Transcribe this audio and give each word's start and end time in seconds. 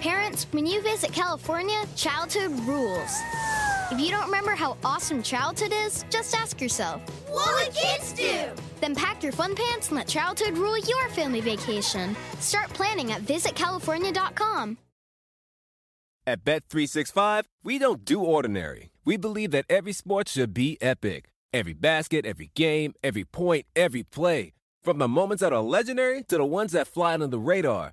Parents, 0.00 0.46
when 0.50 0.66
you 0.66 0.82
visit 0.82 1.12
California, 1.12 1.82
childhood 1.96 2.50
rules. 2.66 3.18
If 3.90 3.98
you 3.98 4.10
don't 4.10 4.26
remember 4.26 4.52
how 4.52 4.76
awesome 4.84 5.22
childhood 5.22 5.72
is, 5.72 6.04
just 6.10 6.34
ask 6.34 6.60
yourself, 6.60 7.00
What 7.30 7.48
would 7.54 7.74
kids 7.74 8.12
do? 8.12 8.50
Then 8.80 8.94
pack 8.94 9.22
your 9.22 9.32
fun 9.32 9.54
pants 9.54 9.88
and 9.88 9.96
let 9.96 10.06
childhood 10.06 10.58
rule 10.58 10.78
your 10.78 11.08
family 11.10 11.40
vacation. 11.40 12.14
Start 12.40 12.68
planning 12.70 13.12
at 13.12 13.22
visitcalifornia.com. 13.22 14.76
At 16.26 16.44
Bet365, 16.44 17.44
we 17.62 17.78
don't 17.78 18.04
do 18.04 18.20
ordinary. 18.20 18.90
We 19.04 19.16
believe 19.16 19.50
that 19.52 19.64
every 19.70 19.92
sport 19.92 20.28
should 20.28 20.52
be 20.52 20.76
epic. 20.82 21.30
Every 21.52 21.72
basket, 21.72 22.26
every 22.26 22.50
game, 22.54 22.92
every 23.02 23.24
point, 23.24 23.64
every 23.74 24.02
play. 24.02 24.52
From 24.82 24.98
the 24.98 25.08
moments 25.08 25.40
that 25.40 25.52
are 25.52 25.62
legendary 25.62 26.22
to 26.24 26.36
the 26.36 26.44
ones 26.44 26.72
that 26.72 26.88
fly 26.88 27.14
under 27.14 27.28
the 27.28 27.38
radar. 27.38 27.92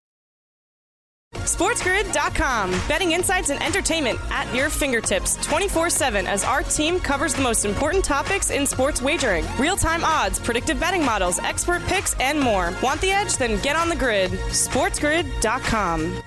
SportsGrid.com. 1.71 2.71
Betting 2.87 3.13
insights 3.13 3.49
and 3.49 3.61
entertainment 3.63 4.19
at 4.29 4.53
your 4.53 4.69
fingertips 4.69 5.35
24 5.45 5.89
7 5.89 6.27
as 6.27 6.43
our 6.43 6.61
team 6.63 6.99
covers 6.99 7.33
the 7.33 7.41
most 7.41 7.65
important 7.65 8.03
topics 8.03 8.51
in 8.51 8.65
sports 8.67 9.01
wagering 9.01 9.45
real 9.57 9.75
time 9.75 10.03
odds, 10.03 10.39
predictive 10.39 10.79
betting 10.79 11.03
models, 11.05 11.39
expert 11.39 11.81
picks, 11.83 12.13
and 12.19 12.39
more. 12.39 12.73
Want 12.83 12.99
the 13.01 13.11
edge? 13.11 13.37
Then 13.37 13.61
get 13.61 13.75
on 13.75 13.89
the 13.89 13.95
grid. 13.95 14.31
SportsGrid.com. 14.31 16.21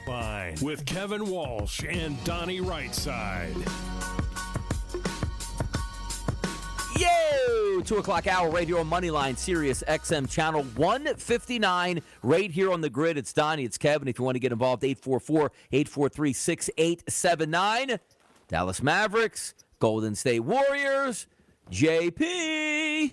With 0.62 0.84
Kevin 0.86 1.27
Walsh 1.28 1.82
and 1.88 2.22
Donnie 2.24 2.60
Rightside. 2.60 3.55
Yo! 6.98 7.81
Two 7.81 7.97
o'clock 7.98 8.27
hour 8.27 8.50
radio 8.50 8.83
Moneyline 8.84 9.37
Sirius 9.37 9.83
XM 9.89 10.31
channel 10.31 10.62
159 10.77 12.01
right 12.23 12.51
here 12.51 12.73
on 12.73 12.81
the 12.81 12.89
grid. 12.91 13.19
It's 13.19 13.33
Donnie, 13.33 13.64
it's 13.64 13.77
Kevin. 13.78 14.06
If 14.09 14.19
you 14.19 14.25
want 14.25 14.36
to 14.36 14.41
get 14.41 14.53
involved, 14.53 14.84
844 14.84 15.51
843 15.73 16.33
6879. 16.33 17.98
Dallas 18.48 18.83
Mavericks, 18.83 19.55
Golden 19.81 20.14
State 20.14 20.41
Warriors, 20.41 21.27
JP. 21.70 23.12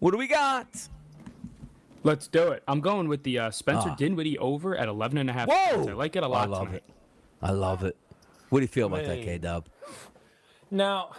What 0.00 0.10
do 0.10 0.18
we 0.18 0.26
got? 0.26 0.66
Let's 2.02 2.28
do 2.28 2.48
it. 2.48 2.62
I'm 2.68 2.80
going 2.80 3.08
with 3.08 3.22
the 3.22 3.38
uh, 3.38 3.50
Spencer 3.50 3.88
Ah. 3.90 3.94
Dinwiddie 3.94 4.38
over 4.38 4.76
at 4.76 4.88
11 4.88 5.16
and 5.18 5.30
a 5.30 5.32
half. 5.32 5.48
Whoa! 5.48 5.74
points. 5.76 5.88
I 5.88 5.92
like 5.94 6.16
it 6.16 6.22
a 6.22 6.28
lot. 6.28 6.48
I 6.48 6.50
love 6.50 6.66
tonight. 6.66 6.76
it. 6.76 6.84
I 7.40 7.50
love 7.52 7.82
it. 7.84 7.96
What 8.50 8.58
do 8.60 8.64
you 8.64 8.68
feel 8.68 8.88
about 8.88 9.04
that, 9.04 9.16
Man. 9.16 9.24
K 9.24 9.38
Dub? 9.38 9.66
Now, 10.70 11.12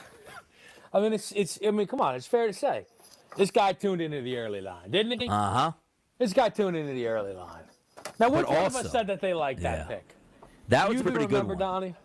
I 0.95 1.01
mean, 1.01 1.11
it's 1.13 1.31
it's. 1.33 1.59
I 1.65 1.71
mean, 1.71 1.87
come 1.87 1.99
on, 1.99 2.15
it's 2.15 2.25
fair 2.25 2.47
to 2.47 2.53
say, 2.53 2.85
this 3.35 3.51
guy 3.51 3.73
tuned 3.73 4.01
into 4.01 4.21
the 4.21 4.37
early 4.37 4.61
line, 4.61 4.89
didn't 4.89 5.19
he? 5.19 5.27
Uh 5.27 5.51
huh. 5.51 5.71
This 6.17 6.31
guy 6.31 6.47
tuned 6.49 6.77
into 6.77 6.93
the 6.93 7.05
early 7.07 7.33
line. 7.33 7.63
Now, 8.17 8.29
which 8.29 8.45
one 8.47 8.65
of 8.65 8.75
us 8.75 8.91
said 8.91 9.07
that 9.07 9.19
they 9.19 9.33
liked 9.33 9.59
Yeah. 9.59 9.75
that 9.75 9.87
pick? 9.89 10.15
That 10.69 10.87
was 10.87 10.95
you 10.95 11.01
a 11.01 11.03
pretty 11.03 11.19
do 11.25 11.27
good 11.27 11.33
remember, 11.47 11.55
one. 11.55 11.59
Donnie? 11.59 11.95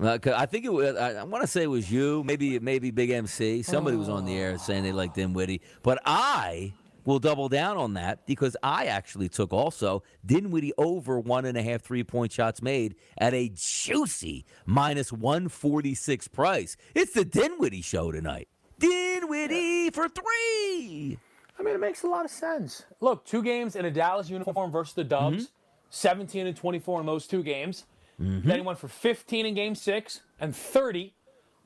Uh, 0.00 0.18
I 0.36 0.46
think 0.46 0.64
it 0.64 0.72
was. 0.72 0.96
I, 0.96 1.12
I 1.20 1.24
want 1.24 1.42
to 1.42 1.46
say 1.46 1.62
it 1.62 1.68
was 1.70 1.92
you, 1.92 2.24
maybe 2.24 2.58
maybe 2.58 2.90
Big 2.90 3.10
MC. 3.10 3.62
Somebody 3.62 3.96
was 3.96 4.08
on 4.08 4.24
the 4.24 4.36
air 4.36 4.58
saying 4.58 4.82
they 4.82 4.92
liked 4.92 5.14
Dinwiddie, 5.14 5.60
but 5.82 6.00
I 6.04 6.72
will 7.10 7.18
double 7.18 7.48
down 7.48 7.76
on 7.76 7.94
that 7.94 8.24
because 8.24 8.56
I 8.62 8.86
actually 8.86 9.28
took 9.28 9.52
also 9.52 10.02
Dinwiddie 10.24 10.72
over 10.78 11.18
one 11.18 11.44
and 11.44 11.58
a 11.58 11.62
half 11.62 11.82
three 11.82 12.04
point 12.04 12.30
shots 12.30 12.62
made 12.62 12.94
at 13.18 13.34
a 13.34 13.50
juicy 13.52 14.46
minus 14.64 15.12
one 15.12 15.48
forty 15.48 15.94
six 15.94 16.28
price. 16.28 16.76
It's 16.94 17.12
the 17.12 17.24
Dinwiddie 17.24 17.82
show 17.82 18.12
tonight. 18.12 18.48
Dinwiddie 18.78 19.90
for 19.90 20.08
three. 20.08 21.18
I 21.58 21.62
mean, 21.62 21.74
it 21.74 21.80
makes 21.80 22.04
a 22.04 22.06
lot 22.06 22.24
of 22.24 22.30
sense. 22.30 22.84
Look, 23.00 23.26
two 23.26 23.42
games 23.42 23.76
in 23.76 23.84
a 23.84 23.90
Dallas 23.90 24.30
uniform 24.30 24.70
versus 24.70 24.94
the 24.94 25.04
Dubs, 25.04 25.44
Mm-hmm. 25.44 25.54
17 25.92 26.46
and 26.46 26.56
24 26.56 27.00
in 27.00 27.06
those 27.06 27.26
two 27.26 27.42
games. 27.42 27.84
Mm-hmm. 28.20 28.46
Then 28.48 28.60
he 28.60 28.62
went 28.64 28.78
for 28.78 28.86
15 28.86 29.44
in 29.44 29.54
game 29.54 29.74
six 29.74 30.20
and 30.38 30.54
30. 30.54 31.12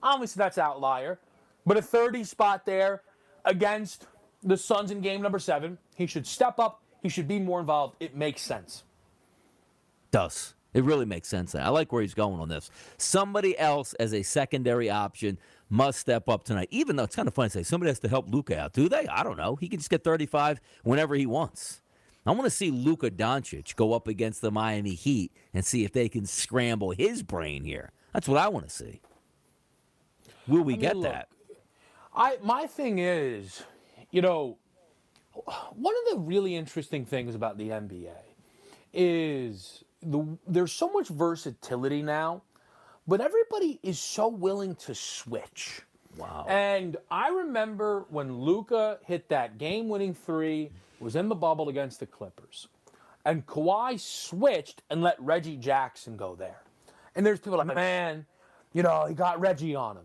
Obviously, 0.02 0.40
that's 0.40 0.56
outlier, 0.56 1.18
but 1.66 1.76
a 1.76 1.82
30 1.82 2.24
spot 2.24 2.64
there 2.64 3.02
against 3.44 4.06
the 4.44 4.56
Suns 4.56 4.90
in 4.90 5.00
game 5.00 5.22
number 5.22 5.38
seven. 5.38 5.78
He 5.96 6.06
should 6.06 6.26
step 6.26 6.58
up. 6.58 6.82
He 7.02 7.08
should 7.08 7.28
be 7.28 7.38
more 7.38 7.60
involved. 7.60 7.96
It 8.00 8.16
makes 8.16 8.42
sense. 8.42 8.84
Does. 10.10 10.54
It 10.72 10.82
really 10.82 11.06
makes 11.06 11.28
sense. 11.28 11.54
I 11.54 11.68
like 11.68 11.92
where 11.92 12.02
he's 12.02 12.14
going 12.14 12.40
on 12.40 12.48
this. 12.48 12.70
Somebody 12.98 13.56
else 13.58 13.94
as 13.94 14.12
a 14.12 14.22
secondary 14.22 14.90
option 14.90 15.38
must 15.70 16.00
step 16.00 16.28
up 16.28 16.44
tonight. 16.44 16.68
Even 16.70 16.96
though 16.96 17.04
it's 17.04 17.14
kind 17.14 17.28
of 17.28 17.34
funny 17.34 17.48
to 17.48 17.52
say 17.52 17.62
somebody 17.62 17.90
has 17.90 18.00
to 18.00 18.08
help 18.08 18.28
Luka 18.28 18.58
out. 18.58 18.72
Do 18.72 18.88
they? 18.88 19.06
I 19.06 19.22
don't 19.22 19.36
know. 19.36 19.56
He 19.56 19.68
can 19.68 19.78
just 19.78 19.90
get 19.90 20.02
35 20.02 20.60
whenever 20.82 21.14
he 21.14 21.26
wants. 21.26 21.80
I 22.26 22.30
want 22.32 22.44
to 22.44 22.50
see 22.50 22.70
Luka 22.70 23.10
Doncic 23.10 23.76
go 23.76 23.92
up 23.92 24.08
against 24.08 24.40
the 24.40 24.50
Miami 24.50 24.94
Heat 24.94 25.30
and 25.52 25.64
see 25.64 25.84
if 25.84 25.92
they 25.92 26.08
can 26.08 26.24
scramble 26.24 26.90
his 26.90 27.22
brain 27.22 27.64
here. 27.64 27.92
That's 28.12 28.26
what 28.26 28.38
I 28.38 28.48
want 28.48 28.66
to 28.66 28.74
see. 28.74 29.00
Will 30.48 30.62
we 30.62 30.74
I 30.74 30.76
mean, 30.76 30.80
get 30.80 30.96
look, 30.96 31.12
that? 31.12 31.28
I 32.14 32.38
my 32.42 32.66
thing 32.66 32.98
is, 32.98 33.62
you 34.14 34.22
know, 34.22 34.56
one 35.74 35.94
of 36.06 36.12
the 36.12 36.20
really 36.20 36.54
interesting 36.54 37.04
things 37.04 37.34
about 37.34 37.58
the 37.58 37.70
NBA 37.70 38.14
is 38.92 39.82
the 40.02 40.38
there's 40.46 40.70
so 40.70 40.88
much 40.92 41.08
versatility 41.08 42.00
now, 42.00 42.42
but 43.08 43.20
everybody 43.20 43.80
is 43.82 43.98
so 43.98 44.28
willing 44.28 44.76
to 44.76 44.94
switch. 44.94 45.82
Wow. 46.16 46.46
And 46.48 46.96
I 47.10 47.30
remember 47.30 48.06
when 48.08 48.38
Luka 48.38 49.00
hit 49.04 49.28
that 49.30 49.58
game-winning 49.58 50.14
three, 50.14 50.70
was 51.00 51.16
in 51.16 51.28
the 51.28 51.34
bubble 51.34 51.68
against 51.68 51.98
the 51.98 52.06
Clippers, 52.06 52.68
and 53.24 53.44
Kawhi 53.46 53.98
switched 53.98 54.82
and 54.90 55.02
let 55.02 55.20
Reggie 55.20 55.56
Jackson 55.56 56.16
go 56.16 56.36
there. 56.36 56.62
And 57.16 57.26
there's 57.26 57.40
people 57.40 57.58
like, 57.58 57.74
man, 57.74 58.26
you 58.72 58.84
know, 58.84 59.06
he 59.06 59.14
got 59.14 59.40
Reggie 59.40 59.74
on 59.74 59.96
him. 59.96 60.04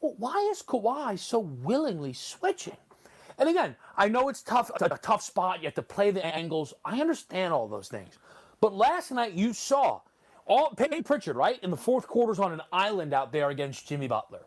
Well, 0.00 0.14
why 0.16 0.48
is 0.52 0.62
Kawhi 0.62 1.18
so 1.18 1.40
willingly 1.40 2.12
switching? 2.12 2.76
And 3.38 3.48
again, 3.48 3.76
I 3.96 4.08
know 4.08 4.28
it's 4.28 4.42
tough, 4.42 4.70
it's 4.74 4.82
a 4.82 4.98
tough 5.00 5.22
spot. 5.22 5.60
You 5.60 5.66
have 5.66 5.74
to 5.74 5.82
play 5.82 6.10
the 6.10 6.24
angles. 6.24 6.74
I 6.84 7.00
understand 7.00 7.52
all 7.52 7.68
those 7.68 7.88
things. 7.88 8.18
But 8.60 8.74
last 8.74 9.12
night 9.12 9.34
you 9.34 9.52
saw 9.52 10.00
all 10.46 10.70
Payton 10.70 11.04
Pritchard, 11.04 11.36
right, 11.36 11.62
in 11.62 11.70
the 11.70 11.76
fourth 11.76 12.08
quarters 12.08 12.38
on 12.38 12.52
an 12.52 12.62
island 12.72 13.14
out 13.14 13.32
there 13.32 13.50
against 13.50 13.86
Jimmy 13.86 14.08
Butler. 14.08 14.40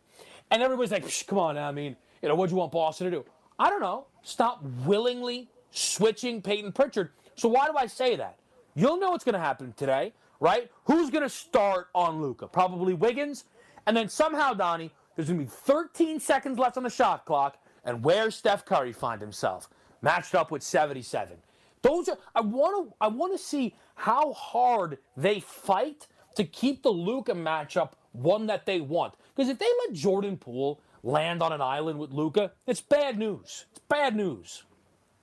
And 0.49 0.61
everybody's 0.61 0.91
like, 0.91 1.05
"Psh, 1.05 1.27
come 1.27 1.37
on, 1.37 1.57
I 1.57 1.71
mean, 1.71 1.95
you 2.21 2.27
know, 2.27 2.35
what 2.35 2.49
do 2.49 2.55
you 2.55 2.59
want 2.59 2.71
Boston 2.71 3.09
to 3.09 3.11
do? 3.11 3.25
I 3.57 3.69
don't 3.69 3.79
know. 3.79 4.07
Stop 4.23 4.63
willingly 4.85 5.49
switching 5.71 6.41
Payton 6.41 6.73
Pritchard. 6.73 7.11
So 7.35 7.47
why 7.47 7.67
do 7.67 7.77
I 7.77 7.87
say 7.87 8.15
that? 8.17 8.37
You'll 8.75 8.99
know 8.99 9.11
what's 9.11 9.23
going 9.23 9.33
to 9.33 9.39
happen 9.39 9.73
today, 9.77 10.13
right? 10.39 10.69
Who's 10.85 11.09
going 11.09 11.23
to 11.23 11.29
start 11.29 11.87
on 11.95 12.21
Luka? 12.21 12.47
Probably 12.47 12.93
Wiggins. 12.93 13.45
And 13.85 13.95
then 13.95 14.09
somehow, 14.09 14.53
Donnie, 14.53 14.91
there's 15.15 15.27
going 15.27 15.39
to 15.39 15.45
be 15.45 15.51
13 15.51 16.19
seconds 16.19 16.59
left 16.59 16.77
on 16.77 16.83
the 16.83 16.89
shot 16.89 17.25
clock. 17.25 17.57
And 17.83 18.03
where 18.03 18.31
Steph 18.31 18.65
Curry 18.65 18.93
find 18.93 19.21
himself? 19.21 19.69
Matched 20.01 20.35
up 20.35 20.51
with 20.51 20.63
77. 20.63 21.37
Those 21.81 22.09
are 22.09 22.17
I 22.35 22.41
want 22.41 22.89
to 22.89 22.95
I 23.01 23.07
want 23.07 23.33
to 23.33 23.37
see 23.37 23.75
how 23.95 24.33
hard 24.33 24.99
they 25.17 25.39
fight 25.39 26.07
to 26.35 26.43
keep 26.43 26.83
the 26.83 26.89
Luka 26.89 27.33
matchup 27.33 27.91
one 28.11 28.47
that 28.47 28.65
they 28.65 28.81
want. 28.81 29.13
Because 29.35 29.49
if 29.49 29.57
they 29.57 29.69
let 29.85 29.93
Jordan 29.93 30.37
Poole 30.37 30.79
land 31.03 31.41
on 31.41 31.51
an 31.51 31.61
island 31.61 31.99
with 31.99 32.11
Luka, 32.11 32.51
it's 32.67 32.81
bad 32.81 33.17
news. 33.17 33.65
It's 33.71 33.81
bad 33.87 34.15
news. 34.15 34.63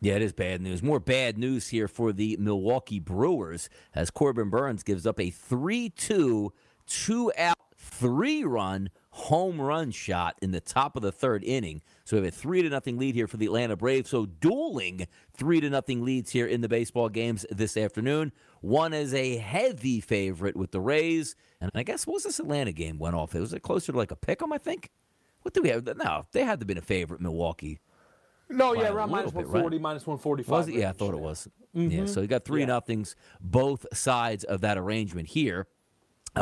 Yeah, 0.00 0.14
it 0.14 0.22
is 0.22 0.32
bad 0.32 0.60
news. 0.60 0.82
More 0.82 1.00
bad 1.00 1.38
news 1.38 1.69
here 1.69 1.88
for 1.88 2.12
the 2.12 2.36
Milwaukee 2.38 3.00
Brewers 3.00 3.69
as 3.94 4.10
Corbin 4.10 4.48
Burnes 4.48 4.84
gives 4.84 5.06
up 5.06 5.19
a 5.19 5.30
3 5.30 5.90
2, 5.90 6.52
two 6.87 7.32
out, 7.37 7.56
three 7.76 8.44
run 8.44 8.90
home 9.10 9.60
run 9.60 9.90
shot 9.90 10.37
in 10.40 10.52
the 10.52 10.60
top 10.60 10.94
of 10.94 11.02
the 11.02 11.10
third 11.10 11.43
inning. 11.43 11.82
So 12.08 12.16
we 12.16 12.25
have 12.25 12.32
a 12.32 12.34
3 12.34 12.62
to 12.62 12.70
nothing 12.70 12.96
lead 12.96 13.14
here 13.14 13.26
for 13.26 13.37
the 13.37 13.44
Atlanta 13.44 13.76
Braves. 13.76 14.08
So 14.08 14.25
dueling 14.25 15.06
3 15.37 15.60
to 15.60 15.69
nothing 15.69 16.02
leads 16.06 16.31
here 16.31 16.46
in 16.46 16.62
the 16.62 16.69
baseball 16.69 17.10
games 17.10 17.44
this 17.50 17.76
afternoon. 17.76 18.32
One 18.62 18.94
is 18.94 19.12
a 19.12 19.37
heavy 19.37 20.00
favorite 20.00 20.56
with 20.56 20.70
the 20.70 20.81
Rays. 20.81 21.37
And 21.60 21.70
I 21.75 21.82
guess 21.82 22.06
what 22.06 22.14
was 22.14 22.22
this 22.22 22.40
Atlanta 22.40 22.72
game 22.72 22.99
went 22.99 23.14
off? 23.14 23.34
It 23.34 23.40
was 23.40 23.52
it 23.52 23.60
closer 23.60 23.93
to 23.93 23.99
like 23.99 24.10
a 24.10 24.16
pick 24.16 24.40
'em, 24.40 24.55
I 24.55 24.56
think? 24.58 24.88
What 25.43 25.52
do 25.52 25.60
we 25.60 25.69
have? 25.69 25.84
No, 25.84 26.25
they 26.32 26.44
had 26.44 26.60
to 26.60 26.66
be 26.66 26.72
a 26.72 26.81
favorite, 26.81 27.20
Milwaukee. 27.20 27.78
No, 28.49 28.72
yeah, 28.72 28.88
around 28.88 29.10
minus 29.10 29.31
bit, 29.32 29.44
140, 29.44 29.76
right? 29.76 29.82
minus 29.82 30.06
145. 30.06 30.50
Was 30.50 30.69
it? 30.69 30.76
Yeah, 30.76 30.88
I 30.88 30.93
thought 30.93 31.12
it 31.12 31.20
was. 31.20 31.46
Mhm. 31.76 31.93
Yeah, 31.93 32.06
so 32.06 32.22
you 32.22 32.26
got 32.26 32.46
three 32.46 32.60
Yeah. 32.60 32.69
nothings 32.69 33.16
both 33.38 33.84
sides 33.93 34.44
of 34.44 34.62
that 34.62 34.78
arrangement 34.78 35.28
here. 35.28 35.66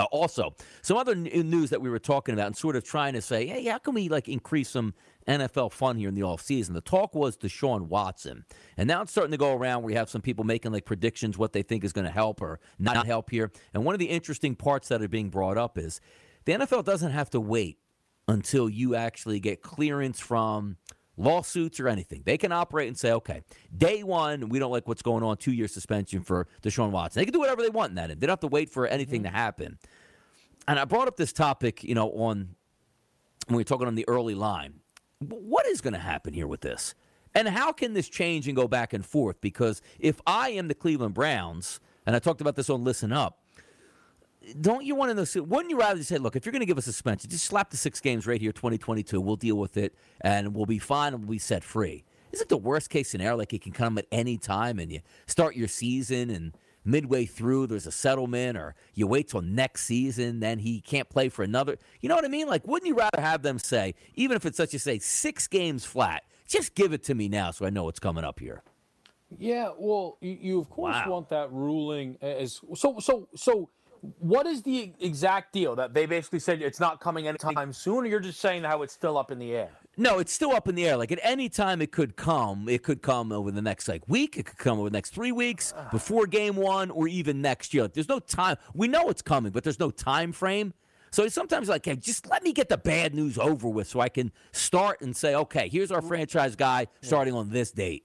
Uh, 0.00 0.04
also, 0.10 0.54
some 0.82 0.96
other 0.96 1.12
n- 1.12 1.24
news 1.48 1.70
that 1.70 1.80
we 1.80 1.90
were 1.90 1.98
talking 1.98 2.34
about 2.34 2.46
and 2.46 2.56
sort 2.56 2.76
of 2.76 2.84
trying 2.84 3.14
to 3.14 3.22
say, 3.22 3.46
hey, 3.46 3.64
how 3.64 3.78
can 3.78 3.94
we 3.94 4.08
like 4.08 4.28
increase 4.28 4.70
some 4.70 4.94
NFL 5.28 5.72
fun 5.72 5.96
here 5.96 6.08
in 6.08 6.14
the 6.14 6.22
offseason? 6.22 6.74
The 6.74 6.80
talk 6.80 7.14
was 7.14 7.36
Deshaun 7.36 7.88
Watson. 7.88 8.44
And 8.76 8.88
now 8.88 9.02
it's 9.02 9.12
starting 9.12 9.32
to 9.32 9.38
go 9.38 9.54
around 9.54 9.82
where 9.82 9.92
you 9.92 9.98
have 9.98 10.10
some 10.10 10.22
people 10.22 10.44
making 10.44 10.72
like 10.72 10.84
predictions 10.84 11.38
what 11.38 11.52
they 11.52 11.62
think 11.62 11.84
is 11.84 11.92
going 11.92 12.06
to 12.06 12.10
help 12.10 12.40
or 12.40 12.60
not 12.78 13.06
help 13.06 13.30
here. 13.30 13.50
And 13.74 13.84
one 13.84 13.94
of 13.94 13.98
the 13.98 14.06
interesting 14.06 14.54
parts 14.54 14.88
that 14.88 15.02
are 15.02 15.08
being 15.08 15.30
brought 15.30 15.58
up 15.58 15.78
is 15.78 16.00
the 16.44 16.52
NFL 16.52 16.84
doesn't 16.84 17.12
have 17.12 17.30
to 17.30 17.40
wait 17.40 17.78
until 18.28 18.68
you 18.68 18.94
actually 18.94 19.40
get 19.40 19.62
clearance 19.62 20.18
from 20.20 20.76
lawsuits 21.16 21.80
or 21.80 21.88
anything. 21.88 22.22
They 22.24 22.38
can 22.38 22.52
operate 22.52 22.88
and 22.88 22.98
say, 22.98 23.12
okay, 23.12 23.42
day 23.76 24.02
one, 24.02 24.48
we 24.48 24.58
don't 24.58 24.70
like 24.70 24.86
what's 24.86 25.02
going 25.02 25.22
on, 25.22 25.36
two 25.36 25.52
year 25.52 25.68
suspension 25.68 26.22
for 26.22 26.46
Deshaun 26.62 26.90
Watson. 26.90 27.20
They 27.20 27.24
can 27.24 27.32
do 27.32 27.40
whatever 27.40 27.62
they 27.62 27.70
want 27.70 27.90
in 27.90 27.96
that. 27.96 28.10
End. 28.10 28.20
They 28.20 28.26
don't 28.26 28.32
have 28.32 28.40
to 28.40 28.48
wait 28.48 28.70
for 28.70 28.86
anything 28.86 29.22
to 29.22 29.28
mm-hmm. 29.28 29.36
happen. 29.36 29.78
And 30.68 30.78
I 30.78 30.84
brought 30.84 31.08
up 31.08 31.16
this 31.16 31.32
topic, 31.32 31.84
you 31.84 31.94
know, 31.94 32.10
on 32.10 32.56
when 33.46 33.56
we 33.56 33.60
were 33.60 33.64
talking 33.64 33.86
on 33.86 33.94
the 33.94 34.08
early 34.08 34.34
line. 34.34 34.80
What 35.20 35.66
is 35.66 35.80
going 35.80 35.94
to 35.94 36.00
happen 36.00 36.34
here 36.34 36.46
with 36.46 36.60
this? 36.60 36.94
And 37.34 37.48
how 37.48 37.72
can 37.72 37.94
this 37.94 38.08
change 38.08 38.48
and 38.48 38.56
go 38.56 38.66
back 38.66 38.92
and 38.92 39.04
forth? 39.04 39.40
Because 39.40 39.82
if 39.98 40.20
I 40.26 40.50
am 40.50 40.68
the 40.68 40.74
Cleveland 40.74 41.14
Browns, 41.14 41.80
and 42.04 42.16
I 42.16 42.18
talked 42.18 42.40
about 42.40 42.56
this 42.56 42.70
on 42.70 42.82
Listen 42.82 43.12
Up, 43.12 43.40
don't 44.60 44.84
you 44.84 44.94
want 44.94 45.10
to 45.10 45.14
know? 45.40 45.44
Wouldn't 45.44 45.70
you 45.70 45.78
rather 45.78 46.02
say, 46.02 46.18
look, 46.18 46.36
if 46.36 46.44
you're 46.46 46.52
going 46.52 46.60
to 46.60 46.66
give 46.66 46.78
a 46.78 46.82
suspension, 46.82 47.30
just 47.30 47.44
slap 47.44 47.70
the 47.70 47.76
six 47.76 48.00
games 48.00 48.26
right 48.26 48.40
here, 48.40 48.52
2022. 48.52 49.20
We'll 49.20 49.36
deal 49.36 49.56
with 49.56 49.76
it, 49.76 49.94
and 50.20 50.54
we'll 50.54 50.66
be 50.66 50.78
fine, 50.78 51.14
and 51.14 51.22
we'll 51.24 51.32
be 51.32 51.38
set 51.38 51.64
free. 51.64 52.04
Is 52.32 52.40
it 52.40 52.48
the 52.48 52.56
worst 52.56 52.90
case 52.90 53.08
scenario? 53.08 53.36
Like 53.36 53.52
it 53.52 53.62
can 53.62 53.72
come 53.72 53.98
at 53.98 54.06
any 54.12 54.36
time, 54.38 54.78
and 54.78 54.90
you 54.92 55.00
start 55.26 55.56
your 55.56 55.68
season, 55.68 56.30
and 56.30 56.52
midway 56.84 57.26
through 57.26 57.66
there's 57.66 57.86
a 57.86 57.92
settlement, 57.92 58.56
or 58.56 58.74
you 58.94 59.06
wait 59.06 59.28
till 59.28 59.42
next 59.42 59.84
season, 59.84 60.40
then 60.40 60.58
he 60.60 60.80
can't 60.80 61.08
play 61.08 61.28
for 61.28 61.42
another. 61.42 61.78
You 62.00 62.08
know 62.08 62.14
what 62.14 62.24
I 62.24 62.28
mean? 62.28 62.46
Like, 62.46 62.66
wouldn't 62.66 62.86
you 62.88 62.94
rather 62.94 63.20
have 63.20 63.42
them 63.42 63.58
say, 63.58 63.94
even 64.14 64.36
if 64.36 64.44
it's 64.46 64.56
such 64.56 64.74
as 64.74 64.82
say 64.82 64.98
six 64.98 65.46
games 65.48 65.84
flat, 65.84 66.24
just 66.46 66.74
give 66.74 66.92
it 66.92 67.02
to 67.04 67.14
me 67.14 67.28
now, 67.28 67.50
so 67.50 67.66
I 67.66 67.70
know 67.70 67.84
what's 67.84 67.98
coming 67.98 68.22
up 68.24 68.38
here. 68.38 68.62
Yeah, 69.38 69.70
well, 69.76 70.18
you, 70.20 70.38
you 70.40 70.60
of 70.60 70.70
course 70.70 70.94
Wow. 70.94 71.10
want 71.10 71.28
that 71.30 71.50
ruling 71.50 72.16
as 72.20 72.60
so 72.76 73.00
so 73.00 73.28
so. 73.34 73.70
What 74.18 74.46
is 74.46 74.62
the 74.62 74.92
exact 75.00 75.52
deal 75.52 75.76
that 75.76 75.94
they 75.94 76.06
basically 76.06 76.38
said 76.40 76.62
it's 76.62 76.80
not 76.80 77.00
coming 77.00 77.28
anytime 77.28 77.72
soon, 77.72 78.04
or 78.04 78.06
you're 78.06 78.20
just 78.20 78.40
saying 78.40 78.64
how 78.64 78.82
it's 78.82 78.92
still 78.92 79.16
up 79.16 79.30
in 79.30 79.38
the 79.38 79.54
air? 79.54 79.70
No, 79.96 80.18
it's 80.18 80.32
still 80.32 80.52
up 80.52 80.68
in 80.68 80.74
the 80.74 80.86
air. 80.86 80.96
Like 80.96 81.12
at 81.12 81.20
any 81.22 81.48
time, 81.48 81.80
it 81.80 81.90
could 81.90 82.16
come. 82.16 82.68
It 82.68 82.82
could 82.82 83.02
come 83.02 83.32
over 83.32 83.50
the 83.50 83.62
next 83.62 83.88
like 83.88 84.06
week. 84.08 84.36
It 84.36 84.46
could 84.46 84.58
come 84.58 84.78
over 84.78 84.90
the 84.90 84.96
next 84.96 85.10
three 85.10 85.32
weeks 85.32 85.72
ah. 85.76 85.88
before 85.90 86.26
game 86.26 86.56
one, 86.56 86.90
or 86.90 87.08
even 87.08 87.40
next 87.40 87.72
year. 87.72 87.84
Like, 87.84 87.94
there's 87.94 88.08
no 88.08 88.18
time. 88.18 88.56
We 88.74 88.88
know 88.88 89.08
it's 89.08 89.22
coming, 89.22 89.52
but 89.52 89.64
there's 89.64 89.80
no 89.80 89.90
time 89.90 90.32
frame. 90.32 90.74
So 91.10 91.24
it's 91.24 91.34
sometimes 91.34 91.68
like, 91.68 91.86
hey, 91.86 91.96
just 91.96 92.28
let 92.28 92.42
me 92.42 92.52
get 92.52 92.68
the 92.68 92.76
bad 92.76 93.14
news 93.14 93.38
over 93.38 93.68
with, 93.68 93.86
so 93.86 94.00
I 94.00 94.10
can 94.10 94.32
start 94.52 95.00
and 95.00 95.16
say, 95.16 95.34
okay, 95.34 95.68
here's 95.68 95.90
our 95.90 96.02
mm. 96.02 96.08
franchise 96.08 96.56
guy 96.56 96.88
starting 97.00 97.32
on 97.32 97.50
this 97.50 97.70
date. 97.70 98.04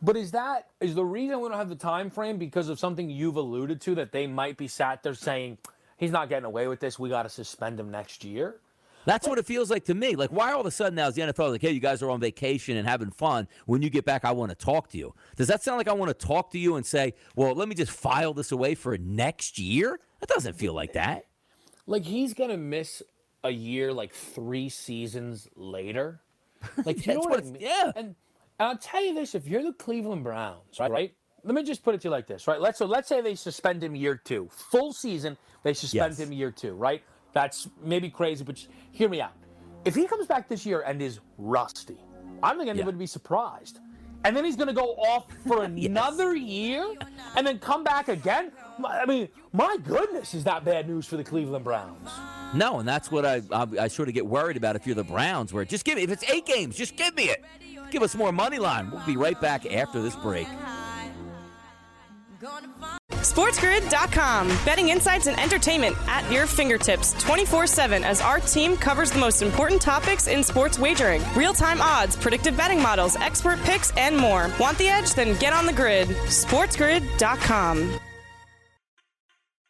But 0.00 0.16
is 0.16 0.30
that 0.32 0.68
is 0.80 0.94
the 0.94 1.04
reason 1.04 1.40
we 1.40 1.48
don't 1.48 1.58
have 1.58 1.68
the 1.68 1.74
time 1.74 2.10
frame 2.10 2.38
because 2.38 2.68
of 2.68 2.78
something 2.78 3.10
you've 3.10 3.36
alluded 3.36 3.80
to 3.82 3.94
that 3.96 4.12
they 4.12 4.26
might 4.26 4.56
be 4.56 4.68
sat 4.68 5.02
there 5.02 5.14
saying 5.14 5.58
he's 5.96 6.12
not 6.12 6.28
getting 6.28 6.44
away 6.44 6.68
with 6.68 6.80
this. 6.80 6.98
We 6.98 7.08
got 7.08 7.24
to 7.24 7.28
suspend 7.28 7.80
him 7.80 7.90
next 7.90 8.24
year. 8.24 8.60
That's 9.04 9.26
what 9.26 9.38
it 9.38 9.46
feels 9.46 9.70
like 9.70 9.86
to 9.86 9.94
me. 9.94 10.16
Like, 10.16 10.30
why 10.30 10.52
all 10.52 10.60
of 10.60 10.66
a 10.66 10.70
sudden 10.70 10.94
now 10.94 11.08
is 11.08 11.14
the 11.14 11.22
NFL 11.22 11.50
like, 11.50 11.62
hey, 11.62 11.70
you 11.70 11.80
guys 11.80 12.02
are 12.02 12.10
on 12.10 12.20
vacation 12.20 12.76
and 12.76 12.86
having 12.86 13.10
fun. 13.10 13.48
When 13.64 13.80
you 13.80 13.88
get 13.88 14.04
back, 14.04 14.24
I 14.24 14.32
want 14.32 14.50
to 14.50 14.54
talk 14.54 14.90
to 14.90 14.98
you. 14.98 15.14
Does 15.36 15.48
that 15.48 15.62
sound 15.62 15.78
like 15.78 15.88
I 15.88 15.94
want 15.94 16.10
to 16.10 16.26
talk 16.26 16.50
to 16.50 16.58
you 16.58 16.76
and 16.76 16.84
say, 16.84 17.14
well, 17.34 17.54
let 17.54 17.68
me 17.68 17.74
just 17.74 17.90
file 17.90 18.34
this 18.34 18.52
away 18.52 18.74
for 18.74 18.98
next 18.98 19.58
year? 19.58 19.98
That 20.20 20.28
doesn't 20.28 20.56
feel 20.56 20.74
like 20.74 20.92
that. 20.92 21.24
Like 21.86 22.04
he's 22.04 22.34
gonna 22.34 22.58
miss 22.58 23.02
a 23.42 23.50
year, 23.50 23.94
like 23.94 24.12
three 24.12 24.68
seasons 24.68 25.48
later. 25.56 26.20
Like 26.84 27.06
you 27.06 27.14
know 27.14 27.20
what, 27.20 27.30
what 27.30 27.40
I 27.40 27.44
mean? 27.44 27.56
yeah. 27.60 27.92
And, 27.96 28.14
and 28.58 28.68
I'll 28.68 28.76
tell 28.78 29.04
you 29.04 29.14
this: 29.14 29.34
if 29.34 29.46
you're 29.46 29.62
the 29.62 29.72
Cleveland 29.72 30.24
Browns, 30.24 30.78
right? 30.80 30.90
right? 30.90 31.14
Let 31.44 31.54
me 31.54 31.62
just 31.62 31.82
put 31.84 31.94
it 31.94 32.00
to 32.02 32.08
you 32.08 32.10
like 32.10 32.26
this, 32.26 32.46
right? 32.46 32.60
Let's 32.60 32.78
so 32.78 32.86
let's 32.86 33.08
say 33.08 33.20
they 33.20 33.34
suspend 33.34 33.82
him 33.82 33.94
year 33.94 34.16
two, 34.16 34.48
full 34.52 34.92
season. 34.92 35.36
They 35.62 35.74
suspend 35.74 36.12
Yes. 36.12 36.20
him 36.20 36.32
year 36.32 36.50
two, 36.50 36.74
right? 36.74 37.02
That's 37.32 37.68
maybe 37.82 38.10
crazy, 38.10 38.44
but 38.44 38.64
hear 38.90 39.08
me 39.08 39.20
out. 39.20 39.32
If 39.84 39.94
he 39.94 40.06
comes 40.06 40.26
back 40.26 40.48
this 40.48 40.66
year 40.66 40.80
and 40.80 41.00
is 41.00 41.20
rusty, 41.36 41.98
I 42.42 42.50
don't 42.50 42.58
think 42.58 42.70
anybody 42.70 42.86
would 42.86 42.98
be 42.98 43.06
surprised. 43.06 43.78
And 44.24 44.36
then 44.36 44.44
he's 44.44 44.56
going 44.56 44.68
to 44.68 44.74
go 44.74 44.94
off 44.96 45.26
for 45.46 45.62
another 45.64 46.34
year 46.34 46.92
and 47.36 47.46
then 47.46 47.60
come 47.60 47.84
back 47.84 48.08
again. 48.08 48.50
I 48.84 49.06
mean, 49.06 49.28
my 49.52 49.76
goodness, 49.84 50.34
is 50.34 50.42
that 50.44 50.64
bad 50.64 50.88
news 50.88 51.06
for 51.06 51.16
the 51.16 51.24
Cleveland 51.24 51.64
Browns? 51.64 52.10
No, 52.54 52.80
and 52.80 52.88
that's 52.88 53.10
what 53.12 53.24
I, 53.24 53.42
I 53.52 53.66
I 53.82 53.88
sort 53.88 54.08
of 54.08 54.14
get 54.14 54.26
worried 54.26 54.56
about 54.56 54.74
if 54.74 54.86
you're 54.86 54.96
the 54.96 55.04
Browns, 55.04 55.52
where 55.52 55.64
just 55.64 55.84
give 55.84 55.96
me 55.96 56.02
if 56.02 56.10
it's 56.10 56.24
eight 56.24 56.46
games, 56.46 56.76
just 56.76 56.96
give 56.96 57.14
me 57.14 57.24
it. 57.24 57.44
Give 57.90 58.02
us 58.02 58.14
more 58.14 58.32
money 58.32 58.58
line. 58.58 58.90
We'll 58.90 59.06
be 59.06 59.16
right 59.16 59.40
back 59.40 59.66
after 59.66 60.00
this 60.00 60.16
break. 60.16 60.46
SportsGrid.com. 63.10 64.48
Betting 64.64 64.88
insights 64.90 65.26
and 65.26 65.38
entertainment 65.40 65.96
at 66.06 66.30
your 66.30 66.46
fingertips 66.46 67.12
24 67.22 67.66
7 67.66 68.04
as 68.04 68.20
our 68.20 68.40
team 68.40 68.76
covers 68.76 69.10
the 69.10 69.18
most 69.18 69.42
important 69.42 69.82
topics 69.82 70.28
in 70.28 70.42
sports 70.42 70.78
wagering 70.78 71.22
real 71.34 71.52
time 71.52 71.80
odds, 71.80 72.16
predictive 72.16 72.56
betting 72.56 72.80
models, 72.82 73.16
expert 73.16 73.58
picks, 73.60 73.90
and 73.96 74.16
more. 74.16 74.50
Want 74.58 74.78
the 74.78 74.88
edge? 74.88 75.14
Then 75.14 75.38
get 75.38 75.52
on 75.52 75.66
the 75.66 75.72
grid. 75.72 76.08
SportsGrid.com. 76.08 78.00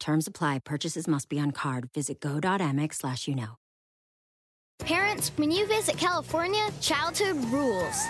Terms 0.00 0.26
apply. 0.26 0.60
Purchases 0.64 1.06
must 1.06 1.28
be 1.28 1.38
on 1.38 1.52
card. 1.52 1.90
Visit 1.94 2.20
go.amex 2.20 2.94
slash 2.94 3.28
you 3.28 3.36
know. 3.36 3.56
Parents, 4.80 5.30
when 5.36 5.50
you 5.50 5.66
visit 5.66 5.98
California, 5.98 6.66
childhood 6.80 7.36
rules. 7.52 8.02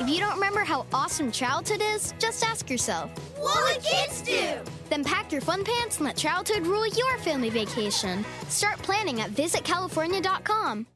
If 0.00 0.08
you 0.08 0.20
don't 0.20 0.34
remember 0.34 0.60
how 0.60 0.86
awesome 0.92 1.32
childhood 1.32 1.80
is, 1.82 2.12
just 2.18 2.44
ask 2.44 2.68
yourself. 2.68 3.10
What 3.38 3.58
would 3.62 3.82
kids 3.82 4.20
do? 4.20 4.50
Then 4.90 5.02
pack 5.02 5.32
your 5.32 5.40
fun 5.40 5.64
pants 5.64 5.96
and 5.96 6.04
let 6.04 6.16
childhood 6.16 6.66
rule 6.66 6.86
your 6.86 7.18
family 7.18 7.48
vacation. 7.48 8.24
Start 8.48 8.78
planning 8.78 9.22
at 9.22 9.30
visitcalifornia.com. 9.30 10.86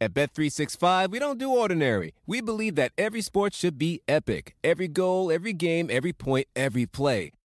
At 0.00 0.12
Bet365, 0.12 1.10
we 1.10 1.18
don't 1.18 1.38
do 1.38 1.50
ordinary. 1.50 2.12
We 2.26 2.40
believe 2.40 2.74
that 2.76 2.92
every 2.98 3.22
sport 3.22 3.54
should 3.54 3.78
be 3.78 4.02
epic. 4.06 4.54
Every 4.62 4.88
goal, 4.88 5.32
every 5.32 5.54
game, 5.54 5.88
every 5.90 6.12
point, 6.12 6.48
every 6.54 6.86
play. 6.86 7.32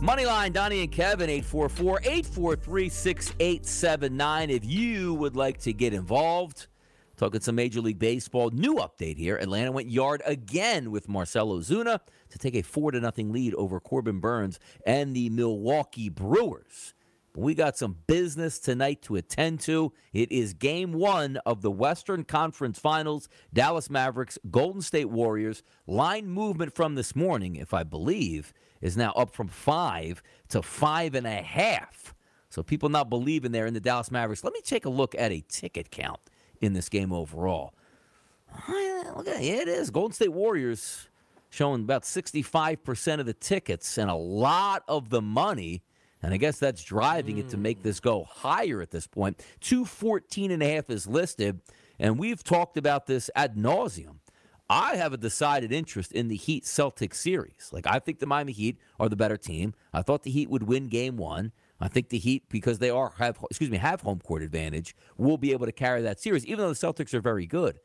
Moneyline, 0.00 0.52
Donnie 0.54 0.80
and 0.80 0.90
Kevin, 0.90 1.28
844 1.28 2.00
843 2.00 2.88
6879. 2.88 4.50
If 4.50 4.64
you 4.64 5.12
would 5.14 5.36
like 5.36 5.58
to 5.58 5.74
get 5.74 5.92
involved, 5.92 6.68
talking 7.18 7.42
some 7.42 7.54
Major 7.54 7.82
League 7.82 7.98
Baseball. 7.98 8.48
New 8.50 8.76
update 8.76 9.18
here 9.18 9.36
Atlanta 9.36 9.70
went 9.70 9.90
yard 9.90 10.22
again 10.24 10.90
with 10.90 11.06
Marcell 11.06 11.48
Ozuna 11.48 12.00
to 12.30 12.38
take 12.38 12.54
a 12.54 12.62
4 12.62 12.92
to 12.92 13.00
nothing 13.00 13.30
lead 13.30 13.54
over 13.56 13.78
Corbin 13.78 14.20
Burnes 14.20 14.58
and 14.86 15.14
the 15.14 15.28
Milwaukee 15.28 16.08
Brewers. 16.08 16.94
But 17.34 17.42
we 17.42 17.54
got 17.54 17.76
some 17.76 17.98
business 18.06 18.58
tonight 18.58 19.02
to 19.02 19.16
attend 19.16 19.60
to. 19.60 19.92
It 20.14 20.32
is 20.32 20.54
game 20.54 20.92
one 20.92 21.36
of 21.44 21.60
the 21.60 21.70
Western 21.70 22.24
Conference 22.24 22.78
Finals. 22.78 23.28
Dallas 23.52 23.90
Mavericks, 23.90 24.38
Golden 24.50 24.80
State 24.80 25.10
Warriors. 25.10 25.62
Line 25.86 26.26
movement 26.26 26.74
from 26.74 26.94
this 26.94 27.14
morning, 27.14 27.54
if 27.54 27.74
I 27.74 27.84
believe, 27.84 28.52
is 28.80 28.96
now 28.96 29.12
up 29.12 29.34
from 29.34 29.48
five 29.48 30.22
to 30.48 30.62
five 30.62 31.14
and 31.14 31.26
a 31.26 31.42
half. 31.42 32.14
So 32.48 32.62
people 32.62 32.88
not 32.88 33.08
believing 33.08 33.52
there 33.52 33.66
in 33.66 33.74
the 33.74 33.80
Dallas 33.80 34.10
Mavericks. 34.10 34.42
Let 34.42 34.52
me 34.52 34.60
take 34.60 34.84
a 34.84 34.90
look 34.90 35.14
at 35.16 35.30
a 35.30 35.42
ticket 35.48 35.90
count 35.90 36.20
in 36.60 36.72
this 36.72 36.88
game 36.88 37.12
overall. 37.12 37.74
Look 39.16 39.28
at 39.28 39.42
it 39.42 39.68
is 39.68 39.90
Golden 39.90 40.12
State 40.14 40.32
Warriors 40.32 41.08
showing 41.50 41.82
about 41.82 42.02
65% 42.02 43.20
of 43.20 43.26
the 43.26 43.34
tickets 43.34 43.98
and 43.98 44.10
a 44.10 44.14
lot 44.14 44.82
of 44.88 45.10
the 45.10 45.20
money. 45.20 45.82
And 46.22 46.34
I 46.34 46.36
guess 46.36 46.58
that's 46.58 46.82
driving 46.84 47.38
it 47.38 47.48
to 47.50 47.56
make 47.56 47.82
this 47.82 47.98
go 47.98 48.24
higher 48.24 48.80
at 48.80 48.90
this 48.90 49.06
point. 49.06 49.42
214 49.60 50.50
and 50.50 50.62
a 50.62 50.74
half 50.74 50.90
is 50.90 51.06
listed, 51.06 51.60
and 51.98 52.18
we've 52.18 52.44
talked 52.44 52.76
about 52.76 53.06
this 53.06 53.30
ad 53.34 53.56
nauseum. 53.56 54.19
I 54.70 54.94
have 54.94 55.12
a 55.12 55.16
decided 55.16 55.72
interest 55.72 56.12
in 56.12 56.28
the 56.28 56.36
Heat 56.36 56.64
Celtics 56.64 57.16
series. 57.16 57.70
Like 57.72 57.88
I 57.88 57.98
think 57.98 58.20
the 58.20 58.26
Miami 58.26 58.52
Heat 58.52 58.78
are 59.00 59.08
the 59.08 59.16
better 59.16 59.36
team. 59.36 59.74
I 59.92 60.02
thought 60.02 60.22
the 60.22 60.30
Heat 60.30 60.48
would 60.48 60.62
win 60.62 60.86
game 60.86 61.16
1. 61.16 61.50
I 61.80 61.88
think 61.88 62.10
the 62.10 62.18
Heat 62.18 62.44
because 62.48 62.78
they 62.78 62.90
are 62.90 63.12
have 63.18 63.38
excuse 63.50 63.68
me, 63.68 63.78
have 63.78 64.02
home 64.02 64.20
court 64.20 64.42
advantage, 64.42 64.94
will 65.18 65.38
be 65.38 65.50
able 65.50 65.66
to 65.66 65.72
carry 65.72 66.02
that 66.02 66.20
series 66.20 66.46
even 66.46 66.60
though 66.60 66.72
the 66.72 66.74
Celtics 66.74 67.12
are 67.12 67.20
very 67.20 67.46
good 67.46 67.80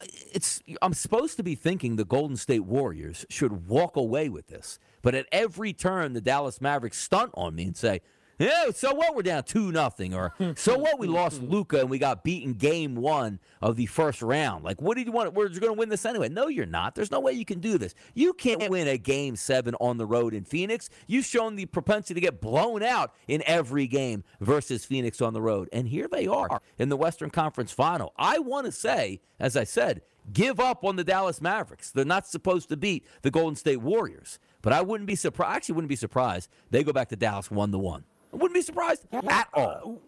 it's 0.00 0.62
I'm 0.82 0.92
supposed 0.92 1.36
to 1.36 1.42
be 1.42 1.54
thinking 1.54 1.96
the 1.96 2.04
Golden 2.04 2.36
State 2.36 2.64
Warriors 2.64 3.24
should 3.30 3.68
walk 3.68 3.96
away 3.96 4.28
with 4.28 4.48
this. 4.48 4.78
But 5.02 5.14
at 5.14 5.26
every 5.32 5.72
turn 5.72 6.12
the 6.12 6.20
Dallas 6.20 6.60
Mavericks 6.60 6.98
stunt 6.98 7.30
on 7.34 7.54
me 7.54 7.64
and 7.64 7.76
say, 7.76 8.00
yeah, 8.38 8.70
so 8.74 8.94
what? 8.94 9.14
We're 9.14 9.22
down 9.22 9.44
two 9.44 9.72
nothing, 9.72 10.14
or 10.14 10.34
so 10.56 10.78
what? 10.78 10.98
We 10.98 11.06
lost 11.06 11.42
Luka 11.42 11.80
and 11.80 11.90
we 11.90 11.98
got 11.98 12.24
beaten 12.24 12.54
game 12.54 12.94
one 12.94 13.40
of 13.62 13.76
the 13.76 13.86
first 13.86 14.22
round. 14.22 14.64
Like, 14.64 14.82
what 14.82 14.96
do 14.96 15.02
you 15.02 15.12
want? 15.12 15.34
We're 15.34 15.48
going 15.48 15.60
to 15.62 15.72
win 15.72 15.88
this 15.88 16.04
anyway. 16.04 16.28
No, 16.28 16.48
you're 16.48 16.66
not. 16.66 16.94
There's 16.94 17.10
no 17.10 17.20
way 17.20 17.32
you 17.32 17.44
can 17.44 17.60
do 17.60 17.78
this. 17.78 17.94
You 18.14 18.32
can't 18.32 18.68
win 18.68 18.88
a 18.88 18.98
game 18.98 19.36
seven 19.36 19.74
on 19.80 19.96
the 19.96 20.06
road 20.06 20.34
in 20.34 20.44
Phoenix. 20.44 20.90
You've 21.06 21.24
shown 21.24 21.56
the 21.56 21.66
propensity 21.66 22.14
to 22.14 22.20
get 22.20 22.40
blown 22.40 22.82
out 22.82 23.14
in 23.26 23.42
every 23.46 23.86
game 23.86 24.24
versus 24.40 24.84
Phoenix 24.84 25.20
on 25.20 25.32
the 25.32 25.42
road, 25.42 25.68
and 25.72 25.88
here 25.88 26.08
they 26.10 26.26
are 26.26 26.60
in 26.78 26.88
the 26.88 26.96
Western 26.96 27.30
Conference 27.30 27.72
Final. 27.72 28.12
I 28.16 28.38
want 28.38 28.66
to 28.66 28.72
say, 28.72 29.20
as 29.40 29.56
I 29.56 29.64
said, 29.64 30.02
give 30.32 30.60
up 30.60 30.84
on 30.84 30.96
the 30.96 31.04
Dallas 31.04 31.40
Mavericks. 31.40 31.90
They're 31.90 32.04
not 32.04 32.26
supposed 32.26 32.68
to 32.68 32.76
beat 32.76 33.06
the 33.22 33.30
Golden 33.30 33.56
State 33.56 33.80
Warriors. 33.80 34.38
But 34.62 34.72
I 34.72 34.82
wouldn't 34.82 35.06
be 35.06 35.14
surprised. 35.14 35.54
Actually, 35.54 35.76
wouldn't 35.76 35.88
be 35.88 35.94
surprised. 35.96 36.50
They 36.70 36.82
go 36.82 36.92
back 36.92 37.08
to 37.10 37.16
Dallas 37.16 37.52
one 37.52 37.70
to 37.70 37.78
one. 37.78 38.02
I 38.36 38.38
wouldn't 38.38 38.54
be 38.54 38.60
surprised 38.60 39.06
at 39.12 39.48
all. 39.54 40.02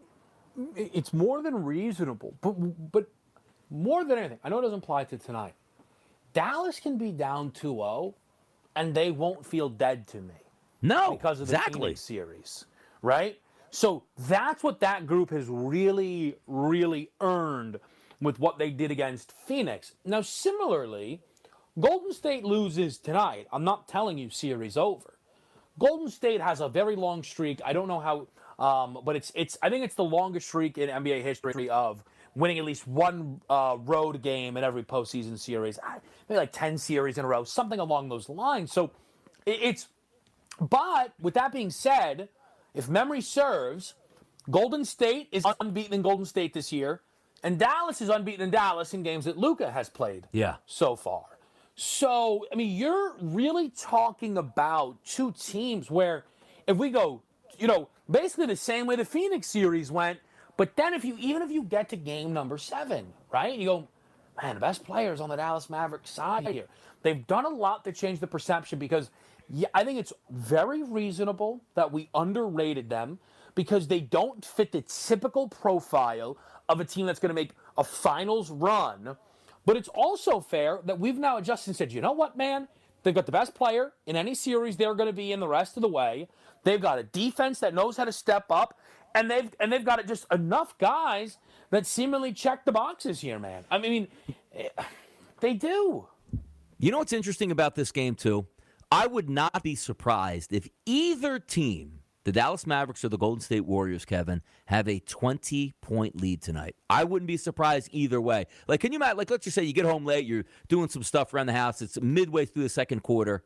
Uh, 0.58 0.64
it's 0.76 1.14
more 1.14 1.42
than 1.42 1.64
reasonable, 1.64 2.34
but 2.42 2.52
but 2.92 3.06
more 3.70 4.04
than 4.04 4.18
anything, 4.18 4.38
I 4.44 4.50
know 4.50 4.58
it 4.58 4.62
doesn't 4.62 4.80
apply 4.80 5.04
to 5.04 5.16
tonight. 5.16 5.54
Dallas 6.34 6.78
can 6.78 6.98
be 6.98 7.10
down 7.10 7.52
2-0 7.52 8.12
and 8.76 8.94
they 8.94 9.10
won't 9.10 9.46
feel 9.46 9.70
dead 9.70 10.06
to 10.08 10.18
me. 10.20 10.34
No, 10.82 11.12
because 11.12 11.40
of 11.40 11.48
the 11.48 11.54
exactly. 11.54 11.80
Phoenix 11.80 12.00
series, 12.02 12.66
right? 13.00 13.40
So 13.70 14.04
that's 14.18 14.62
what 14.62 14.80
that 14.80 15.06
group 15.06 15.30
has 15.30 15.46
really, 15.48 16.36
really 16.46 17.10
earned 17.22 17.80
with 18.20 18.38
what 18.38 18.58
they 18.58 18.70
did 18.70 18.90
against 18.90 19.32
Phoenix. 19.32 19.94
Now, 20.04 20.20
similarly, 20.20 21.22
Golden 21.80 22.12
State 22.12 22.44
loses 22.44 22.98
tonight. 22.98 23.46
I'm 23.52 23.64
not 23.64 23.88
telling 23.88 24.18
you 24.18 24.28
series 24.28 24.76
over. 24.76 25.17
Golden 25.78 26.08
State 26.08 26.40
has 26.40 26.60
a 26.60 26.68
very 26.68 26.96
long 26.96 27.22
streak. 27.22 27.60
I 27.64 27.72
don't 27.72 27.88
know 27.88 28.00
how, 28.00 28.26
um, 28.64 28.98
but 29.04 29.16
it's 29.16 29.32
it's. 29.34 29.56
I 29.62 29.70
think 29.70 29.84
it's 29.84 29.94
the 29.94 30.04
longest 30.04 30.48
streak 30.48 30.78
in 30.78 30.88
NBA 30.88 31.22
history 31.22 31.70
of 31.70 32.02
winning 32.34 32.58
at 32.58 32.64
least 32.64 32.86
one 32.86 33.40
uh, 33.48 33.76
road 33.80 34.22
game 34.22 34.56
in 34.56 34.64
every 34.64 34.82
postseason 34.82 35.38
series. 35.38 35.78
Maybe 36.28 36.38
like 36.38 36.52
ten 36.52 36.78
series 36.78 37.18
in 37.18 37.24
a 37.24 37.28
row, 37.28 37.44
something 37.44 37.78
along 37.78 38.08
those 38.08 38.28
lines. 38.28 38.72
So 38.72 38.90
it, 39.46 39.58
it's. 39.62 39.88
But 40.60 41.12
with 41.20 41.34
that 41.34 41.52
being 41.52 41.70
said, 41.70 42.28
if 42.74 42.88
memory 42.88 43.20
serves, 43.20 43.94
Golden 44.50 44.84
State 44.84 45.28
is 45.30 45.44
unbeaten 45.60 45.94
in 45.94 46.02
Golden 46.02 46.24
State 46.24 46.52
this 46.52 46.72
year, 46.72 47.02
and 47.44 47.58
Dallas 47.58 48.00
is 48.00 48.08
unbeaten 48.08 48.42
in 48.42 48.50
Dallas 48.50 48.92
in 48.94 49.02
games 49.04 49.26
that 49.26 49.38
Luka 49.38 49.70
has 49.70 49.88
played. 49.88 50.26
Yeah. 50.32 50.56
So 50.66 50.96
far. 50.96 51.37
So, 51.80 52.44
I 52.52 52.56
mean, 52.56 52.76
you're 52.76 53.14
really 53.20 53.68
talking 53.68 54.36
about 54.36 54.96
two 55.04 55.30
teams 55.30 55.88
where 55.88 56.24
if 56.66 56.76
we 56.76 56.90
go, 56.90 57.22
you 57.56 57.68
know, 57.68 57.88
basically 58.10 58.46
the 58.46 58.56
same 58.56 58.84
way 58.84 58.96
the 58.96 59.04
Phoenix 59.04 59.46
series 59.46 59.88
went, 59.92 60.18
but 60.56 60.74
then 60.74 60.92
if 60.92 61.04
you 61.04 61.16
even 61.20 61.40
if 61.40 61.52
you 61.52 61.62
get 61.62 61.88
to 61.90 61.96
game 61.96 62.32
number 62.32 62.58
7, 62.58 63.06
right? 63.32 63.56
You 63.56 63.64
go, 63.64 63.88
man, 64.42 64.56
the 64.56 64.60
best 64.60 64.82
players 64.82 65.20
on 65.20 65.28
the 65.28 65.36
Dallas 65.36 65.70
Mavericks 65.70 66.10
side 66.10 66.48
here. 66.48 66.66
They've 67.02 67.24
done 67.28 67.44
a 67.44 67.48
lot 67.48 67.84
to 67.84 67.92
change 67.92 68.18
the 68.18 68.26
perception 68.26 68.80
because 68.80 69.12
yeah, 69.48 69.68
I 69.72 69.84
think 69.84 70.00
it's 70.00 70.12
very 70.30 70.82
reasonable 70.82 71.60
that 71.76 71.92
we 71.92 72.10
underrated 72.12 72.90
them 72.90 73.20
because 73.54 73.86
they 73.86 74.00
don't 74.00 74.44
fit 74.44 74.72
the 74.72 74.82
typical 74.82 75.46
profile 75.46 76.38
of 76.68 76.80
a 76.80 76.84
team 76.84 77.06
that's 77.06 77.20
going 77.20 77.30
to 77.30 77.40
make 77.40 77.52
a 77.76 77.84
finals 77.84 78.50
run 78.50 79.16
but 79.68 79.76
it's 79.76 79.90
also 79.90 80.40
fair 80.40 80.80
that 80.86 80.98
we've 80.98 81.18
now 81.18 81.36
adjusted 81.36 81.68
and 81.68 81.76
said, 81.76 81.92
you 81.92 82.00
know 82.00 82.12
what, 82.12 82.38
man? 82.38 82.68
They've 83.02 83.14
got 83.14 83.26
the 83.26 83.32
best 83.32 83.54
player 83.54 83.92
in 84.06 84.16
any 84.16 84.34
series 84.34 84.78
they're 84.78 84.94
going 84.94 85.08
to 85.08 85.12
be 85.12 85.30
in 85.30 85.40
the 85.40 85.46
rest 85.46 85.76
of 85.76 85.82
the 85.82 85.88
way. 85.88 86.26
They've 86.64 86.80
got 86.80 86.98
a 86.98 87.02
defense 87.02 87.60
that 87.60 87.74
knows 87.74 87.98
how 87.98 88.06
to 88.06 88.12
step 88.12 88.46
up, 88.48 88.80
and 89.14 89.30
they've 89.30 89.50
and 89.60 89.70
they've 89.70 89.84
got 89.84 90.06
just 90.06 90.24
enough 90.32 90.78
guys 90.78 91.36
that 91.68 91.84
seemingly 91.84 92.32
check 92.32 92.64
the 92.64 92.72
boxes 92.72 93.20
here, 93.20 93.38
man. 93.38 93.62
I 93.70 93.76
mean, 93.76 94.08
eh, 94.54 94.68
they 95.40 95.52
do. 95.52 96.08
You 96.78 96.90
know 96.90 97.00
what's 97.00 97.12
interesting 97.12 97.50
about 97.50 97.74
this 97.74 97.92
game 97.92 98.14
too? 98.14 98.46
I 98.90 99.06
would 99.06 99.28
not 99.28 99.62
be 99.62 99.74
surprised 99.74 100.54
if 100.54 100.66
either 100.86 101.38
team 101.38 101.97
the 102.28 102.32
Dallas 102.32 102.66
Mavericks 102.66 103.02
or 103.06 103.08
the 103.08 103.16
Golden 103.16 103.40
State 103.40 103.64
Warriors, 103.64 104.04
Kevin, 104.04 104.42
have 104.66 104.86
a 104.86 104.98
20 104.98 105.72
point 105.80 106.20
lead 106.20 106.42
tonight. 106.42 106.76
I 106.90 107.04
wouldn't 107.04 107.26
be 107.26 107.38
surprised 107.38 107.88
either 107.90 108.20
way. 108.20 108.44
Like, 108.66 108.80
can 108.80 108.92
you 108.92 108.98
imagine? 108.98 109.16
Like, 109.16 109.30
let's 109.30 109.44
just 109.44 109.54
say 109.54 109.64
you 109.64 109.72
get 109.72 109.86
home 109.86 110.04
late, 110.04 110.26
you're 110.26 110.44
doing 110.68 110.90
some 110.90 111.02
stuff 111.02 111.32
around 111.32 111.46
the 111.46 111.54
house, 111.54 111.80
it's 111.80 111.98
midway 112.02 112.44
through 112.44 112.64
the 112.64 112.68
second 112.68 113.02
quarter. 113.02 113.44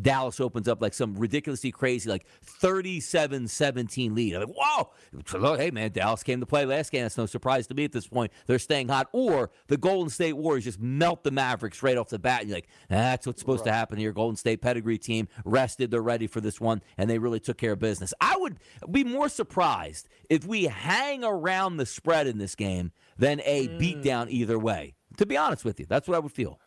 Dallas 0.00 0.40
opens 0.40 0.68
up 0.68 0.80
like 0.80 0.94
some 0.94 1.14
ridiculously 1.14 1.70
crazy, 1.70 2.08
like 2.08 2.26
37 2.42 3.48
17 3.48 4.14
lead. 4.14 4.34
I'm 4.34 4.40
like, 4.42 4.56
whoa. 4.56 5.56
Hey, 5.56 5.70
man, 5.70 5.90
Dallas 5.90 6.22
came 6.22 6.40
to 6.40 6.46
play 6.46 6.64
last 6.64 6.90
game. 6.90 7.02
That's 7.02 7.18
no 7.18 7.26
surprise 7.26 7.66
to 7.66 7.74
me 7.74 7.84
at 7.84 7.92
this 7.92 8.06
point. 8.06 8.32
They're 8.46 8.58
staying 8.58 8.88
hot. 8.88 9.08
Or 9.12 9.50
the 9.66 9.76
Golden 9.76 10.10
State 10.10 10.34
Warriors 10.34 10.64
just 10.64 10.80
melt 10.80 11.24
the 11.24 11.30
Mavericks 11.30 11.82
right 11.82 11.96
off 11.96 12.08
the 12.08 12.18
bat. 12.18 12.40
And 12.40 12.48
you're 12.48 12.56
like, 12.56 12.68
that's 12.88 13.26
what's 13.26 13.40
supposed 13.40 13.66
right. 13.66 13.72
to 13.72 13.76
happen 13.76 13.98
here. 13.98 14.12
Golden 14.12 14.36
State 14.36 14.62
pedigree 14.62 14.98
team 14.98 15.28
rested. 15.44 15.90
They're 15.90 16.00
ready 16.00 16.26
for 16.26 16.40
this 16.40 16.60
one. 16.60 16.82
And 16.96 17.10
they 17.10 17.18
really 17.18 17.40
took 17.40 17.58
care 17.58 17.72
of 17.72 17.78
business. 17.78 18.14
I 18.20 18.36
would 18.38 18.58
be 18.90 19.04
more 19.04 19.28
surprised 19.28 20.08
if 20.30 20.46
we 20.46 20.64
hang 20.64 21.24
around 21.24 21.76
the 21.76 21.86
spread 21.86 22.26
in 22.26 22.38
this 22.38 22.54
game 22.54 22.92
than 23.18 23.40
a 23.44 23.68
mm. 23.68 23.78
beatdown 23.78 24.30
either 24.30 24.58
way. 24.58 24.94
To 25.18 25.26
be 25.26 25.36
honest 25.36 25.64
with 25.64 25.78
you, 25.78 25.86
that's 25.86 26.08
what 26.08 26.16
I 26.16 26.20
would 26.20 26.32
feel. 26.32 26.58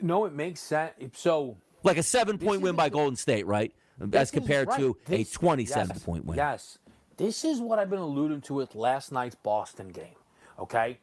No, 0.00 0.24
it 0.24 0.32
makes 0.32 0.60
sense. 0.60 0.92
So 1.14 1.56
like 1.84 1.98
a 1.98 2.02
seven 2.02 2.38
point 2.38 2.62
win 2.62 2.74
by 2.74 2.88
Golden 2.88 3.16
State, 3.16 3.46
right? 3.46 3.72
As 4.12 4.30
compared 4.30 4.68
right. 4.68 4.80
to 4.80 4.96
this, 5.06 5.34
a 5.34 5.38
27 5.38 5.88
yes, 5.88 6.02
point 6.02 6.24
win. 6.24 6.36
Yes. 6.36 6.78
This 7.16 7.44
is 7.44 7.60
what 7.60 7.78
I've 7.78 7.90
been 7.90 8.00
alluding 8.00 8.40
to 8.42 8.54
with 8.54 8.74
last 8.74 9.12
night's 9.12 9.36
Boston 9.36 9.88
game. 9.88 10.16
Okay? 10.58 10.98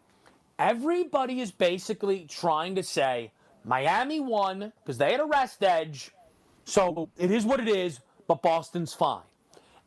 Everybody 0.59 1.39
is 1.39 1.51
basically 1.51 2.25
trying 2.29 2.75
to 2.75 2.83
say 2.83 3.31
Miami 3.63 4.19
won 4.19 4.73
because 4.83 4.97
they 4.97 5.11
had 5.11 5.21
a 5.21 5.25
rest 5.25 5.63
edge. 5.63 6.11
So 6.65 7.09
it 7.17 7.31
is 7.31 7.45
what 7.45 7.59
it 7.59 7.69
is, 7.69 7.99
but 8.27 8.41
Boston's 8.41 8.93
fine. 8.93 9.23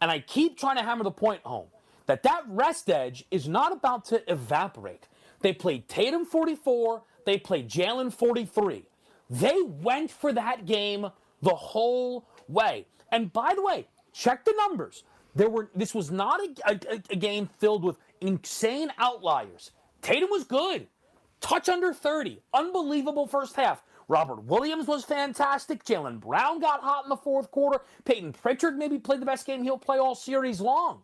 And 0.01 0.11
I 0.11 0.21
keep 0.21 0.59
trying 0.59 0.77
to 0.77 0.83
hammer 0.83 1.05
the 1.05 1.11
point 1.11 1.43
home 1.45 1.67
that 2.07 2.23
that 2.23 2.43
rest 2.49 2.91
edge 2.91 3.25
is 3.31 3.49
not 3.49 3.73
about 3.73 4.05
to 4.07 4.31
evaporate. 4.31 5.09
They 5.41 5.53
played 5.53 5.89
Tatum 5.89 6.25
44, 6.25 7.03
they 7.27 7.39
played 7.39 7.69
Jaylen 7.69 8.13
43. 8.13 8.85
They 9.31 9.63
went 9.63 10.11
for 10.11 10.33
that 10.33 10.67
game 10.67 11.09
the 11.43 11.55
whole 11.55 12.27
way. 12.49 12.87
And 13.11 13.33
by 13.33 13.55
the 13.55 13.63
way, 13.63 13.87
check 14.13 14.45
the 14.45 14.55
numbers. 14.57 15.05
There 15.35 15.51
were 15.51 15.71
this 15.75 15.95
was 15.95 16.11
not 16.11 16.41
a, 16.41 16.73
a, 16.73 17.03
a 17.11 17.17
game 17.17 17.49
filled 17.59 17.85
with 17.85 17.99
insane 18.21 18.91
outliers. 18.99 19.73
Tatum 20.03 20.31
was 20.31 20.45
good. 20.45 20.87
Touch 21.41 21.69
under 21.69 21.93
30. 21.93 22.41
Unbelievable 22.53 23.27
first 23.27 23.57
half. 23.57 23.83
Robert 24.09 24.45
Williams 24.45 24.87
was 24.87 25.05
fantastic. 25.05 25.85
Jaylen 25.85 26.21
Brown 26.21 26.61
got 26.61 26.83
hot 26.83 27.05
in 27.05 27.09
the 27.09 27.17
fourth 27.17 27.51
quarter. 27.51 27.81
Payton 28.05 28.35
Pritchard 28.35 28.77
maybe 28.77 28.99
played 28.99 29.21
the 29.21 29.27
best 29.27 29.47
game 29.47 29.63
he'll 29.63 29.79
play 29.79 29.99
all 29.99 30.15
series 30.15 30.61
long. 30.61 31.03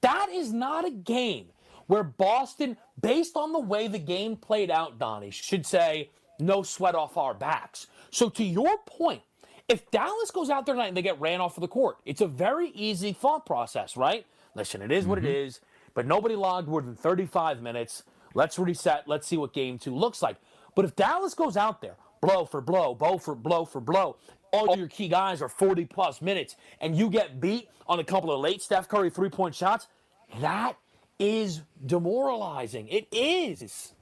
That 0.00 0.28
is 0.30 0.52
not 0.52 0.86
a 0.86 0.90
game 0.90 1.46
where 1.86 2.02
Boston, 2.02 2.76
based 3.00 3.36
on 3.36 3.52
the 3.52 3.58
way 3.58 3.88
the 3.88 3.98
game 3.98 4.36
played 4.36 4.70
out, 4.70 4.98
Donnie, 4.98 5.30
should 5.30 5.66
say, 5.66 6.10
no 6.40 6.62
sweat 6.62 6.94
off 6.94 7.16
our 7.16 7.34
backs. 7.34 7.86
So, 8.10 8.28
to 8.30 8.44
your 8.44 8.78
point, 8.86 9.22
if 9.68 9.90
Dallas 9.90 10.30
goes 10.30 10.50
out 10.50 10.66
there 10.66 10.74
tonight 10.74 10.88
and 10.88 10.96
they 10.96 11.02
get 11.02 11.20
ran 11.20 11.40
off 11.40 11.56
of 11.56 11.60
the 11.60 11.68
court, 11.68 11.98
it's 12.04 12.20
a 12.20 12.26
very 12.26 12.70
easy 12.70 13.12
thought 13.12 13.46
process, 13.46 13.96
right? 13.96 14.26
Listen, 14.54 14.82
it 14.82 14.90
is 14.90 15.06
what 15.06 15.18
mm-hmm. 15.18 15.28
it 15.28 15.36
is, 15.36 15.60
but 15.94 16.06
nobody 16.06 16.34
logged 16.34 16.68
more 16.68 16.82
than 16.82 16.96
35 16.96 17.62
minutes. 17.62 18.02
Let's 18.34 18.58
reset. 18.58 19.04
Let's 19.06 19.26
see 19.26 19.36
what 19.36 19.52
game 19.52 19.78
two 19.78 19.94
looks 19.94 20.22
like. 20.22 20.36
But 20.74 20.84
if 20.84 20.96
Dallas 20.96 21.34
goes 21.34 21.56
out 21.56 21.80
there, 21.80 21.96
blow 22.20 22.44
for 22.44 22.60
blow, 22.60 22.94
blow 22.94 23.18
for 23.18 23.34
blow 23.34 23.64
for 23.64 23.80
blow, 23.80 24.16
all 24.52 24.76
your 24.76 24.88
key 24.88 25.08
guys 25.08 25.40
are 25.42 25.48
40 25.48 25.84
plus 25.86 26.20
minutes, 26.20 26.56
and 26.80 26.96
you 26.96 27.08
get 27.08 27.40
beat 27.40 27.68
on 27.86 28.00
a 28.00 28.04
couple 28.04 28.32
of 28.32 28.40
late 28.40 28.62
Steph 28.62 28.88
Curry 28.88 29.10
three 29.10 29.30
point 29.30 29.54
shots, 29.54 29.88
that 30.40 30.76
is 31.18 31.62
demoralizing. 31.86 32.88
It 32.88 33.06
is. 33.12 33.92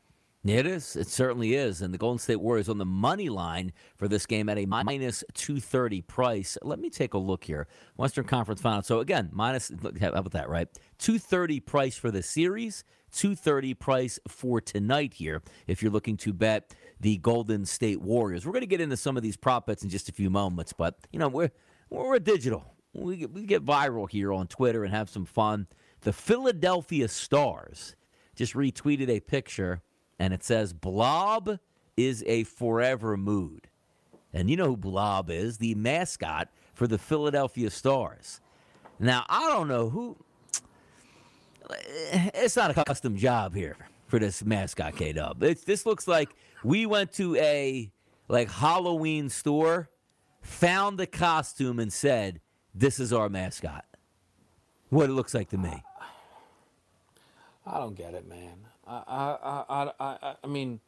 It 0.44 0.66
is. 0.66 0.94
It 0.94 1.08
certainly 1.08 1.54
is. 1.54 1.82
And 1.82 1.92
the 1.92 1.98
Golden 1.98 2.18
State 2.18 2.40
Warriors 2.40 2.68
on 2.68 2.78
the 2.78 2.86
money 2.86 3.28
line 3.28 3.72
for 3.96 4.06
this 4.06 4.24
game 4.24 4.48
at 4.48 4.56
a 4.56 4.66
minus 4.66 5.24
230 5.34 6.02
price. 6.02 6.56
Let 6.62 6.78
me 6.78 6.90
take 6.90 7.14
a 7.14 7.18
look 7.18 7.44
here. 7.44 7.66
Western 7.96 8.24
Conference 8.24 8.60
Final. 8.60 8.82
So, 8.82 9.00
again, 9.00 9.30
minus, 9.32 9.70
look, 9.82 9.98
how 9.98 10.10
about 10.10 10.32
that, 10.32 10.48
right? 10.48 10.68
230 10.98 11.60
price 11.60 11.96
for 11.96 12.12
the 12.12 12.22
series, 12.22 12.84
230 13.12 13.74
price 13.74 14.20
for 14.28 14.60
tonight 14.60 15.14
here 15.14 15.42
if 15.66 15.82
you're 15.82 15.92
looking 15.92 16.16
to 16.18 16.32
bet 16.32 16.72
the 17.00 17.18
Golden 17.18 17.66
State 17.66 18.00
Warriors. 18.00 18.46
We're 18.46 18.52
going 18.52 18.60
to 18.60 18.66
get 18.66 18.80
into 18.80 18.96
some 18.96 19.16
of 19.16 19.24
these 19.24 19.36
prop 19.36 19.66
bets 19.66 19.82
in 19.82 19.90
just 19.90 20.08
a 20.08 20.12
few 20.12 20.30
moments, 20.30 20.72
but, 20.72 20.98
you 21.12 21.18
know, 21.18 21.28
we're, 21.28 21.50
we're 21.90 22.18
digital. 22.20 22.64
We 22.94 23.16
get, 23.16 23.32
we 23.32 23.44
get 23.44 23.64
viral 23.64 24.08
here 24.08 24.32
on 24.32 24.46
Twitter 24.46 24.84
and 24.84 24.94
have 24.94 25.10
some 25.10 25.24
fun. 25.24 25.66
The 26.02 26.12
Philadelphia 26.12 27.08
Stars 27.08 27.96
just 28.36 28.54
retweeted 28.54 29.08
a 29.08 29.20
picture 29.20 29.82
and 30.18 30.34
it 30.34 30.42
says 30.42 30.72
Blob 30.72 31.58
is 31.96 32.24
a 32.26 32.44
forever 32.44 33.16
mood. 33.16 33.68
And 34.32 34.50
you 34.50 34.56
know 34.56 34.66
who 34.66 34.76
Blob 34.76 35.30
is, 35.30 35.58
the 35.58 35.74
mascot 35.74 36.48
for 36.74 36.86
the 36.86 36.98
Philadelphia 36.98 37.70
Stars. 37.70 38.40
Now, 38.98 39.24
I 39.28 39.48
don't 39.48 39.68
know 39.68 39.88
who 39.88 40.16
it's 42.12 42.56
not 42.56 42.76
a 42.76 42.84
custom 42.84 43.16
job 43.16 43.54
here 43.54 43.76
for 44.06 44.18
this 44.18 44.44
mascot 44.44 44.96
K 44.96 45.12
Dub. 45.12 45.40
This 45.40 45.86
looks 45.86 46.08
like 46.08 46.30
we 46.64 46.86
went 46.86 47.12
to 47.14 47.36
a 47.36 47.90
like 48.28 48.50
Halloween 48.50 49.28
store, 49.28 49.90
found 50.42 50.98
the 50.98 51.06
costume 51.06 51.78
and 51.78 51.92
said, 51.92 52.40
"This 52.74 53.00
is 53.00 53.12
our 53.12 53.28
mascot." 53.28 53.84
What 54.90 55.10
it 55.10 55.12
looks 55.12 55.34
like 55.34 55.50
to 55.50 55.58
me. 55.58 55.82
I 57.66 57.78
don't 57.78 57.94
get 57.94 58.14
it, 58.14 58.26
man. 58.26 58.66
I, 58.88 59.02
I, 59.06 59.64
I, 59.68 59.92
I, 60.00 60.34
I 60.42 60.46
mean, 60.46 60.80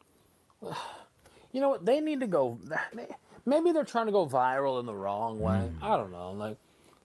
you 1.51 1.61
know 1.61 1.69
what? 1.69 1.85
They 1.85 1.99
need 2.01 2.19
to 2.21 2.27
go. 2.27 2.59
Maybe 3.45 3.71
they're 3.71 3.83
trying 3.83 4.05
to 4.05 4.11
go 4.11 4.27
viral 4.27 4.79
in 4.79 4.85
the 4.85 4.93
wrong 4.93 5.39
way. 5.39 5.55
Mm. 5.55 5.73
I 5.81 5.97
don't 5.97 6.11
know. 6.11 6.31
Like, 6.31 6.57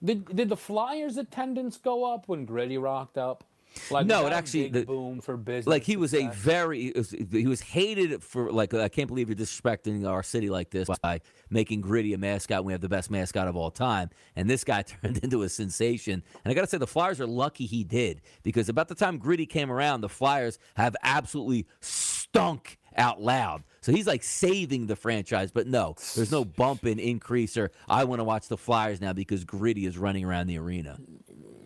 did 0.04 0.34
did 0.36 0.48
the 0.48 0.56
Flyers 0.56 1.16
attendance 1.16 1.78
go 1.78 2.12
up 2.12 2.28
when 2.28 2.44
Gritty 2.44 2.78
rocked 2.78 3.16
up? 3.18 3.44
Like 3.90 4.06
no, 4.06 4.26
it 4.26 4.32
actually 4.32 4.68
the, 4.68 4.84
boom 4.84 5.20
for 5.20 5.36
business. 5.36 5.66
Like 5.66 5.84
he 5.84 5.96
was 5.96 6.14
a 6.14 6.28
very 6.28 6.92
he 7.30 7.46
was 7.46 7.60
hated 7.60 8.22
for 8.22 8.50
like 8.50 8.74
I 8.74 8.88
can't 8.88 9.08
believe 9.08 9.28
you're 9.28 9.36
disrespecting 9.36 10.08
our 10.08 10.22
city 10.22 10.50
like 10.50 10.70
this 10.70 10.88
by 11.02 11.20
making 11.50 11.80
Gritty 11.80 12.12
a 12.14 12.18
mascot. 12.18 12.64
We 12.64 12.72
have 12.72 12.80
the 12.80 12.88
best 12.88 13.10
mascot 13.10 13.48
of 13.48 13.56
all 13.56 13.70
time, 13.70 14.10
and 14.34 14.48
this 14.48 14.64
guy 14.64 14.82
turned 15.02 15.18
into 15.18 15.42
a 15.42 15.48
sensation. 15.48 16.22
And 16.44 16.50
I 16.50 16.54
got 16.54 16.62
to 16.62 16.66
say, 16.66 16.78
the 16.78 16.86
Flyers 16.86 17.20
are 17.20 17.26
lucky 17.26 17.66
he 17.66 17.84
did 17.84 18.22
because 18.42 18.68
about 18.68 18.88
the 18.88 18.94
time 18.94 19.18
Gritty 19.18 19.46
came 19.46 19.70
around, 19.70 20.00
the 20.00 20.08
Flyers 20.08 20.58
have 20.76 20.96
absolutely 21.02 21.66
stunk 21.80 22.78
out 22.96 23.20
loud. 23.20 23.62
So 23.82 23.92
he's 23.92 24.06
like 24.06 24.22
saving 24.22 24.86
the 24.86 24.96
franchise, 24.96 25.50
but 25.52 25.66
no, 25.66 25.94
there's 26.14 26.32
no 26.32 26.44
bump 26.44 26.86
in 26.86 26.98
increase 26.98 27.56
or 27.56 27.70
I 27.88 28.04
want 28.04 28.20
to 28.20 28.24
watch 28.24 28.48
the 28.48 28.56
Flyers 28.56 29.00
now 29.00 29.12
because 29.12 29.44
Gritty 29.44 29.86
is 29.86 29.96
running 29.96 30.24
around 30.24 30.46
the 30.46 30.58
arena 30.58 30.98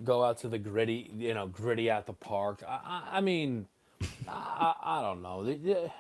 go 0.05 0.25
out 0.25 0.39
to 0.39 0.49
the 0.49 0.59
gritty, 0.59 1.11
you 1.17 1.35
know, 1.35 1.47
gritty 1.47 1.91
at 1.91 2.07
the 2.07 2.13
park. 2.13 2.63
I, 2.67 2.81
I, 2.85 3.19
I 3.19 3.21
mean, 3.21 3.67
I, 4.29 4.75
I 4.83 5.03
don't 5.03 5.23
know. 5.23 5.91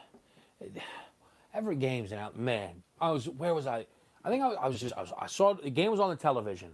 Every 1.54 1.76
game's 1.76 2.12
out. 2.12 2.38
Man, 2.38 2.82
I 3.00 3.10
was 3.10 3.28
where 3.28 3.54
was 3.54 3.66
I? 3.66 3.86
I 4.24 4.28
think 4.28 4.42
I, 4.42 4.50
I 4.50 4.68
was 4.68 4.78
just 4.78 4.94
I, 4.96 5.00
was, 5.00 5.12
I, 5.18 5.26
saw 5.26 5.54
the 5.54 5.70
game 5.70 5.90
was 5.90 6.00
on 6.00 6.10
the 6.10 6.16
television, 6.16 6.70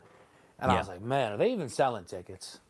and 0.59 0.71
yeah. 0.71 0.77
I 0.77 0.79
was 0.79 0.89
like, 0.89 1.03
man, 1.03 1.33
are 1.33 1.37
they 1.37 1.53
even 1.53 1.69
selling 1.69 2.05
tickets? 2.05 2.61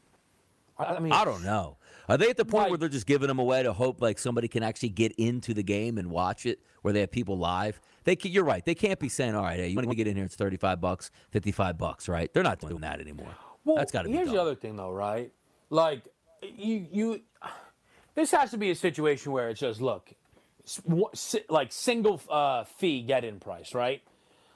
I, 0.78 0.98
mean, 0.98 1.12
I 1.12 1.24
don't 1.24 1.42
know. 1.42 1.78
Are 2.06 2.18
they 2.18 2.28
at 2.28 2.36
the 2.36 2.44
point 2.44 2.68
where 2.68 2.76
they're 2.76 2.90
just 2.90 3.06
giving 3.06 3.28
them 3.28 3.38
away 3.38 3.62
to 3.62 3.72
hope 3.72 4.02
like 4.02 4.18
somebody 4.18 4.46
can 4.46 4.62
actually 4.62 4.90
get 4.90 5.12
into 5.12 5.54
the 5.54 5.62
game 5.62 5.96
and 5.96 6.10
watch 6.10 6.44
it, 6.44 6.60
where 6.82 6.92
they 6.92 7.00
have 7.00 7.10
people 7.10 7.38
live? 7.38 7.80
They, 8.04 8.14
can, 8.14 8.30
you're 8.30 8.44
right. 8.44 8.64
They 8.64 8.74
can't 8.74 9.00
be 9.00 9.08
saying, 9.08 9.34
all 9.34 9.42
right, 9.42 9.58
hey, 9.58 9.68
you 9.68 9.74
want 9.74 9.88
to 9.88 9.96
get 9.96 10.06
in 10.06 10.16
here? 10.16 10.24
It's 10.24 10.36
thirty 10.36 10.58
five 10.58 10.80
bucks, 10.80 11.10
fifty 11.30 11.50
five 11.50 11.78
bucks, 11.78 12.08
right? 12.08 12.32
They're 12.32 12.42
not 12.42 12.60
doing 12.60 12.82
that 12.82 13.00
anymore. 13.00 13.34
Well, 13.66 13.76
That's 13.76 13.90
got 13.90 14.02
to 14.02 14.08
be. 14.08 14.14
Here's 14.14 14.28
done. 14.28 14.36
the 14.36 14.40
other 14.40 14.54
thing, 14.54 14.76
though, 14.76 14.92
right? 14.92 15.30
Like 15.68 16.02
you, 16.42 16.86
you. 16.90 17.20
This 18.14 18.30
has 18.30 18.50
to 18.52 18.56
be 18.56 18.70
a 18.70 18.74
situation 18.74 19.32
where 19.32 19.50
it's 19.50 19.60
just 19.60 19.82
look, 19.82 20.10
like 21.50 21.72
single 21.72 22.18
uh, 22.30 22.64
fee 22.64 23.02
get 23.02 23.24
in 23.24 23.40
price, 23.40 23.74
right? 23.74 24.00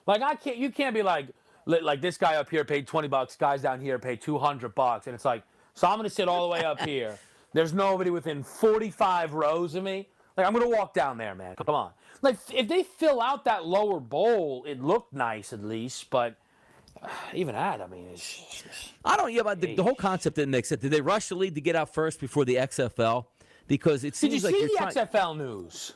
Like 0.06 0.22
I 0.22 0.34
can't, 0.36 0.56
you 0.56 0.70
can't 0.70 0.94
be 0.94 1.02
like, 1.02 1.26
like 1.66 2.00
this 2.00 2.16
guy 2.16 2.36
up 2.36 2.48
here 2.48 2.64
paid 2.64 2.86
twenty 2.86 3.08
bucks, 3.08 3.36
guys 3.36 3.62
down 3.62 3.80
here 3.80 3.98
paid 3.98 4.22
two 4.22 4.38
hundred 4.38 4.74
bucks, 4.74 5.08
and 5.08 5.14
it's 5.14 5.26
like, 5.26 5.42
so 5.74 5.88
I'm 5.88 5.98
gonna 5.98 6.08
sit 6.08 6.26
all 6.26 6.48
the 6.48 6.52
way 6.52 6.64
up 6.64 6.80
here. 6.80 7.18
There's 7.52 7.72
nobody 7.74 8.10
within 8.10 8.44
45 8.44 9.34
rows 9.34 9.74
of 9.74 9.82
me. 9.82 10.08
Like 10.36 10.46
I'm 10.46 10.52
gonna 10.52 10.68
walk 10.68 10.94
down 10.94 11.18
there, 11.18 11.34
man. 11.34 11.56
Come 11.56 11.74
on. 11.74 11.90
Like 12.22 12.36
if 12.54 12.68
they 12.68 12.84
fill 12.84 13.20
out 13.20 13.44
that 13.44 13.66
lower 13.66 13.98
bowl, 13.98 14.64
it 14.66 14.80
looked 14.80 15.12
nice 15.12 15.52
at 15.52 15.62
least, 15.64 16.10
but 16.10 16.36
even 17.34 17.54
that, 17.54 17.80
I 17.80 17.86
mean, 17.86 18.08
it's, 18.12 18.64
it's 18.64 18.92
I 19.04 19.16
don't. 19.16 19.32
Yeah, 19.32 19.42
but 19.42 19.60
the, 19.60 19.74
the, 19.74 19.82
whole 19.82 19.94
concept 19.94 20.36
didn't 20.36 20.50
make 20.50 20.66
sense. 20.66 20.82
Did 20.82 20.92
they 20.92 21.00
rush 21.00 21.28
the 21.28 21.34
league 21.34 21.54
to 21.54 21.60
get 21.60 21.76
out 21.76 21.92
first 21.92 22.20
before 22.20 22.44
the 22.44 22.56
XFL? 22.56 23.26
Because 23.66 24.04
it 24.04 24.16
seems 24.16 24.42
Did 24.42 24.42
you 24.42 24.48
like 24.48 24.54
see 24.54 24.66
the 24.66 24.92
trying... 24.92 25.06
XFL 25.06 25.36
news? 25.38 25.92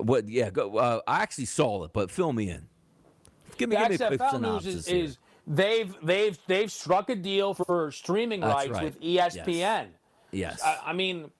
What? 0.00 0.28
Yeah, 0.28 0.50
go, 0.50 0.76
uh, 0.76 1.00
I 1.06 1.22
actually 1.22 1.46
saw 1.46 1.84
it, 1.84 1.92
but 1.92 2.10
fill 2.10 2.32
me 2.32 2.50
in. 2.50 2.66
Give 3.56 3.68
me, 3.68 3.76
the 3.76 3.88
give 3.88 4.10
me 4.10 4.16
XFL 4.16 4.40
news 4.40 4.66
is, 4.66 4.88
is, 4.88 5.18
they've 5.46 5.94
they've 6.02 6.38
they've 6.46 6.70
struck 6.70 7.10
a 7.10 7.16
deal 7.16 7.54
for 7.54 7.90
streaming 7.90 8.40
that's 8.40 8.54
rights 8.54 8.70
right. 8.70 8.84
with 8.84 9.00
ESPN. 9.00 9.46
Yes. 9.46 9.90
yes. 10.30 10.62
I, 10.62 10.78
I 10.86 10.92
mean, 10.92 11.30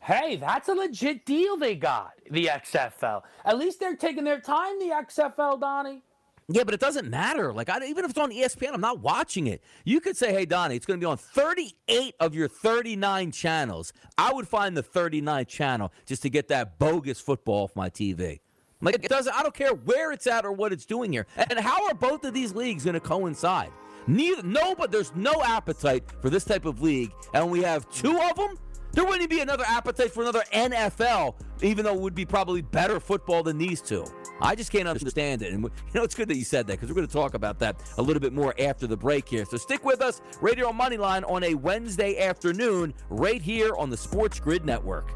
hey, 0.00 0.36
that's 0.36 0.68
a 0.68 0.74
legit 0.74 1.24
deal 1.24 1.56
they 1.56 1.76
got. 1.76 2.12
The 2.30 2.46
XFL. 2.46 3.22
At 3.44 3.58
least 3.58 3.80
they're 3.80 3.96
taking 3.96 4.24
their 4.24 4.40
time. 4.40 4.78
The 4.78 4.90
XFL, 4.90 5.60
Donnie. 5.60 6.02
Yeah, 6.50 6.64
but 6.64 6.72
it 6.72 6.80
doesn't 6.80 7.10
matter. 7.10 7.52
Like, 7.52 7.68
I, 7.68 7.84
even 7.84 8.04
if 8.04 8.10
it's 8.10 8.18
on 8.18 8.30
ESPN, 8.30 8.72
I'm 8.72 8.80
not 8.80 9.00
watching 9.00 9.48
it. 9.48 9.62
You 9.84 10.00
could 10.00 10.16
say, 10.16 10.32
"Hey, 10.32 10.46
Donnie, 10.46 10.76
it's 10.76 10.86
going 10.86 10.98
to 10.98 11.04
be 11.04 11.08
on 11.08 11.18
38 11.18 12.14
of 12.20 12.34
your 12.34 12.48
39 12.48 13.32
channels." 13.32 13.92
I 14.16 14.32
would 14.32 14.48
find 14.48 14.74
the 14.74 14.82
39th 14.82 15.48
channel 15.48 15.92
just 16.06 16.22
to 16.22 16.30
get 16.30 16.48
that 16.48 16.78
bogus 16.78 17.20
football 17.20 17.64
off 17.64 17.76
my 17.76 17.90
TV. 17.90 18.40
Like, 18.80 18.94
it 18.94 19.08
doesn't. 19.08 19.34
I 19.34 19.42
don't 19.42 19.54
care 19.54 19.74
where 19.74 20.10
it's 20.10 20.26
at 20.26 20.46
or 20.46 20.52
what 20.52 20.72
it's 20.72 20.86
doing 20.86 21.12
here. 21.12 21.26
And 21.36 21.58
how 21.58 21.86
are 21.86 21.94
both 21.94 22.24
of 22.24 22.32
these 22.32 22.54
leagues 22.54 22.84
going 22.84 22.94
to 22.94 23.00
coincide? 23.00 23.70
Neither. 24.06 24.42
No, 24.42 24.74
but 24.74 24.90
there's 24.90 25.14
no 25.14 25.42
appetite 25.42 26.04
for 26.22 26.30
this 26.30 26.44
type 26.44 26.64
of 26.64 26.80
league, 26.80 27.12
and 27.34 27.50
we 27.50 27.60
have 27.62 27.90
two 27.90 28.18
of 28.18 28.36
them. 28.36 28.56
There 28.92 29.04
wouldn't 29.04 29.30
be 29.30 29.40
another 29.40 29.64
appetite 29.66 30.12
for 30.12 30.22
another 30.22 30.42
NFL, 30.52 31.34
even 31.62 31.84
though 31.84 31.94
it 31.94 32.00
would 32.00 32.14
be 32.14 32.24
probably 32.24 32.62
better 32.62 32.98
football 32.98 33.42
than 33.42 33.58
these 33.58 33.80
two. 33.80 34.04
I 34.40 34.54
just 34.54 34.70
can't 34.70 34.88
understand 34.88 35.42
it. 35.42 35.52
And 35.52 35.62
you 35.64 35.70
know, 35.94 36.02
it's 36.02 36.14
good 36.14 36.28
that 36.28 36.36
you 36.36 36.44
said 36.44 36.66
that 36.68 36.74
because 36.74 36.88
we're 36.88 36.96
going 36.96 37.06
to 37.06 37.12
talk 37.12 37.34
about 37.34 37.58
that 37.60 37.82
a 37.98 38.02
little 38.02 38.20
bit 38.20 38.32
more 38.32 38.54
after 38.58 38.86
the 38.86 38.96
break 38.96 39.28
here. 39.28 39.44
So 39.44 39.56
stick 39.56 39.84
with 39.84 40.00
us, 40.00 40.20
Radio 40.40 40.70
Moneyline 40.70 41.28
on 41.28 41.44
a 41.44 41.54
Wednesday 41.54 42.18
afternoon, 42.18 42.94
right 43.10 43.42
here 43.42 43.74
on 43.76 43.90
the 43.90 43.96
Sports 43.96 44.40
Grid 44.40 44.64
Network. 44.64 45.12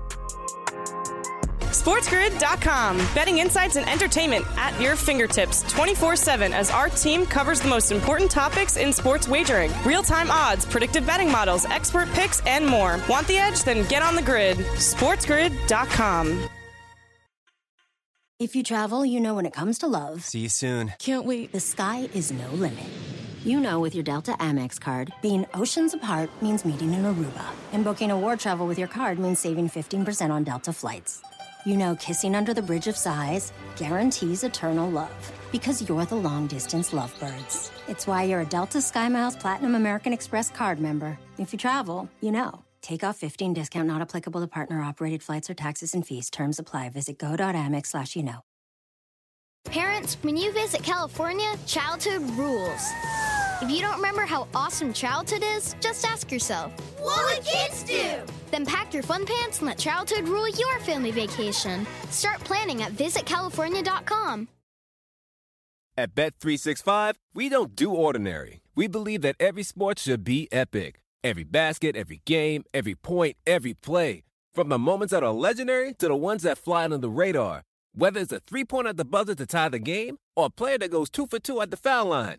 SportsGrid.com. 1.72 2.98
Betting 3.14 3.38
insights 3.38 3.76
and 3.76 3.88
entertainment 3.88 4.44
at 4.56 4.78
your 4.80 4.96
fingertips 4.96 5.62
24 5.72 6.16
7 6.16 6.52
as 6.52 6.70
our 6.70 6.88
team 6.88 7.26
covers 7.26 7.60
the 7.60 7.68
most 7.68 7.90
important 7.90 8.30
topics 8.30 8.76
in 8.76 8.92
sports 8.92 9.26
wagering 9.26 9.72
real 9.84 10.02
time 10.02 10.30
odds, 10.30 10.64
predictive 10.64 11.06
betting 11.06 11.30
models, 11.30 11.64
expert 11.66 12.08
picks, 12.10 12.40
and 12.46 12.66
more. 12.66 13.00
Want 13.08 13.26
the 13.26 13.38
edge? 13.38 13.62
Then 13.64 13.86
get 13.88 14.02
on 14.02 14.14
the 14.14 14.22
grid. 14.22 14.56
SportsGrid.com. 14.58 16.48
If 18.38 18.56
you 18.56 18.64
travel, 18.64 19.06
you 19.06 19.20
know 19.20 19.34
when 19.36 19.46
it 19.46 19.52
comes 19.52 19.78
to 19.78 19.86
love. 19.86 20.24
See 20.24 20.40
you 20.40 20.48
soon. 20.48 20.92
Can't 20.98 21.24
wait. 21.24 21.52
The 21.52 21.60
sky 21.60 22.08
is 22.12 22.32
no 22.32 22.48
limit. 22.50 22.86
You 23.44 23.60
know 23.60 23.78
with 23.78 23.94
your 23.94 24.02
Delta 24.02 24.32
Amex 24.32 24.80
card, 24.80 25.12
being 25.22 25.46
oceans 25.54 25.94
apart 25.94 26.28
means 26.42 26.64
meeting 26.64 26.92
in 26.92 27.02
Aruba, 27.02 27.44
and 27.72 27.84
booking 27.84 28.10
a 28.10 28.18
war 28.18 28.36
travel 28.36 28.66
with 28.66 28.78
your 28.78 28.88
card 28.88 29.18
means 29.18 29.38
saving 29.38 29.68
15% 29.68 30.30
on 30.30 30.42
Delta 30.44 30.72
flights. 30.72 31.22
You 31.64 31.76
know 31.76 31.94
kissing 31.94 32.34
under 32.34 32.52
the 32.52 32.62
bridge 32.62 32.88
of 32.88 32.96
sighs 32.96 33.52
guarantees 33.76 34.42
eternal 34.42 34.90
love 34.90 35.32
because 35.52 35.88
you're 35.88 36.04
the 36.04 36.16
long 36.16 36.48
distance 36.48 36.92
lovebirds. 36.92 37.70
It's 37.88 38.06
why 38.06 38.24
you're 38.24 38.40
a 38.40 38.44
Delta 38.44 38.78
SkyMiles 38.78 39.38
Platinum 39.38 39.74
American 39.74 40.12
Express 40.12 40.50
card 40.50 40.80
member. 40.80 41.18
If 41.38 41.52
you 41.52 41.58
travel, 41.58 42.10
you 42.20 42.32
know. 42.32 42.64
Take 42.80 43.04
off 43.04 43.16
15 43.16 43.52
discount 43.54 43.86
not 43.86 44.02
applicable 44.02 44.40
to 44.40 44.48
partner 44.48 44.82
operated 44.82 45.22
flights 45.22 45.48
or 45.48 45.54
taxes 45.54 45.94
and 45.94 46.04
fees. 46.04 46.30
Terms 46.30 46.58
apply. 46.58 46.90
Visit 46.90 47.18
go.amex 47.18 47.86
slash 47.86 48.16
you 48.16 48.24
know. 48.24 48.40
Parents, 49.64 50.16
when 50.22 50.36
you 50.36 50.52
visit 50.52 50.82
California, 50.82 51.54
childhood 51.66 52.22
rules. 52.36 52.90
If 53.62 53.70
you 53.70 53.80
don't 53.80 53.94
remember 53.94 54.22
how 54.22 54.48
awesome 54.56 54.92
childhood 54.92 55.44
is, 55.46 55.76
just 55.78 56.04
ask 56.04 56.32
yourself, 56.32 56.72
What 57.00 57.24
would 57.26 57.44
kids 57.44 57.84
do? 57.84 58.10
Then 58.50 58.66
pack 58.66 58.92
your 58.92 59.04
fun 59.04 59.24
pants 59.24 59.60
and 59.60 59.68
let 59.68 59.78
childhood 59.78 60.26
rule 60.26 60.48
your 60.48 60.80
family 60.80 61.12
vacation. 61.12 61.86
Start 62.10 62.40
planning 62.40 62.82
at 62.82 62.90
visitcalifornia.com. 62.94 64.48
At 65.96 66.12
Bet365, 66.16 67.14
we 67.34 67.48
don't 67.48 67.76
do 67.76 67.92
ordinary. 67.92 68.62
We 68.74 68.88
believe 68.88 69.22
that 69.22 69.36
every 69.38 69.62
sport 69.62 70.00
should 70.00 70.24
be 70.24 70.48
epic. 70.50 71.00
Every 71.22 71.44
basket, 71.44 71.94
every 71.94 72.20
game, 72.24 72.64
every 72.74 72.96
point, 72.96 73.36
every 73.46 73.74
play. 73.74 74.24
From 74.52 74.70
the 74.70 74.78
moments 74.78 75.12
that 75.12 75.22
are 75.22 75.30
legendary 75.30 75.94
to 76.00 76.08
the 76.08 76.16
ones 76.16 76.42
that 76.42 76.58
fly 76.58 76.82
under 76.82 76.98
the 76.98 77.08
radar. 77.08 77.62
Whether 77.94 78.18
it's 78.22 78.32
a 78.32 78.40
three 78.40 78.64
pointer 78.64 78.90
at 78.90 78.96
the 78.96 79.04
buzzer 79.04 79.36
to 79.36 79.46
tie 79.46 79.68
the 79.68 79.78
game 79.78 80.16
or 80.34 80.46
a 80.46 80.50
player 80.50 80.78
that 80.78 80.90
goes 80.90 81.08
two 81.08 81.28
for 81.28 81.38
two 81.38 81.60
at 81.60 81.70
the 81.70 81.76
foul 81.76 82.06
line. 82.06 82.38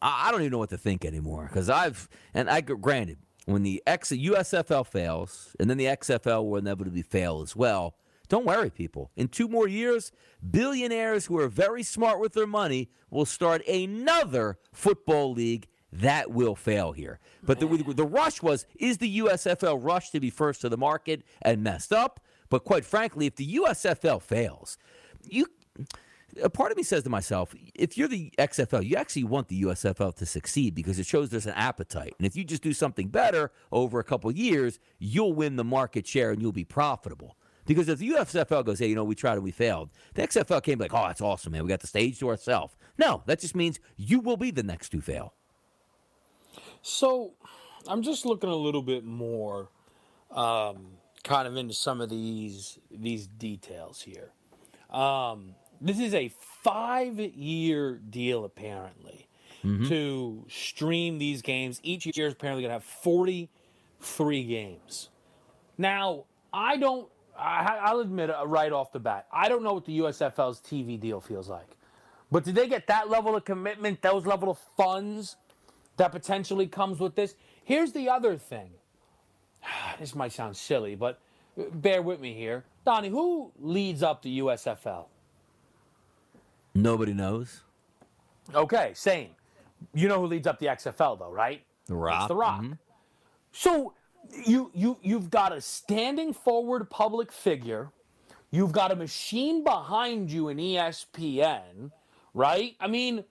I 0.00 0.30
don't 0.30 0.40
even 0.40 0.52
know 0.52 0.58
what 0.58 0.70
to 0.70 0.78
think 0.78 1.04
anymore 1.04 1.44
because 1.44 1.68
I've 1.68 2.08
and 2.32 2.48
I 2.48 2.62
granted 2.62 3.18
when 3.44 3.62
the 3.62 3.82
X 3.86 4.08
USFL 4.08 4.86
fails 4.86 5.54
and 5.60 5.68
then 5.68 5.76
the 5.76 5.84
XFL 5.84 6.48
will 6.48 6.56
inevitably 6.56 7.02
fail 7.02 7.42
as 7.42 7.54
well. 7.54 7.94
Don't 8.28 8.44
worry, 8.44 8.70
people. 8.70 9.10
In 9.16 9.28
two 9.28 9.48
more 9.48 9.66
years, 9.66 10.12
billionaires 10.50 11.26
who 11.26 11.38
are 11.38 11.48
very 11.48 11.82
smart 11.82 12.20
with 12.20 12.34
their 12.34 12.46
money 12.46 12.90
will 13.10 13.24
start 13.24 13.66
another 13.66 14.58
football 14.72 15.32
league 15.32 15.66
that 15.90 16.30
will 16.30 16.54
fail 16.54 16.92
here. 16.92 17.18
But 17.42 17.60
the, 17.60 17.66
the 17.66 18.04
rush 18.04 18.42
was 18.42 18.66
is 18.78 18.98
the 18.98 19.20
USFL 19.20 19.82
rush 19.82 20.10
to 20.10 20.20
be 20.20 20.28
first 20.28 20.60
to 20.60 20.68
the 20.68 20.76
market 20.76 21.22
and 21.40 21.62
messed 21.62 21.92
up? 21.92 22.20
But 22.50 22.64
quite 22.64 22.84
frankly, 22.84 23.26
if 23.26 23.36
the 23.36 23.56
USFL 23.56 24.20
fails, 24.20 24.76
you 25.24 25.46
a 26.42 26.50
part 26.50 26.70
of 26.70 26.76
me 26.76 26.82
says 26.82 27.02
to 27.04 27.10
myself, 27.10 27.54
if 27.74 27.96
you're 27.96 28.06
the 28.06 28.30
XFL, 28.38 28.84
you 28.84 28.96
actually 28.96 29.24
want 29.24 29.48
the 29.48 29.62
USFL 29.62 30.14
to 30.16 30.26
succeed 30.26 30.74
because 30.74 30.98
it 30.98 31.06
shows 31.06 31.30
there's 31.30 31.46
an 31.46 31.54
appetite. 31.54 32.14
And 32.18 32.26
if 32.26 32.36
you 32.36 32.44
just 32.44 32.62
do 32.62 32.74
something 32.74 33.08
better 33.08 33.50
over 33.72 33.98
a 33.98 34.04
couple 34.04 34.30
years, 34.30 34.78
you'll 34.98 35.32
win 35.32 35.56
the 35.56 35.64
market 35.64 36.06
share 36.06 36.30
and 36.30 36.40
you'll 36.40 36.52
be 36.52 36.64
profitable. 36.64 37.37
Because 37.68 37.88
if 37.88 37.98
the 37.98 38.08
USFL 38.10 38.64
goes, 38.64 38.80
hey, 38.80 38.88
you 38.88 38.96
know, 38.96 39.04
we 39.04 39.14
tried 39.14 39.34
and 39.34 39.44
we 39.44 39.52
failed, 39.52 39.90
the 40.14 40.22
XFL 40.22 40.62
came 40.62 40.78
like, 40.78 40.92
oh, 40.92 41.06
that's 41.06 41.20
awesome, 41.20 41.52
man. 41.52 41.62
We 41.62 41.68
got 41.68 41.80
the 41.80 41.86
stage 41.86 42.18
to 42.18 42.28
ourselves. 42.28 42.74
No, 42.98 43.22
that 43.26 43.38
just 43.38 43.54
means 43.54 43.78
you 43.96 44.18
will 44.18 44.36
be 44.36 44.50
the 44.50 44.62
next 44.62 44.88
to 44.88 45.00
fail. 45.00 45.34
So 46.82 47.34
I'm 47.86 48.02
just 48.02 48.26
looking 48.26 48.50
a 48.50 48.56
little 48.56 48.82
bit 48.82 49.04
more 49.04 49.68
um, 50.30 50.86
kind 51.22 51.46
of 51.46 51.56
into 51.56 51.74
some 51.74 52.00
of 52.00 52.08
these 52.10 52.78
these 52.90 53.26
details 53.26 54.00
here. 54.00 54.32
Um, 54.90 55.54
this 55.80 56.00
is 56.00 56.14
a 56.14 56.32
five 56.62 57.20
year 57.20 58.00
deal 58.08 58.44
apparently 58.44 59.28
to 59.88 60.44
stream 60.48 61.18
these 61.18 61.42
games. 61.42 61.80
Each 61.82 62.06
year 62.06 62.28
is 62.28 62.32
apparently 62.32 62.62
going 62.62 62.70
to 62.70 62.74
have 62.74 62.84
43 62.84 64.44
games. 64.44 65.10
Now, 65.76 66.24
I 66.52 66.76
don't, 66.76 67.08
I, 67.38 67.78
I'll 67.82 68.00
admit 68.00 68.30
it 68.30 68.36
right 68.46 68.72
off 68.72 68.92
the 68.92 68.98
bat, 68.98 69.26
I 69.32 69.48
don't 69.48 69.62
know 69.62 69.74
what 69.74 69.84
the 69.84 69.98
USFL's 70.00 70.60
TV 70.60 70.98
deal 70.98 71.20
feels 71.20 71.48
like. 71.48 71.76
But 72.30 72.44
did 72.44 72.54
they 72.54 72.68
get 72.68 72.86
that 72.88 73.08
level 73.08 73.36
of 73.36 73.44
commitment, 73.44 74.02
those 74.02 74.26
level 74.26 74.50
of 74.50 74.58
funds 74.76 75.36
that 75.96 76.12
potentially 76.12 76.66
comes 76.66 76.98
with 77.00 77.14
this? 77.14 77.34
Here's 77.64 77.92
the 77.92 78.08
other 78.08 78.36
thing. 78.36 78.70
This 79.98 80.14
might 80.14 80.32
sound 80.32 80.56
silly, 80.56 80.94
but 80.94 81.20
bear 81.56 82.02
with 82.02 82.20
me 82.20 82.32
here. 82.34 82.64
Donnie, 82.84 83.08
who 83.08 83.50
leads 83.58 84.02
up 84.02 84.22
the 84.22 84.38
USFL? 84.38 85.06
Nobody 86.74 87.12
knows. 87.12 87.62
Okay, 88.54 88.92
same. 88.94 89.30
You 89.94 90.08
know 90.08 90.20
who 90.20 90.26
leads 90.26 90.46
up 90.46 90.58
the 90.58 90.66
XFL 90.66 91.18
though, 91.18 91.32
right? 91.32 91.62
The 91.86 91.94
Rock. 91.96 92.22
It's 92.22 92.28
The 92.28 92.34
Rock. 92.36 92.64
So 93.52 93.94
you 94.46 94.70
you 94.74 94.98
you've 95.02 95.30
got 95.30 95.52
a 95.52 95.60
standing 95.60 96.32
forward 96.32 96.88
public 96.90 97.32
figure. 97.32 97.90
You've 98.50 98.72
got 98.72 98.90
a 98.92 98.96
machine 98.96 99.62
behind 99.62 100.30
you 100.30 100.48
in 100.48 100.56
ESPN, 100.56 101.90
right? 102.34 102.74
I 102.80 102.86
mean, 102.86 103.24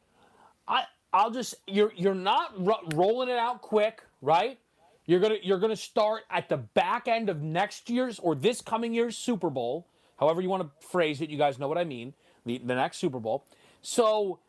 I 0.67 0.83
I'll 1.13 1.31
just 1.31 1.55
you're 1.67 1.91
you're 1.95 2.15
not 2.15 2.53
ro- 2.63 2.87
rolling 2.93 3.29
it 3.29 3.37
out 3.37 3.61
quick, 3.61 4.03
right? 4.21 4.59
You're 5.05 5.19
gonna 5.19 5.37
you're 5.41 5.59
gonna 5.59 5.75
start 5.75 6.23
at 6.29 6.49
the 6.49 6.57
back 6.57 7.07
end 7.07 7.29
of 7.29 7.41
next 7.41 7.89
year's 7.89 8.19
or 8.19 8.35
this 8.35 8.61
coming 8.61 8.93
year's 8.93 9.17
Super 9.17 9.49
Bowl, 9.49 9.87
however 10.19 10.41
you 10.41 10.49
want 10.49 10.63
to 10.63 10.87
phrase 10.87 11.21
it. 11.21 11.29
You 11.29 11.37
guys 11.37 11.57
know 11.57 11.67
what 11.67 11.77
I 11.77 11.83
mean. 11.83 12.13
The 12.45 12.59
the 12.59 12.75
next 12.75 12.97
Super 12.97 13.19
Bowl. 13.19 13.45
So 13.81 14.39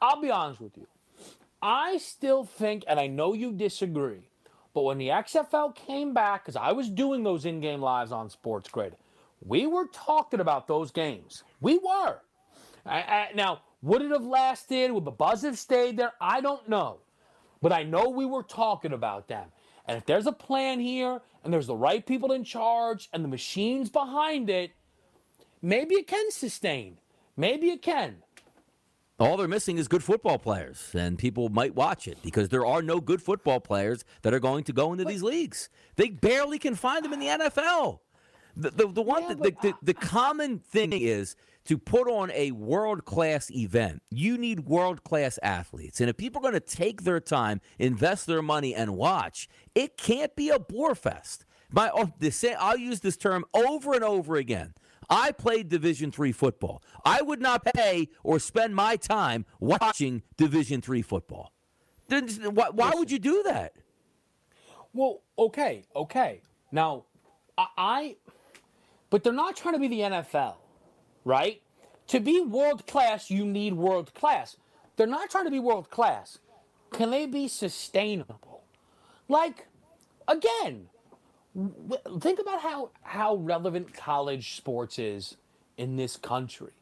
I'll 0.00 0.20
be 0.20 0.30
honest 0.30 0.60
with 0.60 0.76
you. 0.76 0.86
I 1.62 1.98
still 1.98 2.44
think, 2.44 2.84
and 2.86 3.00
I 3.00 3.06
know 3.06 3.32
you 3.32 3.52
disagree, 3.52 4.28
but 4.76 4.82
when 4.82 4.98
the 4.98 5.08
XFL 5.08 5.74
came 5.74 6.12
back, 6.12 6.44
because 6.44 6.54
I 6.54 6.70
was 6.70 6.90
doing 6.90 7.22
those 7.22 7.46
in-game 7.46 7.80
lives 7.80 8.12
on 8.12 8.28
Sports 8.28 8.68
Grid, 8.68 8.94
we 9.40 9.66
were 9.66 9.86
talking 9.86 10.40
about 10.40 10.66
those 10.66 10.90
games. 10.90 11.44
We 11.62 11.78
were. 11.78 12.20
I- 12.84 13.00
I- 13.00 13.30
now, 13.34 13.62
would 13.80 14.02
it 14.02 14.10
have 14.10 14.26
lasted? 14.26 14.92
Would 14.92 15.06
the 15.06 15.10
buzz 15.10 15.40
have 15.44 15.56
stayed 15.56 15.96
there? 15.96 16.12
I 16.20 16.42
don't 16.42 16.68
know. 16.68 16.98
But 17.62 17.72
I 17.72 17.84
know 17.84 18.10
we 18.10 18.26
were 18.26 18.42
talking 18.42 18.92
about 18.92 19.28
them. 19.28 19.50
And 19.86 19.96
if 19.96 20.04
there's 20.04 20.26
a 20.26 20.32
plan 20.32 20.78
here, 20.78 21.22
and 21.42 21.50
there's 21.50 21.68
the 21.68 21.74
right 21.74 22.04
people 22.04 22.32
in 22.32 22.44
charge, 22.44 23.08
and 23.14 23.24
the 23.24 23.28
machines 23.28 23.88
behind 23.88 24.50
it, 24.50 24.72
maybe 25.62 25.94
it 25.94 26.06
can 26.06 26.30
sustain. 26.30 26.98
Maybe 27.34 27.70
it 27.70 27.80
can. 27.80 28.16
All 29.18 29.38
they're 29.38 29.48
missing 29.48 29.78
is 29.78 29.88
good 29.88 30.04
football 30.04 30.38
players, 30.38 30.90
and 30.94 31.18
people 31.18 31.48
might 31.48 31.74
watch 31.74 32.06
it 32.06 32.18
because 32.22 32.50
there 32.50 32.66
are 32.66 32.82
no 32.82 33.00
good 33.00 33.22
football 33.22 33.60
players 33.60 34.04
that 34.22 34.34
are 34.34 34.40
going 34.40 34.64
to 34.64 34.74
go 34.74 34.92
into 34.92 35.06
these 35.06 35.22
leagues. 35.22 35.70
They 35.96 36.10
barely 36.10 36.58
can 36.58 36.74
find 36.74 37.02
them 37.02 37.14
in 37.14 37.20
the 37.20 37.26
NFL. 37.26 38.00
The, 38.54 38.70
the, 38.70 38.88
the 38.88 39.02
one 39.02 39.22
Yeah, 39.22 39.28
the, 39.34 39.36
but- 39.36 39.62
the, 39.62 39.74
the 39.82 39.94
common 39.94 40.58
thing 40.58 40.92
is 40.92 41.34
to 41.64 41.78
put 41.78 42.08
on 42.08 42.30
a 42.32 42.50
world 42.52 43.06
class 43.06 43.50
event. 43.50 44.02
You 44.10 44.36
need 44.36 44.60
world 44.66 45.02
class 45.02 45.38
athletes, 45.42 46.00
and 46.00 46.10
if 46.10 46.18
people 46.18 46.40
are 46.40 46.50
going 46.50 46.54
to 46.54 46.76
take 46.76 47.02
their 47.02 47.20
time, 47.20 47.62
invest 47.78 48.26
their 48.26 48.42
money, 48.42 48.74
and 48.74 48.96
watch, 48.96 49.48
it 49.74 49.96
can't 49.96 50.36
be 50.36 50.50
a 50.50 50.58
bore 50.58 50.94
fest. 50.94 51.46
My, 51.70 51.90
oh, 51.92 52.12
the 52.18 52.56
I'll 52.60 52.76
use 52.76 53.00
this 53.00 53.16
term 53.16 53.44
over 53.54 53.94
and 53.94 54.04
over 54.04 54.36
again. 54.36 54.74
I 55.08 55.32
played 55.32 55.68
Division 55.68 56.10
three 56.10 56.32
football. 56.32 56.82
I 57.04 57.22
would 57.22 57.40
not 57.40 57.64
pay 57.64 58.08
or 58.22 58.38
spend 58.38 58.74
my 58.74 58.96
time 58.96 59.46
watching 59.60 60.22
Division 60.36 60.80
three 60.80 61.02
football. 61.02 61.52
Then 62.08 62.28
Why, 62.54 62.70
why 62.70 62.92
would 62.94 63.10
you 63.10 63.18
do 63.18 63.42
that? 63.44 63.74
Well, 64.92 65.20
okay, 65.38 65.84
okay. 65.94 66.40
Now, 66.72 67.04
I, 67.58 68.16
but 69.10 69.22
they're 69.22 69.32
not 69.32 69.56
trying 69.56 69.74
to 69.74 69.80
be 69.80 69.88
the 69.88 70.00
NFL, 70.00 70.54
right? 71.24 71.60
To 72.08 72.20
be 72.20 72.40
world 72.40 72.86
class, 72.86 73.30
you 73.30 73.44
need 73.44 73.74
world 73.74 74.14
class. 74.14 74.56
They're 74.96 75.06
not 75.06 75.30
trying 75.30 75.44
to 75.44 75.50
be 75.50 75.60
world 75.60 75.90
class. 75.90 76.38
Can 76.92 77.10
they 77.10 77.26
be 77.26 77.48
sustainable? 77.48 78.62
Like, 79.28 79.66
again, 80.28 80.88
think 82.20 82.38
about 82.38 82.60
how 82.60 82.90
how 83.02 83.36
relevant 83.36 83.94
college 83.94 84.56
sports 84.56 84.98
is 84.98 85.36
in 85.76 85.96
this 85.96 86.16
country. 86.16 86.72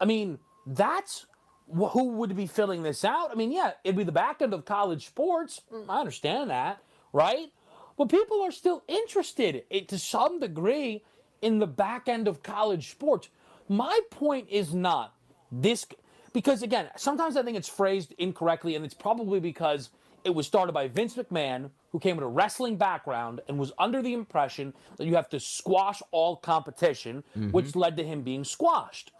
I 0.00 0.04
mean, 0.04 0.38
that's 0.66 1.26
wh- 1.68 1.90
who 1.90 2.12
would 2.12 2.34
be 2.36 2.46
filling 2.46 2.82
this 2.82 3.04
out. 3.04 3.30
I 3.30 3.34
mean, 3.34 3.52
yeah, 3.52 3.72
it'd 3.84 3.96
be 3.96 4.04
the 4.04 4.12
back 4.12 4.40
end 4.40 4.54
of 4.54 4.64
college 4.64 5.06
sports. 5.06 5.60
Mm, 5.72 5.86
I 5.88 6.00
understand 6.00 6.50
that, 6.50 6.82
right? 7.12 7.52
But 7.96 8.08
people 8.08 8.42
are 8.42 8.50
still 8.50 8.82
interested 8.88 9.64
eh, 9.70 9.82
to 9.88 9.98
some 9.98 10.40
degree 10.40 11.04
in 11.42 11.58
the 11.58 11.66
back 11.66 12.08
end 12.08 12.26
of 12.26 12.42
college 12.42 12.90
sports. 12.90 13.28
My 13.68 14.00
point 14.10 14.48
is 14.50 14.74
not 14.74 15.14
this 15.52 15.86
because 16.32 16.62
again, 16.62 16.88
sometimes 16.96 17.36
I 17.36 17.42
think 17.42 17.56
it's 17.56 17.68
phrased 17.68 18.14
incorrectly, 18.18 18.74
and 18.74 18.84
it's 18.84 18.94
probably 18.94 19.40
because 19.40 19.90
it 20.24 20.34
was 20.34 20.46
started 20.46 20.72
by 20.72 20.88
Vince 20.88 21.14
McMahon, 21.14 21.70
who 21.92 21.98
came 21.98 22.16
with 22.16 22.24
a 22.24 22.28
wrestling 22.28 22.76
background 22.76 23.40
and 23.48 23.58
was 23.58 23.72
under 23.78 24.02
the 24.02 24.14
impression 24.14 24.72
that 24.96 25.06
you 25.06 25.14
have 25.14 25.28
to 25.28 25.38
squash 25.38 26.02
all 26.10 26.36
competition, 26.36 27.22
mm-hmm. 27.36 27.50
which 27.50 27.76
led 27.76 27.96
to 27.98 28.04
him 28.04 28.22
being 28.22 28.42
squashed. 28.42 29.12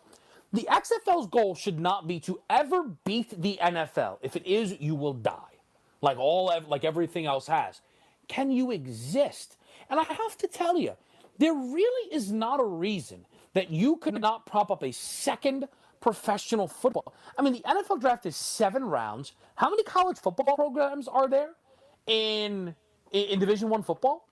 The 0.53 0.69
XFL's 0.71 1.27
goal 1.27 1.55
should 1.55 1.81
not 1.81 2.07
be 2.07 2.21
to 2.21 2.41
ever 2.49 2.85
beat 3.05 3.43
the 3.43 3.59
NFL. 3.61 4.19
If 4.23 4.37
it 4.37 4.47
is, 4.47 4.77
you 4.81 4.95
will 4.95 5.15
die, 5.15 5.59
like 6.01 6.19
all 6.19 6.53
like 6.69 6.85
everything 6.85 7.27
else 7.27 7.47
has. 7.49 7.81
Can 8.29 8.51
you 8.51 8.71
exist? 8.71 9.57
And 9.91 10.01
I 10.01 10.05
have 10.05 10.39
to 10.39 10.47
tell 10.47 10.79
you, 10.79 10.93
there 11.39 11.53
really 11.53 12.15
is 12.15 12.31
not 12.31 12.61
a 12.61 12.65
reason 12.65 13.27
that 13.53 13.71
you 13.71 13.97
could 13.97 14.21
not 14.21 14.47
prop 14.47 14.71
up 14.71 14.83
a 14.83 14.93
second 14.93 15.69
professional 16.05 16.69
football. 16.69 17.15
I 17.39 17.41
mean, 17.41 17.55
the 17.55 17.61
NFL 17.61 17.99
draft 17.99 18.27
is 18.27 18.37
seven 18.37 18.85
rounds. 18.85 19.33
How 19.55 19.71
many 19.71 19.83
college 19.85 20.19
football 20.19 20.55
programs 20.55 21.09
are 21.09 21.27
there 21.27 21.53
in 22.07 22.75
in, 23.11 23.25
in 23.31 23.39
Division 23.39 23.71
One 23.71 23.83
football? 23.83 24.29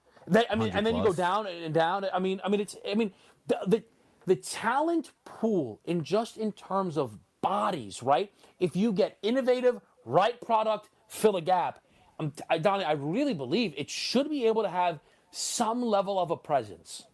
I 0.50 0.54
mean, 0.54 0.70
and 0.74 0.86
then 0.86 0.94
you 0.94 1.02
go 1.02 1.14
down 1.14 1.46
and 1.46 1.72
down. 1.72 2.04
I 2.12 2.18
mean, 2.18 2.42
I 2.44 2.50
mean, 2.50 2.60
it's. 2.60 2.76
I 2.86 2.94
mean, 2.94 3.10
the 3.46 3.58
the, 3.66 3.82
the 4.26 4.36
talent 4.36 5.12
pool 5.24 5.80
in 5.86 6.04
just 6.04 6.36
in 6.36 6.52
terms 6.52 6.98
of 6.98 7.18
bodies, 7.40 8.02
right? 8.02 8.30
If 8.60 8.76
you 8.76 8.92
get 8.92 9.16
innovative, 9.22 9.80
right 10.04 10.38
product, 10.42 10.90
fill 11.08 11.38
a 11.38 11.40
gap. 11.40 11.80
Um, 12.20 12.34
I, 12.50 12.58
Donnie, 12.58 12.84
I 12.84 12.92
really 12.92 13.32
believe 13.32 13.72
it 13.78 13.88
should 13.88 14.28
be 14.28 14.46
able 14.46 14.62
to 14.62 14.68
have 14.68 15.00
some 15.30 15.80
level 15.80 16.18
of 16.18 16.30
a 16.30 16.36
presence. 16.36 17.04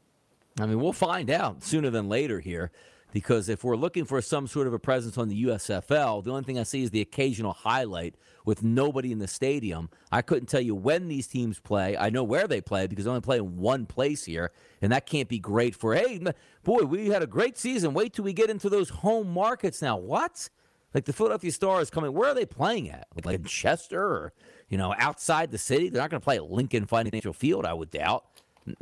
I 0.59 0.67
mean, 0.67 0.81
we'll 0.81 0.93
find 0.93 1.31
out 1.31 1.63
sooner 1.63 1.91
than 1.91 2.09
later 2.09 2.41
here. 2.41 2.73
Because 3.13 3.49
if 3.49 3.65
we're 3.65 3.77
looking 3.77 4.05
for 4.05 4.21
some 4.21 4.47
sort 4.47 4.67
of 4.67 4.75
a 4.75 4.79
presence 4.79 5.17
on 5.17 5.29
the 5.29 5.45
USFL, 5.45 6.23
the 6.23 6.31
only 6.31 6.43
thing 6.43 6.59
I 6.59 6.63
see 6.63 6.83
is 6.83 6.91
the 6.91 7.01
occasional 7.01 7.53
highlight 7.53 8.15
with 8.45 8.63
nobody 8.63 9.13
in 9.13 9.19
the 9.19 9.29
stadium. 9.29 9.89
I 10.13 10.23
couldn't 10.23 10.47
tell 10.47 10.61
you 10.61 10.75
when 10.75 11.09
these 11.09 11.27
teams 11.27 11.59
play. 11.59 11.97
I 11.97 12.11
know 12.11 12.23
where 12.23 12.47
they 12.47 12.61
play 12.61 12.87
because 12.87 13.07
they 13.07 13.11
only 13.11 13.23
play 13.23 13.39
in 13.39 13.57
one 13.57 13.87
place 13.87 14.25
here, 14.25 14.53
and 14.83 14.93
that 14.93 15.07
can't 15.07 15.29
be 15.29 15.39
great 15.39 15.75
for, 15.75 15.95
hey, 15.95 16.21
boy, 16.65 16.83
we 16.83 17.09
had 17.09 17.23
a 17.23 17.27
great 17.27 17.57
season. 17.57 17.95
Wait 17.95 18.13
till 18.13 18.25
we 18.25 18.33
get 18.33 18.51
into 18.51 18.69
those 18.69 18.91
home 18.91 19.33
markets 19.33 19.81
now. 19.81 19.97
What? 19.97 20.51
Like 20.95 21.05
the 21.05 21.13
Philadelphia 21.13 21.53
Stars 21.53 21.91
coming, 21.91 22.13
where 22.13 22.31
are 22.31 22.35
they 22.35 22.47
playing 22.47 22.91
at? 22.91 23.07
Like, 23.25 23.37
in 23.41 23.45
Chester 23.45 24.03
or, 24.03 24.33
you 24.69 24.79
know, 24.79 24.95
outside 24.99 25.51
the 25.51 25.59
city? 25.59 25.89
They're 25.89 26.01
not 26.01 26.11
going 26.11 26.21
to 26.21 26.25
play 26.25 26.37
at 26.37 26.51
Lincoln 26.51 26.87
Financial 26.87 27.33
Field, 27.33 27.65
I 27.65 27.75
would 27.75 27.91
doubt 27.91 28.25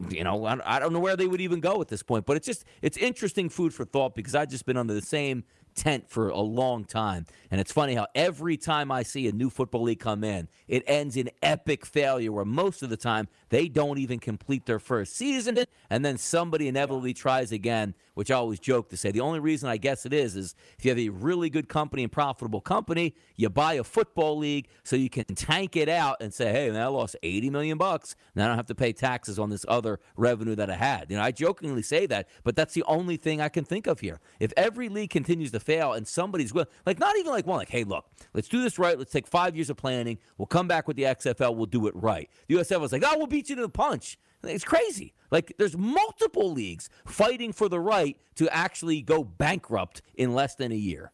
you 0.09 0.25
know, 0.25 0.45
I, 0.47 0.79
don't 0.79 0.93
know 0.93 1.01
where 1.01 1.17
they 1.17 1.27
would 1.27 1.41
even 1.41 1.61
go 1.61 1.81
at 1.81 1.89
this 1.89 2.03
point, 2.03 2.27
but 2.27 2.37
it's 2.37 2.47
just 2.47 2.65
it's 2.83 2.97
interesting 2.97 3.49
food 3.49 3.75
for 3.75 3.85
thought 3.85 4.15
because 4.15 4.35
I've 4.35 4.49
just 4.49 4.67
been 4.67 4.77
under 4.77 4.95
the 4.95 5.03
same 5.03 5.45
tent 5.75 6.09
for 6.09 6.31
a 6.31 6.41
long 6.41 6.85
time, 6.85 7.27
and 7.51 7.61
it's 7.61 7.73
funny 7.73 7.95
how 7.95 8.07
every 8.15 8.57
time 8.57 8.91
I 8.91 9.03
see 9.03 9.29
a 9.29 9.33
new 9.33 9.51
football 9.51 9.83
league 9.83 10.01
come 10.01 10.25
in, 10.25 10.49
it 10.69 10.83
ends 10.87 11.17
in 11.17 11.31
epic 11.43 11.85
failure. 11.85 12.33
Where 12.33 12.45
most 12.45 12.83
of 12.83 12.91
the 12.91 12.97
time 12.97 13.29
they 13.49 13.69
don't 13.69 13.99
even 13.99 14.19
complete 14.19 14.67
their 14.67 14.79
first 14.79 15.17
season, 15.17 15.59
and 15.91 16.05
then 16.05 16.19
somebody 16.19 16.69
inevitably 16.69 17.15
tries 17.15 17.53
again. 17.53 17.95
Which 18.15 18.31
I 18.31 18.37
always 18.37 18.59
joke 18.59 18.89
to 18.91 18.97
say 18.97 19.11
the 19.11 19.21
only 19.21 19.41
reason 19.41 19.69
I 19.69 19.77
guess 19.77 20.07
it 20.07 20.15
is 20.15 20.37
is 20.37 20.55
if 20.79 20.87
you 20.87 20.91
have 20.91 20.99
a 20.99 21.11
really 21.11 21.51
good 21.51 21.69
company 21.69 22.03
and 22.03 22.11
profitable 22.11 22.63
company, 22.63 23.15
you 23.37 23.51
buy 23.51 23.75
a 23.75 23.85
football 23.85 24.39
league 24.39 24.69
so 24.85 24.97
you 24.97 25.11
can 25.11 25.27
tank 25.35 25.77
it 25.77 25.91
out 25.91 26.17
and 26.23 26.33
say, 26.33 26.51
hey, 26.51 26.71
man, 26.71 26.81
I 26.81 26.87
lost 26.87 27.17
eighty 27.23 27.51
million 27.51 27.77
bucks, 27.77 28.17
and 28.35 28.43
I 28.43 28.47
don't 28.49 28.57
have 28.57 28.67
to 28.67 28.75
pay 28.75 28.95
taxes 28.95 29.39
on 29.39 29.51
this 29.51 29.67
other 29.69 30.01
revenue 30.17 30.55
that 30.55 30.71
I 30.71 30.77
had. 30.77 31.11
You 31.11 31.17
know, 31.17 31.23
I 31.23 31.31
jokingly 31.31 31.83
say 31.83 32.07
that, 32.07 32.29
but 32.43 32.57
that's 32.57 32.73
the 32.73 32.85
only 32.85 33.19
thing 33.19 33.43
I 33.43 33.51
can 33.51 33.65
think 33.65 33.87
of 33.87 34.01
here. 34.01 34.19
If 34.41 34.53
every 34.57 34.89
league 34.89 35.11
continues 35.11 35.53
to 35.53 35.61
fail 35.61 35.93
and 35.93 36.09
somebody's 36.09 36.55
will, 36.55 36.67
like 36.87 36.99
not 36.99 37.17
even 37.19 37.33
like 37.33 37.47
one, 37.47 37.59
like, 37.59 37.69
hey, 37.69 37.85
look, 37.85 38.07
let's 38.33 38.49
do 38.49 38.63
this 38.63 38.79
right. 38.79 38.99
Let's 38.99 39.13
take 39.13 39.27
five 39.27 39.55
years 39.55 39.69
of 39.69 39.77
planning. 39.77 40.19
We'll 40.39 40.47
come 40.47 40.69
back 40.69 40.89
with 40.89 40.97
the 40.97 41.03
XFL. 41.03 41.55
We'll 41.55 41.67
do 41.67 41.87
it 41.87 41.95
right. 41.95 42.31
The 42.49 42.55
USFL 42.55 42.81
was 42.81 42.93
like, 42.93 43.03
oh, 43.05 43.19
we'll 43.19 43.27
beat 43.37 43.51
you 43.51 43.57
to 43.57 43.63
the 43.63 43.69
punch. 43.69 44.19
It's 44.43 44.65
crazy. 44.65 45.13
Like 45.31 45.53
there's 45.59 45.77
multiple 45.77 46.51
leagues 46.51 46.89
fighting 47.05 47.53
for 47.53 47.69
the 47.69 47.81
right 47.81 48.17
to 48.37 48.49
actually 48.55 49.03
go 49.03 49.25
bankrupt 49.25 50.01
in 50.15 50.35
less 50.35 50.55
than 50.55 50.73
a 50.73 50.77
year. 50.77 51.13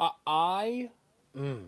Uh, 0.00 0.10
I 0.26 0.90
mm. 1.36 1.62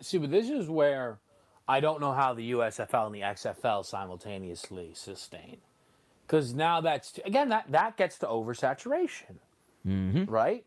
see, 0.00 0.18
but 0.18 0.30
this 0.30 0.48
is 0.48 0.68
where 0.68 1.18
I 1.66 1.80
don't 1.80 2.00
know 2.00 2.12
how 2.12 2.34
the 2.34 2.52
USFL 2.52 3.06
and 3.06 3.14
the 3.14 3.22
XFL 3.22 3.84
simultaneously 3.84 4.92
sustain, 4.94 5.56
because 6.26 6.54
now 6.54 6.80
that's 6.80 7.18
again 7.24 7.48
that 7.48 7.64
that 7.72 7.96
gets 7.96 8.18
to 8.18 8.26
oversaturation, 8.26 9.38
right? 10.28 10.64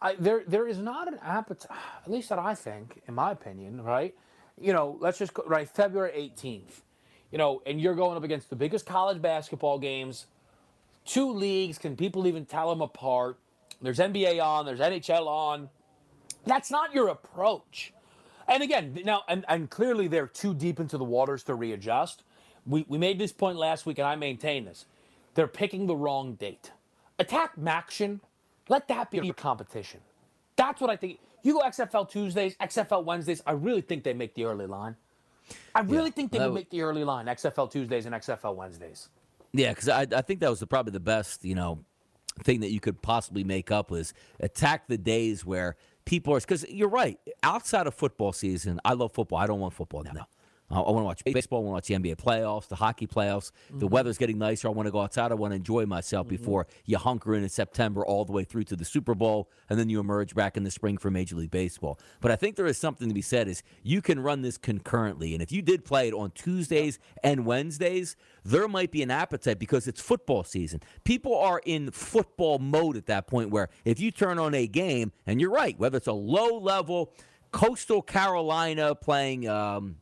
I, 0.00 0.14
there 0.14 0.42
there 0.46 0.66
is 0.66 0.78
not 0.78 1.06
an 1.06 1.20
appetite, 1.22 1.76
at 2.04 2.10
least 2.10 2.30
that 2.30 2.38
I 2.40 2.54
think, 2.54 3.00
in 3.06 3.14
my 3.14 3.30
opinion, 3.30 3.82
right? 3.82 4.14
You 4.60 4.72
know, 4.72 4.96
let's 5.00 5.18
just 5.18 5.34
go 5.34 5.44
right 5.46 5.68
February 5.68 6.12
eighteenth, 6.14 6.82
you 7.30 7.38
know, 7.38 7.62
and 7.66 7.80
you're 7.80 7.94
going 7.94 8.16
up 8.16 8.24
against 8.24 8.50
the 8.50 8.56
biggest 8.56 8.86
college 8.86 9.20
basketball 9.20 9.78
games, 9.78 10.26
two 11.04 11.30
leagues. 11.32 11.78
Can 11.78 11.96
people 11.96 12.26
even 12.26 12.44
tell 12.44 12.68
them 12.70 12.80
apart? 12.80 13.38
There's 13.80 13.98
NBA 13.98 14.42
on, 14.42 14.66
there's 14.66 14.80
NHL 14.80 15.26
on. 15.26 15.68
That's 16.46 16.70
not 16.70 16.94
your 16.94 17.08
approach. 17.08 17.92
And 18.48 18.62
again, 18.62 18.98
now, 19.04 19.22
and, 19.28 19.44
and 19.48 19.68
clearly 19.68 20.08
they're 20.08 20.26
too 20.26 20.54
deep 20.54 20.80
into 20.80 20.96
the 20.96 21.04
waters 21.04 21.42
to 21.44 21.54
readjust. 21.54 22.22
We, 22.66 22.84
we 22.88 22.98
made 22.98 23.18
this 23.18 23.32
point 23.32 23.58
last 23.58 23.86
week, 23.86 23.98
and 23.98 24.06
I 24.06 24.16
maintain 24.16 24.64
this. 24.64 24.86
They're 25.34 25.46
picking 25.46 25.86
the 25.86 25.94
wrong 25.94 26.34
date. 26.34 26.72
Attack 27.18 27.56
MACtion, 27.56 28.20
let 28.68 28.88
that 28.88 29.10
be 29.10 29.18
your 29.18 29.34
competition. 29.34 30.00
That's 30.56 30.80
what 30.80 30.90
I 30.90 30.96
think. 30.96 31.18
You 31.42 31.54
go 31.54 31.60
XFL 31.60 32.10
Tuesdays, 32.10 32.56
XFL 32.56 33.04
Wednesdays, 33.04 33.42
I 33.46 33.52
really 33.52 33.80
think 33.80 34.02
they 34.02 34.12
make 34.12 34.34
the 34.34 34.44
early 34.44 34.66
line. 34.66 34.96
I 35.74 35.80
really 35.80 36.10
think 36.10 36.32
they 36.32 36.38
would 36.38 36.54
make 36.54 36.70
the 36.70 36.82
early 36.82 37.04
line, 37.04 37.26
XFL 37.26 37.70
Tuesdays 37.70 38.06
and 38.06 38.14
XFL 38.14 38.54
Wednesdays. 38.54 39.08
Yeah, 39.52 39.70
because 39.70 39.88
I, 39.88 40.06
I 40.14 40.22
think 40.22 40.40
that 40.40 40.50
was 40.50 40.60
the, 40.60 40.66
probably 40.66 40.92
the 40.92 41.00
best, 41.00 41.44
you 41.44 41.54
know, 41.54 41.84
thing 42.42 42.60
that 42.60 42.70
you 42.70 42.80
could 42.80 43.00
possibly 43.02 43.44
make 43.44 43.70
up 43.70 43.90
was 43.90 44.14
attack 44.40 44.88
the 44.88 44.98
days 44.98 45.44
where 45.44 45.76
people 46.04 46.34
are. 46.34 46.40
Because 46.40 46.68
you're 46.68 46.88
right. 46.88 47.18
Outside 47.42 47.86
of 47.86 47.94
football 47.94 48.32
season, 48.32 48.80
I 48.84 48.92
love 48.92 49.12
football. 49.12 49.38
I 49.38 49.46
don't 49.46 49.60
want 49.60 49.74
football 49.74 50.04
now. 50.04 50.26
I 50.70 50.80
want 50.80 50.98
to 50.98 51.04
watch 51.04 51.24
baseball. 51.24 51.60
I 51.60 51.62
want 51.62 51.84
to 51.84 51.94
watch 51.94 52.02
the 52.02 52.10
NBA 52.10 52.16
playoffs, 52.16 52.68
the 52.68 52.76
hockey 52.76 53.06
playoffs. 53.06 53.52
The 53.70 53.86
weather's 53.86 54.18
getting 54.18 54.36
nicer. 54.38 54.68
I 54.68 54.70
want 54.70 54.86
to 54.86 54.90
go 54.90 55.00
outside. 55.00 55.32
I 55.32 55.34
want 55.34 55.52
to 55.52 55.56
enjoy 55.56 55.86
myself 55.86 56.28
before 56.28 56.66
you 56.84 56.98
hunker 56.98 57.34
in 57.34 57.42
in 57.42 57.48
September 57.48 58.04
all 58.04 58.26
the 58.26 58.32
way 58.32 58.44
through 58.44 58.64
to 58.64 58.76
the 58.76 58.84
Super 58.84 59.14
Bowl, 59.14 59.50
and 59.70 59.78
then 59.78 59.88
you 59.88 59.98
emerge 59.98 60.34
back 60.34 60.56
in 60.58 60.64
the 60.64 60.70
spring 60.70 60.98
for 60.98 61.10
Major 61.10 61.36
League 61.36 61.50
Baseball. 61.50 61.98
But 62.20 62.32
I 62.32 62.36
think 62.36 62.56
there 62.56 62.66
is 62.66 62.76
something 62.76 63.08
to 63.08 63.14
be 63.14 63.22
said: 63.22 63.48
is 63.48 63.62
you 63.82 64.02
can 64.02 64.20
run 64.20 64.42
this 64.42 64.58
concurrently, 64.58 65.32
and 65.32 65.42
if 65.42 65.50
you 65.50 65.62
did 65.62 65.84
play 65.84 66.08
it 66.08 66.14
on 66.14 66.32
Tuesdays 66.32 66.98
and 67.24 67.46
Wednesdays, 67.46 68.16
there 68.44 68.68
might 68.68 68.90
be 68.90 69.02
an 69.02 69.10
appetite 69.10 69.58
because 69.58 69.88
it's 69.88 70.02
football 70.02 70.44
season. 70.44 70.80
People 71.04 71.34
are 71.38 71.62
in 71.64 71.90
football 71.90 72.58
mode 72.58 72.96
at 72.96 73.06
that 73.06 73.26
point. 73.26 73.50
Where 73.50 73.70
if 73.86 74.00
you 74.00 74.10
turn 74.10 74.38
on 74.38 74.54
a 74.54 74.66
game, 74.66 75.12
and 75.26 75.40
you're 75.40 75.50
right, 75.50 75.78
whether 75.78 75.96
it's 75.96 76.06
a 76.06 76.12
low 76.12 76.58
level 76.58 77.14
Coastal 77.52 78.02
Carolina 78.02 78.94
playing. 78.94 79.48
Um, 79.48 79.96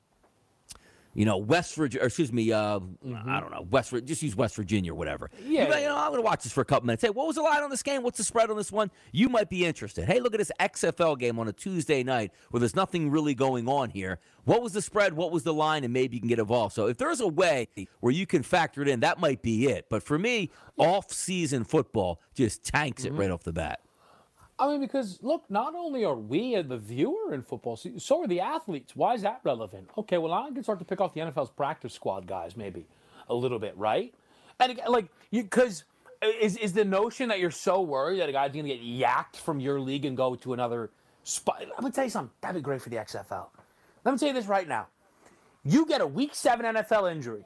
you 1.16 1.24
know, 1.24 1.38
West 1.38 1.74
Virginia, 1.76 2.05
excuse 2.05 2.31
me, 2.31 2.52
uh, 2.52 2.79
I 3.26 3.40
don't 3.40 3.50
know, 3.50 3.66
West, 3.70 3.94
just 4.05 4.22
use 4.22 4.37
West 4.37 4.55
Virginia 4.55 4.92
or 4.92 4.96
whatever. 4.96 5.31
Yeah, 5.42 5.66
You, 5.66 5.74
you 5.83 5.88
know, 5.88 5.96
I'm 5.96 6.11
going 6.11 6.18
to 6.18 6.22
watch 6.22 6.42
this 6.42 6.52
for 6.52 6.61
a 6.61 6.64
couple 6.64 6.87
minutes. 6.87 7.02
Hey, 7.02 7.09
what 7.09 7.26
was 7.26 7.37
the 7.37 7.42
line 7.42 7.62
on 7.62 7.70
this 7.70 7.83
game? 7.83 8.02
What's 8.02 8.18
the 8.18 8.24
spread 8.24 8.50
on 8.50 8.57
this 8.59 8.70
one? 8.70 8.90
You 9.12 9.31
might 9.31 9.48
be 9.48 9.64
interested. 9.64 10.05
Hey, 10.05 10.20
look 10.20 10.35
at 10.35 10.38
this 10.38 10.52
XFL 10.61 11.18
game 11.18 11.38
on 11.38 11.48
a 11.48 11.55
Tuesday 11.55 12.02
night 12.02 12.33
where 12.50 12.61
there's 12.61 12.76
nothing 12.76 13.11
really 13.11 13.35
going 13.35 13.66
on 13.66 13.88
here. 13.88 14.18
What 14.44 14.61
was 14.61 14.74
the 14.74 14.83
spread? 14.83 15.14
What 15.14 15.33
was 15.33 15.42
the 15.42 15.55
line? 15.55 15.85
And 15.85 15.92
maybe 15.92 16.16
you 16.16 16.20
can 16.20 16.29
get 16.29 16.38
involved. 16.38 16.74
So 16.74 16.87
if 16.87 16.98
there's 16.98 17.20
a 17.20 17.26
way 17.29 17.68
where 18.00 18.12
you 18.12 18.26
can 18.26 18.42
factor 18.42 18.83
it 18.83 18.88
in, 18.88 19.00
that 19.00 19.18
might 19.18 19.40
be 19.40 19.68
it. 19.68 19.87
But 19.88 20.02
for 20.02 20.18
me, 20.18 20.50
off-season 20.76 21.64
football 21.64 22.20
just 22.35 22.62
tanks 22.62 23.07
it 23.07 23.12
right 23.14 23.31
off 23.31 23.42
the 23.42 23.55
bat. 23.55 23.81
I 24.59 24.69
mean, 24.69 24.81
because 24.81 25.19
look, 25.23 25.45
not 25.51 25.75
only 25.75 26.05
are 26.05 26.14
we 26.14 26.61
the 26.62 26.79
viewer 26.79 27.35
in 27.35 27.42
football, 27.42 27.77
so 27.77 28.23
are 28.23 28.27
the 28.27 28.40
athletes. 28.40 28.97
Why 28.97 29.14
is 29.14 29.23
that 29.23 29.40
relevant? 29.45 29.90
Okay, 29.99 30.19
well, 30.19 30.33
I 30.33 30.51
can 30.51 30.62
start 30.62 30.79
to 30.79 30.85
pick 30.85 31.01
off 31.01 31.12
the 31.12 31.21
NFL's 31.21 31.51
practice 31.51 31.92
squad 31.92 32.27
guys, 32.27 32.57
maybe 32.57 32.87
a 33.29 33.35
little 33.35 33.59
bit, 33.59 33.77
right? 33.77 34.14
And 34.59 34.73
again, 34.73 34.87
like, 34.88 35.09
because 35.31 35.85
uh, 36.23 36.29
is 36.40 36.57
is 36.57 36.73
the 36.73 36.85
notion 36.85 37.29
that 37.29 37.38
you're 37.38 37.51
so 37.51 37.83
worried 37.83 38.21
that 38.21 38.29
a 38.29 38.33
guy's 38.33 38.53
going 38.53 38.64
to 38.64 38.75
get 38.75 38.83
yacked 38.83 39.37
from 39.37 39.61
your 39.61 39.79
league 39.79 40.07
and 40.07 40.16
go 40.16 40.35
to 40.37 40.55
another 40.55 40.90
spot? 41.25 41.62
Gonna 41.79 41.92
tell 41.92 42.05
you 42.05 42.11
something. 42.11 42.33
That'd 42.40 42.57
be 42.57 42.62
great 42.62 42.81
for 42.81 42.88
the 42.88 42.97
XFL. 42.97 43.49
Let 44.05 44.12
me 44.12 44.19
tell 44.19 44.29
you 44.29 44.35
this 44.35 44.47
right 44.47 44.66
now. 44.66 44.87
You 45.64 45.85
get 45.87 46.01
a 46.01 46.07
Week 46.07 46.35
Seven 46.35 46.64
NFL 46.64 47.11
injury, 47.12 47.45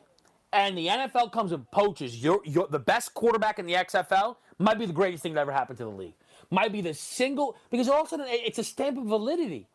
and 0.52 0.78
the 0.78 0.86
NFL 0.86 1.32
comes 1.32 1.52
and 1.52 1.68
poaches 1.70 2.22
your, 2.22 2.40
your 2.44 2.68
the 2.68 2.78
best 2.78 3.14
quarterback 3.14 3.58
in 3.58 3.66
the 3.66 3.74
XFL. 3.74 4.36
Might 4.58 4.78
be 4.78 4.86
the 4.86 4.92
greatest 4.92 5.22
thing 5.22 5.34
that 5.34 5.40
ever 5.40 5.52
happened 5.52 5.78
to 5.78 5.84
the 5.84 5.90
league. 5.90 6.14
Might 6.50 6.72
be 6.72 6.80
the 6.80 6.94
single 6.94 7.56
because 7.70 7.88
all 7.88 8.00
of 8.00 8.06
a 8.06 8.10
sudden 8.10 8.26
it's 8.28 8.58
a 8.58 8.64
stamp 8.64 8.98
of 8.98 9.04
validity 9.04 9.68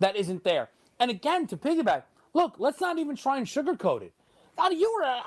that 0.00 0.16
isn't 0.16 0.44
there. 0.44 0.68
And 1.00 1.10
again, 1.10 1.46
to 1.48 1.56
piggyback, 1.56 2.02
look, 2.34 2.56
let's 2.58 2.80
not 2.80 2.98
even 2.98 3.16
try 3.16 3.38
and 3.38 3.46
sugarcoat 3.46 4.02
it. 4.02 4.12
Now, 4.56 4.70
you 4.70 4.92
were 4.92 5.04
uh, 5.04 5.22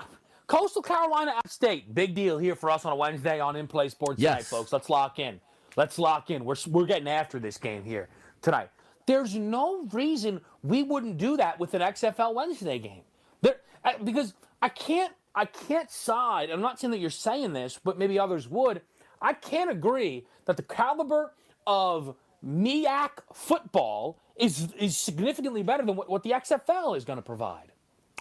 Coastal 0.47 0.81
Carolina 0.81 1.31
App 1.37 1.47
State, 1.47 1.95
big 1.95 2.13
deal 2.13 2.37
here 2.37 2.55
for 2.55 2.69
us 2.69 2.83
on 2.85 2.91
a 2.91 2.95
Wednesday 2.95 3.39
on 3.39 3.55
In 3.55 3.67
Play 3.67 3.87
Sports 3.89 4.19
tonight, 4.19 4.43
folks. 4.43 4.73
Let's 4.73 4.89
lock 4.89 5.17
in. 5.17 5.39
Let's 5.77 5.97
lock 5.97 6.29
in. 6.29 6.43
We're 6.43 6.55
we're 6.67 6.85
getting 6.85 7.07
after 7.07 7.39
this 7.39 7.57
game 7.57 7.83
here 7.83 8.09
tonight. 8.41 8.69
There's 9.05 9.35
no 9.35 9.85
reason 9.93 10.41
we 10.63 10.83
wouldn't 10.83 11.17
do 11.17 11.37
that 11.37 11.59
with 11.59 11.73
an 11.73 11.81
XFL 11.81 12.33
Wednesday 12.33 12.79
game. 12.79 13.03
There, 13.41 13.55
uh, 13.85 13.93
because 14.03 14.33
I 14.61 14.67
can't 14.67 15.13
I 15.33 15.45
can't 15.45 15.89
side. 15.89 16.49
I'm 16.49 16.61
not 16.61 16.79
saying 16.79 16.91
that 16.91 16.99
you're 16.99 17.09
saying 17.09 17.53
this, 17.53 17.79
but 17.81 17.97
maybe 17.97 18.19
others 18.19 18.49
would. 18.49 18.81
I 19.21 19.33
can't 19.33 19.69
agree 19.69 20.25
that 20.45 20.57
the 20.57 20.63
caliber 20.63 21.33
of 21.67 22.15
MEAC 22.45 23.09
football 23.33 24.17
is 24.35 24.73
is 24.73 24.97
significantly 24.97 25.63
better 25.63 25.85
than 25.85 25.95
what, 25.95 26.09
what 26.09 26.23
the 26.23 26.31
XFL 26.31 26.97
is 26.97 27.05
going 27.05 27.17
to 27.17 27.23
provide. 27.23 27.70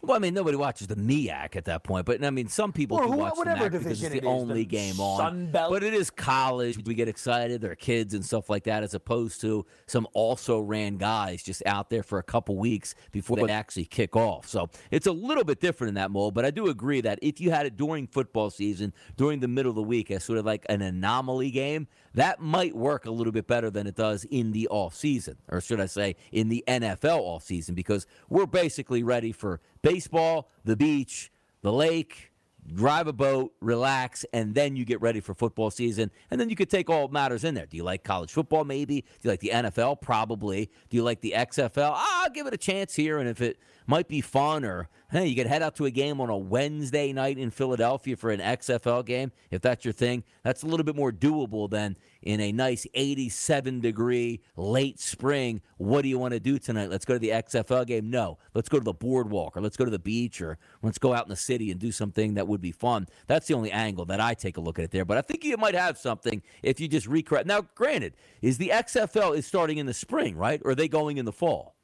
Well, 0.03 0.17
I 0.17 0.21
mean, 0.21 0.35
nobody 0.35 0.57
watches 0.57 0.87
the 0.87 0.97
MEAC 0.97 1.57
at 1.57 1.67
that 1.67 1.85
point, 1.85 2.07
but 2.07 2.25
I 2.25 2.31
mean, 2.31 2.49
some 2.49 2.73
people 2.73 2.97
Or 2.97 3.07
do 3.07 3.13
watch 3.13 3.35
the 3.35 3.39
whatever 3.39 3.65
MEAC 3.67 3.71
because 3.71 3.87
it's 3.87 4.01
the 4.01 4.17
it 4.17 4.25
is, 4.25 4.29
only 4.29 4.55
the 4.55 4.65
game 4.65 4.99
on. 4.99 5.51
But 5.53 5.83
it 5.83 5.95
is 5.95 6.11
college. 6.11 6.79
We 6.85 6.95
get 6.95 7.09
excited. 7.09 7.61
There 7.61 7.73
are 7.73 7.77
kids 7.77 8.15
and 8.15 8.25
stuff 8.25 8.49
like 8.49 8.65
that, 8.65 8.83
as 8.83 8.95
opposed 8.95 9.41
to 9.43 9.67
some 9.87 10.07
also 10.13 10.61
ran 10.61 10.97
guys 10.97 11.43
just 11.43 11.63
out 11.67 11.91
there 11.91 12.03
for 12.03 12.19
a 12.19 12.23
couple 12.23 12.57
weeks 12.57 12.95
before 13.13 13.37
they 13.37 13.53
actually 13.53 13.85
kick 13.85 14.17
off. 14.17 14.49
So 14.49 14.71
it's 14.91 15.07
a 15.07 15.13
little 15.13 15.45
bit 15.45 15.61
different 15.61 15.91
in 15.91 15.95
that 15.97 16.11
mold. 16.11 16.35
But 16.35 16.45
I 16.45 16.51
do 16.51 16.69
agree 16.69 17.01
that 17.03 17.19
if 17.23 17.41
you 17.41 17.51
had 17.51 17.67
it 17.67 17.77
during 17.77 18.07
football 18.07 18.51
season, 18.51 18.93
during 19.17 19.41
the 19.41 19.49
middle 19.49 19.71
of 19.71 19.77
the 19.77 19.83
week, 19.83 20.11
as 20.11 20.25
sort 20.25 20.39
of 20.39 20.47
like 20.47 20.65
an 20.69 20.83
anomaly 20.83 21.51
game, 21.51 21.89
that 22.15 22.41
might 22.41 22.75
work 22.75 23.07
a 23.07 23.11
little 23.11 23.33
bit 23.33 23.47
better 23.47 23.71
than 23.71 23.87
it 23.87 23.95
does 23.95 24.25
in 24.25 24.53
the 24.53 24.69
off 24.69 24.95
season, 24.95 25.37
or 25.49 25.61
should 25.61 25.81
I 25.81 25.87
say, 25.87 26.17
in 26.33 26.49
the 26.49 26.65
NFL 26.67 27.21
off 27.21 27.45
season, 27.45 27.75
because 27.75 28.07
we're 28.29 28.47
basically 28.47 29.03
ready 29.03 29.33
for 29.33 29.61
baseball, 29.83 30.51
the 30.65 30.77
beach, 30.77 31.31
the 31.63 31.73
lake, 31.73 32.31
drive 32.75 33.07
a 33.07 33.13
boat, 33.13 33.53
relax, 33.61 34.25
and 34.33 34.55
then 34.55 34.77
you 34.77 34.85
get 34.85 35.01
ready 35.01 35.21
for 35.21 35.35
football 35.35 35.71
season. 35.71 36.11
And 36.31 36.41
then 36.41 36.51
you 36.51 36.57
could 36.57 36.71
take 36.71 36.91
all 36.91 37.09
matters 37.09 37.45
in 37.45 37.55
there. 37.55 37.67
Do 37.67 37.77
you 37.77 37.85
like 37.85 38.05
college 38.05 38.33
football? 38.33 38.65
Maybe. 38.65 39.01
Do 39.01 39.09
you 39.23 39.31
like 39.31 39.41
the 39.41 39.51
NFL? 39.53 40.01
Probably. 40.01 40.71
Do 40.89 40.97
you 40.97 41.03
like 41.03 41.21
the 41.21 41.35
XFL? 41.37 41.95
I'll 41.97 42.31
give 42.31 42.47
it 42.47 42.55
a 42.55 42.59
chance 42.59 42.95
here. 42.95 43.19
And 43.19 43.29
if 43.29 43.41
it 43.41 43.59
might 43.91 44.07
be 44.07 44.21
fun, 44.21 44.65
or 44.65 44.89
hey, 45.11 45.27
you 45.27 45.35
could 45.35 45.49
head 45.49 45.63
out 45.63 45.75
to 45.75 45.85
a 45.85 45.91
game 45.91 46.21
on 46.21 46.31
a 46.31 46.39
Wednesday 46.39 47.13
night 47.13 47.37
in 47.39 47.51
Philadelphia 47.51 48.17
for 48.17 48.31
an 48.31 48.39
XFL 48.39 49.05
game, 49.05 49.33
if 49.51 49.61
that's 49.61 49.85
your 49.85 49.93
thing, 49.93 50.23
that's 50.45 50.63
a 50.63 50.67
little 50.67 50.85
bit 50.85 50.95
more 50.95 51.11
doable 51.11 51.69
than 51.69 51.97
in 52.23 52.41
a 52.41 52.53
nice 52.53 52.87
87 52.95 53.81
degree 53.81 54.41
late 54.57 55.01
spring. 55.01 55.61
What 55.79 56.03
do 56.03 56.09
you 56.09 56.21
want 56.21 56.35
to 56.35 56.41
do 56.41 56.57
tonight? 56.57 56.89
Let's 56.89 57.05
go 57.05 57.15
to 57.15 57.19
the 57.19 57.31
XFL 57.31 57.85
game. 57.85 58.11
No, 58.11 58.39
let's 58.55 58.69
go 58.69 58.79
to 58.79 58.85
the 58.85 58.93
boardwalk 58.93 59.57
or 59.57 59.61
let's 59.61 59.77
go 59.77 59.85
to 59.85 59.91
the 59.91 59.99
beach 59.99 60.41
or 60.41 60.57
let's 60.83 60.99
go 60.99 61.13
out 61.13 61.25
in 61.25 61.31
the 61.31 61.37
city 61.37 61.73
and 61.73 61.81
do 61.81 61.91
something 61.91 62.35
that 62.35 62.47
would 62.47 62.61
be 62.61 62.71
fun. 62.71 63.09
That's 63.27 63.49
the 63.49 63.55
only 63.55 63.73
angle 63.73 64.05
that 64.05 64.21
I 64.21 64.35
take 64.35 64.57
a 64.57 64.61
look 64.61 64.79
at 64.79 64.85
it 64.85 64.93
there. 64.93 65.05
But 65.05 65.19
I 65.19 65.23
think 65.23 65.43
you 65.43 65.57
might 65.57 65.75
have 65.75 65.99
something 65.99 66.43
if 66.63 66.79
you 66.79 66.87
just 66.87 67.09
recreate. 67.09 67.45
Now, 67.45 67.63
granted, 67.75 68.15
is 68.41 68.57
the 68.59 68.69
XFL 68.69 69.37
is 69.37 69.47
starting 69.47 69.79
in 69.79 69.87
the 69.87 69.95
spring, 69.95 70.37
right? 70.37 70.63
Or 70.65 70.71
are 70.71 70.75
they 70.77 70.87
going 70.87 71.17
in 71.17 71.25
the 71.25 71.33
fall? 71.33 71.75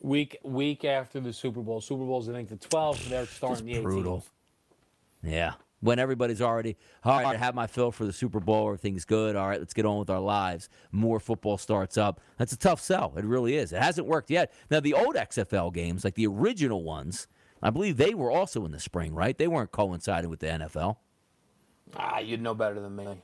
Week 0.00 0.38
week 0.42 0.84
after 0.84 1.20
the 1.20 1.32
Super 1.32 1.60
Bowl. 1.60 1.80
Super 1.80 2.04
Bowl's 2.04 2.28
I 2.28 2.32
think 2.32 2.48
the 2.48 2.56
12th. 2.56 3.08
They're 3.08 3.26
starting 3.26 3.66
the 3.66 3.74
18th. 3.74 3.82
brutal. 3.82 4.26
Yeah. 5.22 5.54
When 5.80 5.98
everybody's 5.98 6.40
already, 6.40 6.78
all 7.04 7.18
right, 7.18 7.26
I 7.26 7.36
have 7.36 7.54
my 7.54 7.66
fill 7.66 7.92
for 7.92 8.06
the 8.06 8.12
Super 8.12 8.40
Bowl, 8.40 8.68
everything's 8.68 9.04
good. 9.04 9.36
All 9.36 9.46
right, 9.46 9.58
let's 9.58 9.74
get 9.74 9.84
on 9.84 9.98
with 9.98 10.08
our 10.08 10.20
lives. 10.20 10.70
More 10.92 11.20
football 11.20 11.58
starts 11.58 11.98
up. 11.98 12.22
That's 12.38 12.54
a 12.54 12.56
tough 12.56 12.80
sell. 12.80 13.12
It 13.18 13.24
really 13.26 13.56
is. 13.58 13.70
It 13.70 13.82
hasn't 13.82 14.06
worked 14.06 14.30
yet. 14.30 14.50
Now, 14.70 14.80
the 14.80 14.94
old 14.94 15.14
XFL 15.14 15.74
games, 15.74 16.02
like 16.02 16.14
the 16.14 16.26
original 16.26 16.82
ones, 16.84 17.28
I 17.62 17.68
believe 17.68 17.98
they 17.98 18.14
were 18.14 18.30
also 18.30 18.64
in 18.64 18.72
the 18.72 18.80
spring, 18.80 19.14
right? 19.14 19.36
They 19.36 19.46
weren't 19.46 19.72
coinciding 19.72 20.30
with 20.30 20.40
the 20.40 20.46
NFL. 20.46 20.96
Ah, 21.96 22.18
you'd 22.18 22.40
know 22.40 22.54
better 22.54 22.80
than 22.80 22.96
me. 22.96 23.22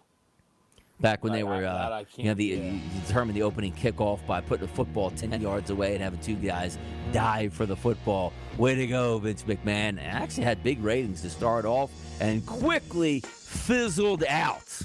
Back 1.00 1.24
when 1.24 1.32
they 1.32 1.44
were, 1.44 1.64
uh, 1.64 2.04
you 2.16 2.24
know, 2.24 2.34
the, 2.34 2.44
yeah. 2.44 2.72
you 2.72 2.80
determined 3.06 3.34
the 3.36 3.42
opening 3.42 3.72
kickoff 3.72 4.24
by 4.26 4.42
putting 4.42 4.66
the 4.66 4.72
football 4.72 5.10
10 5.10 5.40
yards 5.40 5.70
away 5.70 5.94
and 5.94 6.02
having 6.02 6.20
two 6.20 6.34
guys 6.34 6.78
dive 7.12 7.54
for 7.54 7.64
the 7.64 7.76
football. 7.76 8.34
Way 8.58 8.74
to 8.74 8.86
go, 8.86 9.18
Vince 9.18 9.42
McMahon. 9.44 9.96
It 9.96 10.02
actually 10.02 10.44
had 10.44 10.62
big 10.62 10.82
ratings 10.82 11.22
to 11.22 11.30
start 11.30 11.64
off 11.64 11.90
and 12.20 12.44
quickly 12.44 13.20
fizzled 13.20 14.24
out. 14.28 14.82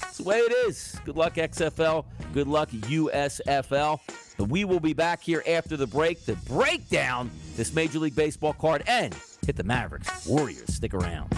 That's 0.00 0.18
the 0.18 0.24
way 0.24 0.38
it 0.38 0.52
is. 0.68 0.98
Good 1.04 1.16
luck, 1.16 1.34
XFL. 1.34 2.04
Good 2.32 2.48
luck, 2.48 2.70
USFL. 2.70 4.00
But 4.36 4.48
we 4.48 4.64
will 4.64 4.80
be 4.80 4.92
back 4.92 5.22
here 5.22 5.42
after 5.46 5.76
the 5.76 5.86
break 5.86 6.24
to 6.26 6.36
break 6.36 6.88
down 6.88 7.30
this 7.56 7.72
Major 7.74 7.98
League 7.98 8.16
Baseball 8.16 8.52
card 8.52 8.82
and 8.86 9.14
hit 9.46 9.56
the 9.56 9.64
Mavericks. 9.64 10.26
Warriors, 10.26 10.74
stick 10.74 10.94
around. 10.94 11.35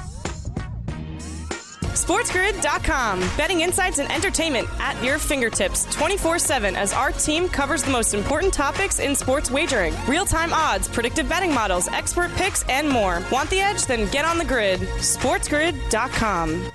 SportsGrid.com. 2.04 3.20
Betting 3.36 3.60
insights 3.60 3.98
and 3.98 4.10
entertainment 4.12 4.68
at 4.78 5.02
your 5.02 5.18
fingertips 5.18 5.84
24 5.94 6.38
7 6.38 6.76
as 6.76 6.92
our 6.92 7.12
team 7.12 7.48
covers 7.48 7.82
the 7.82 7.90
most 7.90 8.14
important 8.14 8.52
topics 8.52 8.98
in 8.98 9.14
sports 9.14 9.50
wagering 9.50 9.94
real 10.06 10.24
time 10.24 10.52
odds, 10.52 10.88
predictive 10.88 11.28
betting 11.28 11.52
models, 11.52 11.88
expert 11.88 12.30
picks, 12.36 12.62
and 12.68 12.88
more. 12.88 13.22
Want 13.32 13.50
the 13.50 13.60
edge? 13.60 13.86
Then 13.86 14.10
get 14.10 14.24
on 14.24 14.38
the 14.38 14.44
grid. 14.44 14.80
SportsGrid.com. 14.80 16.70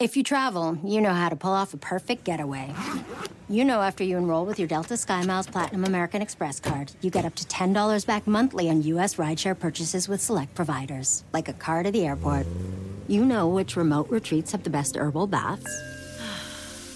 If 0.00 0.16
you 0.16 0.22
travel, 0.22 0.78
you 0.82 1.02
know 1.02 1.12
how 1.12 1.28
to 1.28 1.36
pull 1.36 1.52
off 1.52 1.74
a 1.74 1.76
perfect 1.76 2.24
getaway. 2.24 2.72
You 3.50 3.66
know 3.66 3.82
after 3.82 4.02
you 4.02 4.16
enroll 4.16 4.46
with 4.46 4.58
your 4.58 4.66
Delta 4.66 4.94
SkyMiles 4.94 5.52
Platinum 5.52 5.84
American 5.84 6.22
Express 6.22 6.58
card, 6.58 6.92
you 7.02 7.10
get 7.10 7.26
up 7.26 7.34
to 7.34 7.44
$10 7.44 8.06
back 8.06 8.26
monthly 8.26 8.70
on 8.70 8.80
U.S. 8.82 9.16
rideshare 9.16 9.58
purchases 9.58 10.08
with 10.08 10.22
select 10.22 10.54
providers, 10.54 11.22
like 11.34 11.48
a 11.48 11.52
car 11.52 11.82
to 11.82 11.90
the 11.90 12.06
airport. 12.06 12.46
You 13.10 13.24
know 13.24 13.48
which 13.48 13.74
remote 13.74 14.08
retreats 14.08 14.52
have 14.52 14.62
the 14.62 14.70
best 14.70 14.96
herbal 14.96 15.26
baths, 15.26 15.68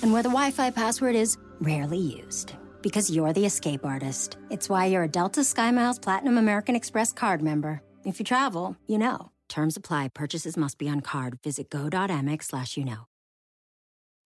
and 0.00 0.12
where 0.12 0.22
the 0.22 0.28
Wi 0.28 0.52
Fi 0.52 0.70
password 0.70 1.16
is 1.16 1.36
rarely 1.60 1.98
used. 1.98 2.52
Because 2.82 3.10
you're 3.10 3.32
the 3.32 3.46
escape 3.46 3.84
artist. 3.84 4.36
It's 4.48 4.68
why 4.68 4.86
you're 4.86 5.02
a 5.02 5.08
Delta 5.08 5.40
SkyMiles 5.40 6.00
Platinum 6.00 6.38
American 6.38 6.76
Express 6.76 7.12
card 7.12 7.42
member. 7.42 7.82
If 8.04 8.20
you 8.20 8.24
travel, 8.24 8.76
you 8.86 8.96
know. 8.96 9.32
Terms 9.48 9.76
apply. 9.76 10.10
Purchases 10.14 10.56
must 10.56 10.78
be 10.78 10.88
on 10.88 11.00
card. 11.00 11.40
Visit 11.42 11.68
go.amex 11.68 12.44
slash 12.44 12.76
you 12.76 12.84
know. 12.84 13.08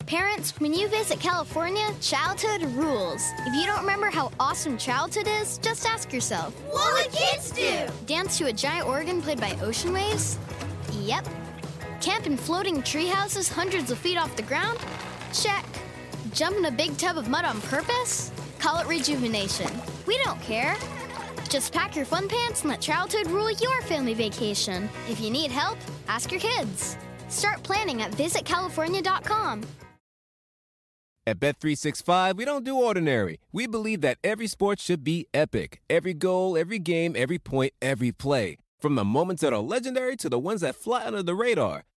Parents, 0.08 0.60
when 0.60 0.73
you 0.73 0.89
visit 0.89 1.21
California, 1.21 1.88
childhood 2.02 2.63
rules. 2.73 3.23
If 3.45 3.56
you 3.56 3.65
don't 3.65 3.80
remember 3.80 4.10
how 4.12 4.34
awesome 4.41 4.78
childhood 4.78 5.30
is, 5.41 5.58
just 5.60 5.86
ask 5.86 6.12
yourself 6.12 6.54
What 6.69 6.93
would 6.95 7.13
kids 7.13 7.52
do? 7.52 7.88
Dance 8.06 8.38
to 8.39 8.47
a 8.47 8.52
giant 8.52 8.89
organ 8.89 9.21
played 9.21 9.39
by 9.39 9.58
ocean 9.62 9.93
waves? 9.93 10.38
Yep. 10.91 11.26
Camp 12.08 12.26
in 12.26 12.38
floating 12.38 12.82
tree 12.84 13.08
houses 13.08 13.50
hundreds 13.50 13.91
of 13.91 13.98
feet 13.98 14.17
off 14.17 14.34
the 14.38 14.41
ground? 14.41 14.80
Check. 15.34 15.65
Jump 16.32 16.56
in 16.56 16.63
a 16.63 16.72
big 16.72 16.98
tub 16.98 17.17
of 17.17 17.28
mud 17.28 17.43
on 17.43 17.60
purpose? 17.63 18.32
Call 18.60 18.80
it 18.80 18.88
rejuvenation. 18.88 19.70
We 20.06 20.17
don't 20.24 20.41
care. 20.41 20.78
Just 21.50 21.74
pack 21.74 21.98
your 21.98 22.06
fun 22.06 22.30
pants 22.30 22.62
and 22.62 22.70
let 22.70 22.80
childhood 22.80 23.28
rule 23.28 23.52
your 23.52 23.82
family 23.82 24.13
vacation. 24.13 24.89
If 25.10 25.20
you 25.20 25.30
need 25.30 25.52
help, 25.52 25.78
ask 26.08 26.32
your 26.32 26.39
kids. 26.39 26.96
Start 27.28 27.62
planning 27.63 28.02
at 28.02 28.13
visitcalifornia.com. 28.13 29.63
At 31.26 31.41
Bet365, 31.41 32.38
we 32.38 32.46
don't 32.46 32.63
do 32.63 32.78
ordinary. 32.78 33.41
We 33.52 33.67
believe 33.67 34.00
that 34.00 34.17
every 34.24 34.48
sport 34.48 34.80
should 34.80 35.04
be 35.04 35.28
epic. 35.34 35.82
Every 35.89 36.13
goal, 36.13 36.58
every 36.58 36.80
game, 36.80 37.17
every 37.17 37.38
point, 37.38 37.74
every 37.82 38.13
play. 38.13 38.56
From 38.80 38.96
the 38.96 39.04
moments 39.04 39.41
that 39.41 39.52
are 39.52 39.60
legendary 39.60 40.15
to 40.15 40.30
the 40.30 40.39
ones 40.39 40.62
that 40.62 40.76
fly 40.76 41.06
under 41.06 41.22
the 41.22 41.36
radar. 41.36 41.84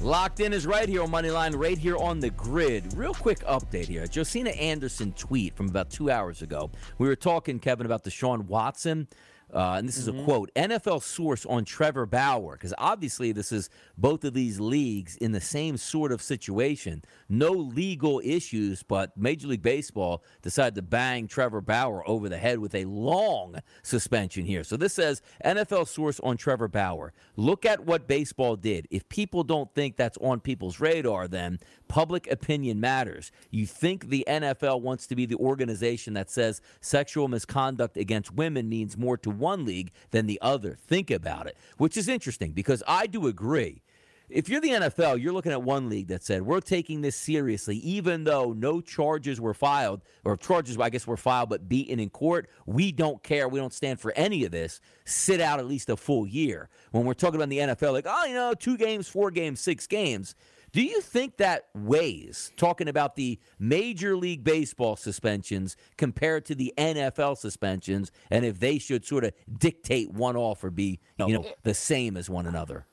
Locked 0.00 0.40
in 0.40 0.52
is 0.52 0.66
right 0.66 0.88
here 0.88 1.02
on 1.02 1.10
Moneyline, 1.10 1.56
right 1.56 1.78
here 1.78 1.96
on 1.96 2.20
the 2.20 2.30
grid. 2.30 2.94
Real 2.94 3.14
quick 3.14 3.40
update 3.40 3.86
here. 3.86 4.06
Josina 4.06 4.50
Anderson 4.50 5.12
tweet 5.12 5.56
from 5.56 5.68
about 5.68 5.90
two 5.90 6.10
hours 6.10 6.42
ago. 6.42 6.70
We 6.98 7.08
were 7.08 7.16
talking, 7.16 7.58
Kevin, 7.58 7.86
about 7.86 8.04
Deshaun 8.04 8.46
Watson. 8.46 9.08
Uh, 9.56 9.76
and 9.78 9.88
this 9.88 9.96
is 9.96 10.06
a 10.06 10.12
quote 10.24 10.50
NFL 10.54 11.02
source 11.02 11.46
on 11.46 11.64
Trevor 11.64 12.04
Bauer, 12.04 12.52
because 12.52 12.74
obviously 12.76 13.32
this 13.32 13.52
is 13.52 13.70
both 13.96 14.22
of 14.24 14.34
these 14.34 14.60
leagues 14.60 15.16
in 15.16 15.32
the 15.32 15.40
same 15.40 15.78
sort 15.78 16.12
of 16.12 16.20
situation. 16.20 17.02
No 17.30 17.52
legal 17.52 18.20
issues, 18.22 18.82
but 18.82 19.16
Major 19.16 19.48
League 19.48 19.62
Baseball 19.62 20.22
decided 20.42 20.74
to 20.74 20.82
bang 20.82 21.26
Trevor 21.26 21.62
Bauer 21.62 22.06
over 22.06 22.28
the 22.28 22.36
head 22.36 22.58
with 22.58 22.74
a 22.74 22.84
long 22.84 23.56
suspension 23.82 24.44
here. 24.44 24.62
So 24.62 24.76
this 24.76 24.92
says 24.92 25.22
NFL 25.42 25.88
source 25.88 26.20
on 26.20 26.36
Trevor 26.36 26.68
Bauer. 26.68 27.14
Look 27.36 27.64
at 27.64 27.80
what 27.86 28.06
baseball 28.06 28.56
did. 28.56 28.86
If 28.90 29.08
people 29.08 29.42
don't 29.42 29.74
think 29.74 29.96
that's 29.96 30.18
on 30.18 30.40
people's 30.40 30.80
radar, 30.80 31.28
then 31.28 31.60
public 31.88 32.30
opinion 32.30 32.80
matters. 32.80 33.30
You 33.50 33.66
think 33.66 34.08
the 34.08 34.24
NFL 34.28 34.80
wants 34.80 35.06
to 35.08 35.16
be 35.16 35.26
the 35.26 35.36
organization 35.36 36.14
that 36.14 36.30
says 36.30 36.60
sexual 36.80 37.28
misconduct 37.28 37.96
against 37.96 38.32
women 38.32 38.68
means 38.68 38.96
more 38.96 39.16
to 39.18 39.30
one 39.30 39.64
league 39.64 39.92
than 40.10 40.26
the 40.26 40.38
other. 40.42 40.74
Think 40.74 41.10
about 41.10 41.46
it, 41.46 41.56
which 41.78 41.96
is 41.96 42.08
interesting 42.08 42.52
because 42.52 42.82
I 42.86 43.06
do 43.06 43.26
agree. 43.26 43.82
If 44.28 44.48
you're 44.48 44.60
the 44.60 44.70
NFL, 44.70 45.22
you're 45.22 45.32
looking 45.32 45.52
at 45.52 45.62
one 45.62 45.88
league 45.88 46.08
that 46.08 46.24
said, 46.24 46.42
we're 46.42 46.60
taking 46.60 47.00
this 47.00 47.14
seriously, 47.14 47.76
even 47.76 48.24
though 48.24 48.52
no 48.52 48.80
charges 48.80 49.40
were 49.40 49.54
filed, 49.54 50.02
or 50.24 50.36
charges, 50.36 50.76
I 50.80 50.90
guess, 50.90 51.06
were 51.06 51.16
filed 51.16 51.48
but 51.48 51.68
beaten 51.68 52.00
in 52.00 52.10
court. 52.10 52.50
We 52.66 52.90
don't 52.90 53.22
care. 53.22 53.48
We 53.48 53.60
don't 53.60 53.72
stand 53.72 54.00
for 54.00 54.12
any 54.16 54.44
of 54.44 54.50
this. 54.50 54.80
Sit 55.04 55.40
out 55.40 55.60
at 55.60 55.66
least 55.66 55.90
a 55.90 55.96
full 55.96 56.26
year. 56.26 56.68
When 56.90 57.04
we're 57.04 57.14
talking 57.14 57.36
about 57.36 57.50
the 57.50 57.58
NFL, 57.58 57.92
like, 57.92 58.06
oh, 58.08 58.24
you 58.24 58.34
know, 58.34 58.52
two 58.52 58.76
games, 58.76 59.06
four 59.06 59.30
games, 59.30 59.60
six 59.60 59.86
games. 59.86 60.34
Do 60.72 60.82
you 60.82 61.00
think 61.00 61.38
that 61.38 61.68
weighs 61.74 62.52
talking 62.56 62.88
about 62.88 63.16
the 63.16 63.38
Major 63.58 64.16
League 64.16 64.44
Baseball 64.44 64.96
suspensions 64.96 65.76
compared 65.96 66.44
to 66.46 66.54
the 66.54 66.72
NFL 66.76 67.38
suspensions, 67.38 68.12
and 68.30 68.44
if 68.44 68.60
they 68.60 68.78
should 68.78 69.04
sort 69.04 69.24
of 69.24 69.32
dictate 69.58 70.12
one 70.12 70.36
off 70.36 70.62
or 70.64 70.70
be 70.70 71.00
you 71.18 71.34
know 71.34 71.46
the 71.62 71.74
same 71.74 72.16
as 72.16 72.28
one 72.28 72.46
another? 72.46 72.86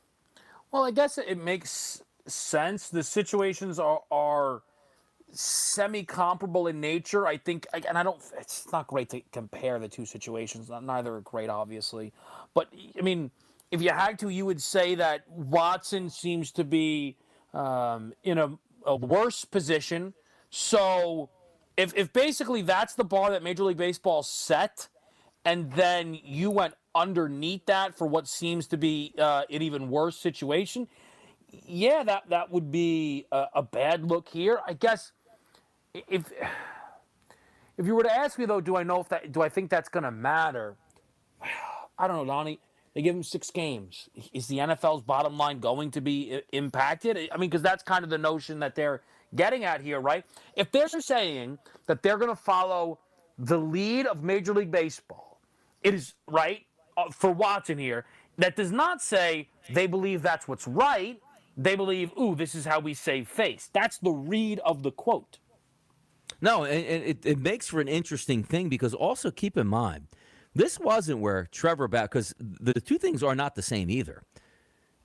Well, 0.71 0.85
I 0.85 0.91
guess 0.91 1.17
it 1.17 1.37
makes 1.37 2.01
sense. 2.25 2.89
The 2.89 3.03
situations 3.03 3.79
are 3.79 4.01
are 4.11 4.63
semi 5.31 6.03
comparable 6.03 6.67
in 6.67 6.79
nature. 6.79 7.27
I 7.27 7.37
think, 7.37 7.67
and 7.73 7.97
I 7.97 8.03
don't. 8.03 8.21
It's 8.39 8.71
not 8.71 8.87
great 8.87 9.09
to 9.09 9.21
compare 9.31 9.79
the 9.79 9.87
two 9.87 10.05
situations. 10.05 10.69
Neither 10.69 11.15
are 11.15 11.21
great, 11.21 11.49
obviously, 11.49 12.13
but 12.53 12.69
I 12.97 13.01
mean, 13.01 13.31
if 13.71 13.81
you 13.81 13.89
had 13.89 14.19
to, 14.19 14.29
you 14.29 14.45
would 14.45 14.61
say 14.61 14.95
that 14.95 15.27
Watson 15.29 16.09
seems 16.09 16.51
to 16.53 16.63
be 16.63 17.17
um, 17.53 18.13
in 18.23 18.37
a, 18.37 18.57
a 18.85 18.95
worse 18.95 19.45
position. 19.45 20.13
So, 20.49 21.29
if 21.77 21.93
if 21.95 22.13
basically 22.13 22.61
that's 22.61 22.93
the 22.93 23.03
bar 23.03 23.31
that 23.31 23.43
Major 23.43 23.63
League 23.63 23.77
Baseball 23.77 24.23
set, 24.23 24.87
and 25.45 25.71
then 25.71 26.17
you 26.23 26.51
went 26.51 26.75
underneath 26.95 27.65
that 27.65 27.97
for 27.97 28.07
what 28.07 28.27
seems 28.27 28.67
to 28.67 28.77
be 28.77 29.13
uh, 29.17 29.43
an 29.49 29.61
even 29.61 29.89
worse 29.89 30.17
situation, 30.17 30.87
yeah, 31.65 32.03
that 32.03 32.23
that 32.29 32.51
would 32.51 32.71
be 32.71 33.25
a, 33.31 33.45
a 33.55 33.63
bad 33.63 34.05
look 34.05 34.29
here. 34.29 34.59
I 34.65 34.73
guess 34.73 35.11
if 35.93 36.31
if 37.77 37.85
you 37.85 37.95
were 37.95 38.03
to 38.03 38.13
ask 38.13 38.37
me 38.37 38.45
though, 38.45 38.61
do 38.61 38.75
I 38.75 38.83
know 38.83 38.99
if 38.99 39.09
that 39.09 39.31
do 39.31 39.41
I 39.41 39.49
think 39.49 39.69
that's 39.69 39.89
going 39.89 40.03
to 40.03 40.11
matter? 40.11 40.75
I 41.97 42.07
don't 42.07 42.17
know, 42.17 42.25
Donnie. 42.25 42.59
They 42.93 43.01
give 43.01 43.15
him 43.15 43.23
six 43.23 43.49
games. 43.49 44.09
Is 44.33 44.47
the 44.47 44.59
NFL's 44.59 45.01
bottom 45.01 45.37
line 45.37 45.59
going 45.59 45.91
to 45.91 46.01
be 46.01 46.41
impacted? 46.51 47.17
I 47.31 47.37
mean, 47.37 47.49
because 47.49 47.63
that's 47.63 47.81
kind 47.83 48.03
of 48.03 48.09
the 48.09 48.17
notion 48.17 48.59
that 48.59 48.75
they're 48.75 49.01
getting 49.35 49.63
at 49.63 49.81
here, 49.81 49.99
right? 49.99 50.23
If 50.55 50.71
they're 50.71 50.87
saying 50.87 51.57
that 51.87 52.03
they're 52.03 52.17
going 52.17 52.29
to 52.29 52.41
follow 52.41 52.99
the 53.37 53.57
lead 53.57 54.05
of 54.05 54.23
Major 54.23 54.53
League 54.53 54.69
Baseball, 54.71 55.39
it 55.81 55.95
is 55.95 56.13
right 56.27 56.65
uh, 56.95 57.09
for 57.11 57.31
Watson 57.31 57.79
here. 57.79 58.05
That 58.37 58.55
does 58.55 58.71
not 58.71 59.01
say 59.01 59.49
they 59.71 59.87
believe 59.87 60.21
that's 60.21 60.47
what's 60.47 60.67
right. 60.67 61.19
They 61.57 61.75
believe, 61.75 62.11
ooh, 62.19 62.35
this 62.35 62.55
is 62.55 62.65
how 62.65 62.79
we 62.79 62.93
save 62.93 63.27
face. 63.27 63.69
That's 63.73 63.97
the 63.97 64.11
read 64.11 64.59
of 64.59 64.83
the 64.83 64.91
quote. 64.91 65.39
No, 66.41 66.63
and 66.63 66.83
it, 66.83 67.25
it 67.25 67.39
makes 67.39 67.67
for 67.69 67.79
an 67.79 67.87
interesting 67.87 68.43
thing 68.43 68.69
because 68.69 68.93
also 68.93 69.31
keep 69.31 69.57
in 69.57 69.67
mind, 69.67 70.07
this 70.55 70.79
wasn't 70.79 71.19
where 71.19 71.47
Trevor 71.51 71.87
Bauer, 71.87 72.03
because 72.03 72.33
the 72.39 72.73
two 72.73 72.97
things 72.97 73.23
are 73.23 73.35
not 73.35 73.55
the 73.55 73.61
same 73.61 73.89
either. 73.89 74.23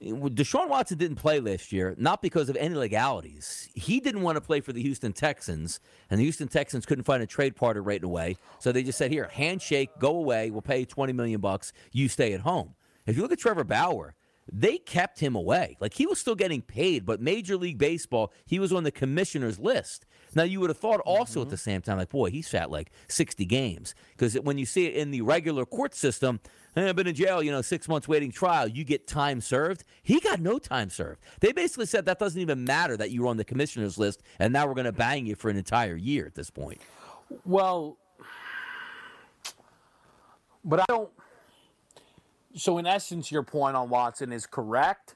Deshaun 0.01 0.69
Watson 0.69 0.97
didn't 0.97 1.17
play 1.17 1.41
last 1.41 1.73
year, 1.73 1.97
not 1.99 2.23
because 2.23 2.49
of 2.49 2.57
any 2.57 2.77
legalities. 2.77 3.69
He 3.75 3.99
didn't 3.99 4.23
want 4.23 4.37
to 4.37 4.41
play 4.41 4.61
for 4.61 4.73
the 4.73 4.81
Houston 4.81 5.13
Texans, 5.13 5.81
and 6.09 6.21
the 6.21 6.23
Houston 6.23 6.47
Texans 6.47 6.87
couldn't 6.87 7.03
find 7.03 7.21
a 7.21 7.27
trade 7.27 7.57
partner 7.57 7.83
right 7.83 8.05
away. 8.05 8.37
So 8.61 8.71
they 8.71 8.85
just 8.85 8.97
said, 8.97 9.11
"Here, 9.11 9.29
handshake, 9.33 9.91
go 9.99 10.17
away. 10.17 10.51
We'll 10.51 10.63
pay 10.63 10.81
you 10.81 10.87
twenty 10.87 11.13
million 11.13 11.41
bucks. 11.41 11.73
You 11.91 12.09
stay 12.09 12.33
at 12.33 12.43
home." 12.43 12.77
If 13.07 13.17
you 13.17 13.23
look 13.23 13.33
at 13.33 13.41
Trevor 13.41 13.65
Bauer, 13.65 14.15
they 14.53 14.79
kept 14.79 15.19
him 15.19 15.35
away. 15.35 15.77
Like 15.81 15.95
he 15.95 16.07
was 16.07 16.21
still 16.21 16.37
getting 16.37 16.63
paid, 16.63 17.05
but 17.05 17.21
Major 17.21 17.57
League 17.57 17.79
Baseball, 17.79 18.33
he 18.47 18.61
was 18.61 18.73
on 18.73 18.85
the 18.85 18.93
commissioner's 18.93 19.59
list. 19.59 20.07
Now 20.35 20.43
you 20.43 20.61
would 20.61 20.71
have 20.71 20.79
thought 20.79 21.01
also 21.01 21.41
mm-hmm. 21.41 21.47
at 21.47 21.51
the 21.51 21.57
same 21.57 21.81
time, 21.83 21.99
like, 21.99 22.11
boy, 22.11 22.31
he's 22.31 22.49
sat 22.49 22.71
like 22.71 22.91
60 23.09 23.45
games. 23.45 23.95
Because 24.13 24.35
when 24.35 24.59
you 24.59 24.67
see 24.67 24.87
it 24.87 24.95
in 24.95 25.11
the 25.11 25.23
regular 25.23 25.65
court 25.65 25.95
system, 25.95 26.41
hey, 26.75 26.89
I've 26.89 26.97
been 26.97 27.07
in 27.07 27.15
jail, 27.15 27.43
you 27.43 27.51
know, 27.51 27.63
six 27.63 27.89
months 27.89 28.09
waiting 28.09 28.31
trial, 28.31 28.69
you 28.69 28.85
get 28.85 29.07
time 29.07 29.41
served. 29.41 29.85
He 30.03 30.21
got 30.21 30.41
no 30.41 30.59
time 30.59 30.91
served. 30.91 31.21
They 31.41 31.53
basically 31.53 31.87
said 31.87 32.07
that 32.07 32.19
doesn't 32.19 32.41
even 32.41 32.65
matter 32.65 32.97
that 32.97 33.11
you 33.11 33.23
were 33.23 33.29
on 33.29 33.37
the 33.37 33.45
commissioner's 33.45 33.99
list, 33.99 34.23
and 34.39 34.53
now 34.53 34.67
we're 34.67 34.75
going 34.75 34.85
to 34.85 34.93
bang 34.93 35.27
you 35.27 35.35
for 35.35 35.51
an 35.51 35.57
entire 35.57 35.97
year 35.97 36.27
at 36.27 36.35
this 36.35 36.51
point. 36.51 36.81
Well, 37.45 37.97
but 40.65 40.81
I 40.81 40.85
don't. 40.89 41.11
So 42.55 42.79
in 42.79 42.87
essence, 42.87 43.31
your 43.31 43.43
point 43.43 43.77
on 43.77 43.89
Watson 43.89 44.33
is 44.33 44.47
correct, 44.47 45.15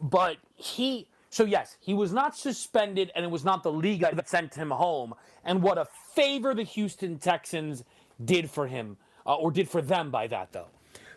but 0.00 0.36
he 0.54 1.08
so, 1.34 1.44
yes, 1.44 1.76
he 1.80 1.94
was 1.94 2.12
not 2.12 2.36
suspended, 2.36 3.10
and 3.16 3.24
it 3.24 3.28
was 3.28 3.44
not 3.44 3.64
the 3.64 3.72
league 3.72 4.02
that 4.02 4.28
sent 4.28 4.54
him 4.54 4.70
home. 4.70 5.14
And 5.44 5.64
what 5.64 5.78
a 5.78 5.88
favor 6.14 6.54
the 6.54 6.62
Houston 6.62 7.18
Texans 7.18 7.82
did 8.24 8.48
for 8.48 8.68
him, 8.68 8.96
uh, 9.26 9.34
or 9.34 9.50
did 9.50 9.68
for 9.68 9.82
them 9.82 10.12
by 10.12 10.28
that, 10.28 10.52
though. 10.52 10.68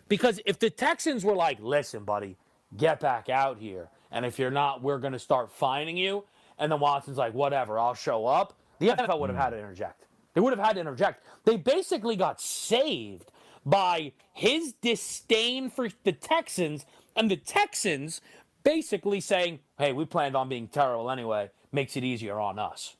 Because 0.08 0.40
if 0.44 0.58
the 0.58 0.70
Texans 0.70 1.24
were 1.24 1.36
like, 1.36 1.58
listen, 1.60 2.02
buddy, 2.02 2.36
get 2.76 2.98
back 2.98 3.28
out 3.28 3.58
here, 3.58 3.90
and 4.10 4.26
if 4.26 4.40
you're 4.40 4.50
not, 4.50 4.82
we're 4.82 4.98
going 4.98 5.12
to 5.12 5.20
start 5.20 5.52
fining 5.52 5.96
you, 5.96 6.24
and 6.58 6.72
then 6.72 6.80
Watson's 6.80 7.16
like, 7.16 7.32
whatever, 7.32 7.78
I'll 7.78 7.94
show 7.94 8.26
up, 8.26 8.58
the 8.80 8.88
NFL 8.88 9.20
would 9.20 9.30
have 9.30 9.38
had 9.38 9.50
to 9.50 9.58
interject. 9.58 10.06
They 10.34 10.40
would 10.40 10.56
have 10.56 10.66
had 10.66 10.72
to 10.72 10.80
interject. 10.80 11.24
They 11.44 11.56
basically 11.56 12.16
got 12.16 12.40
saved 12.40 13.30
by 13.64 14.10
his 14.32 14.72
disdain 14.82 15.70
for 15.70 15.88
the 16.02 16.12
Texans 16.12 16.84
and 17.14 17.30
the 17.30 17.36
Texans 17.36 18.20
basically 18.68 19.20
saying, 19.20 19.60
"Hey, 19.78 19.92
we 19.92 20.04
planned 20.04 20.36
on 20.36 20.48
being 20.48 20.68
terrible 20.68 21.10
anyway. 21.10 21.50
Makes 21.72 21.96
it 21.96 22.04
easier 22.04 22.38
on 22.38 22.58
us." 22.58 22.96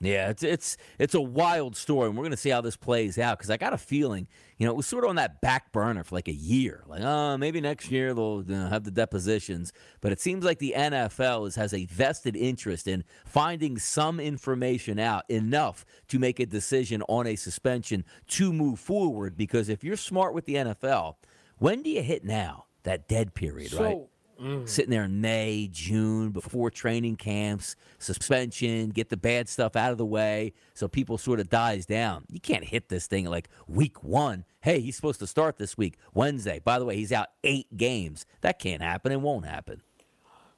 Yeah, 0.00 0.28
it's 0.28 0.44
it's 0.44 0.76
it's 1.00 1.14
a 1.14 1.20
wild 1.20 1.76
story, 1.76 2.08
and 2.08 2.16
we're 2.16 2.22
going 2.22 2.30
to 2.30 2.36
see 2.36 2.50
how 2.50 2.60
this 2.60 2.76
plays 2.76 3.18
out. 3.18 3.36
Because 3.36 3.50
I 3.50 3.56
got 3.56 3.72
a 3.72 3.78
feeling, 3.78 4.28
you 4.56 4.64
know, 4.64 4.72
it 4.72 4.76
was 4.76 4.86
sort 4.86 5.02
of 5.02 5.10
on 5.10 5.16
that 5.16 5.40
back 5.40 5.72
burner 5.72 6.04
for 6.04 6.14
like 6.14 6.28
a 6.28 6.32
year. 6.32 6.84
Like, 6.86 7.02
oh, 7.02 7.36
maybe 7.36 7.60
next 7.60 7.90
year 7.90 8.14
they'll 8.14 8.44
you 8.46 8.54
know, 8.54 8.68
have 8.68 8.84
the 8.84 8.92
depositions. 8.92 9.72
But 10.00 10.12
it 10.12 10.20
seems 10.20 10.44
like 10.44 10.60
the 10.60 10.74
NFL 10.76 11.48
is, 11.48 11.56
has 11.56 11.74
a 11.74 11.86
vested 11.86 12.36
interest 12.36 12.86
in 12.86 13.02
finding 13.24 13.76
some 13.76 14.20
information 14.20 15.00
out 15.00 15.28
enough 15.28 15.84
to 16.08 16.20
make 16.20 16.38
a 16.38 16.46
decision 16.46 17.02
on 17.08 17.26
a 17.26 17.34
suspension 17.34 18.04
to 18.28 18.52
move 18.52 18.78
forward. 18.78 19.36
Because 19.36 19.68
if 19.68 19.82
you're 19.82 19.96
smart 19.96 20.32
with 20.32 20.46
the 20.46 20.54
NFL, 20.54 21.16
when 21.56 21.82
do 21.82 21.90
you 21.90 22.02
hit 22.02 22.24
now? 22.24 22.66
That 22.84 23.08
dead 23.08 23.34
period, 23.34 23.72
so, 23.72 23.82
right? 23.82 23.98
Mm. 24.40 24.68
Sitting 24.68 24.90
there 24.90 25.04
in 25.04 25.20
May, 25.20 25.68
June, 25.72 26.30
before 26.30 26.70
training 26.70 27.16
camps, 27.16 27.74
suspension, 27.98 28.90
get 28.90 29.08
the 29.08 29.16
bad 29.16 29.48
stuff 29.48 29.74
out 29.74 29.90
of 29.90 29.98
the 29.98 30.06
way 30.06 30.52
so 30.74 30.86
people 30.86 31.18
sort 31.18 31.40
of 31.40 31.48
dies 31.48 31.86
down. 31.86 32.24
You 32.30 32.40
can't 32.40 32.64
hit 32.64 32.88
this 32.88 33.08
thing 33.08 33.26
like 33.26 33.48
week 33.66 34.04
one. 34.04 34.44
Hey, 34.60 34.80
he's 34.80 34.94
supposed 34.94 35.18
to 35.20 35.26
start 35.26 35.56
this 35.56 35.76
week, 35.76 35.98
Wednesday. 36.14 36.60
By 36.62 36.78
the 36.78 36.84
way, 36.84 36.94
he's 36.94 37.10
out 37.10 37.28
eight 37.42 37.76
games. 37.76 38.26
That 38.42 38.60
can't 38.60 38.82
happen. 38.82 39.10
It 39.10 39.20
won't 39.20 39.44
happen. 39.44 39.82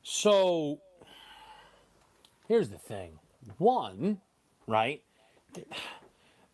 So 0.03 0.81
here's 2.49 2.68
the 2.68 2.78
thing. 2.78 3.18
One, 3.57 4.20
right? 4.66 5.03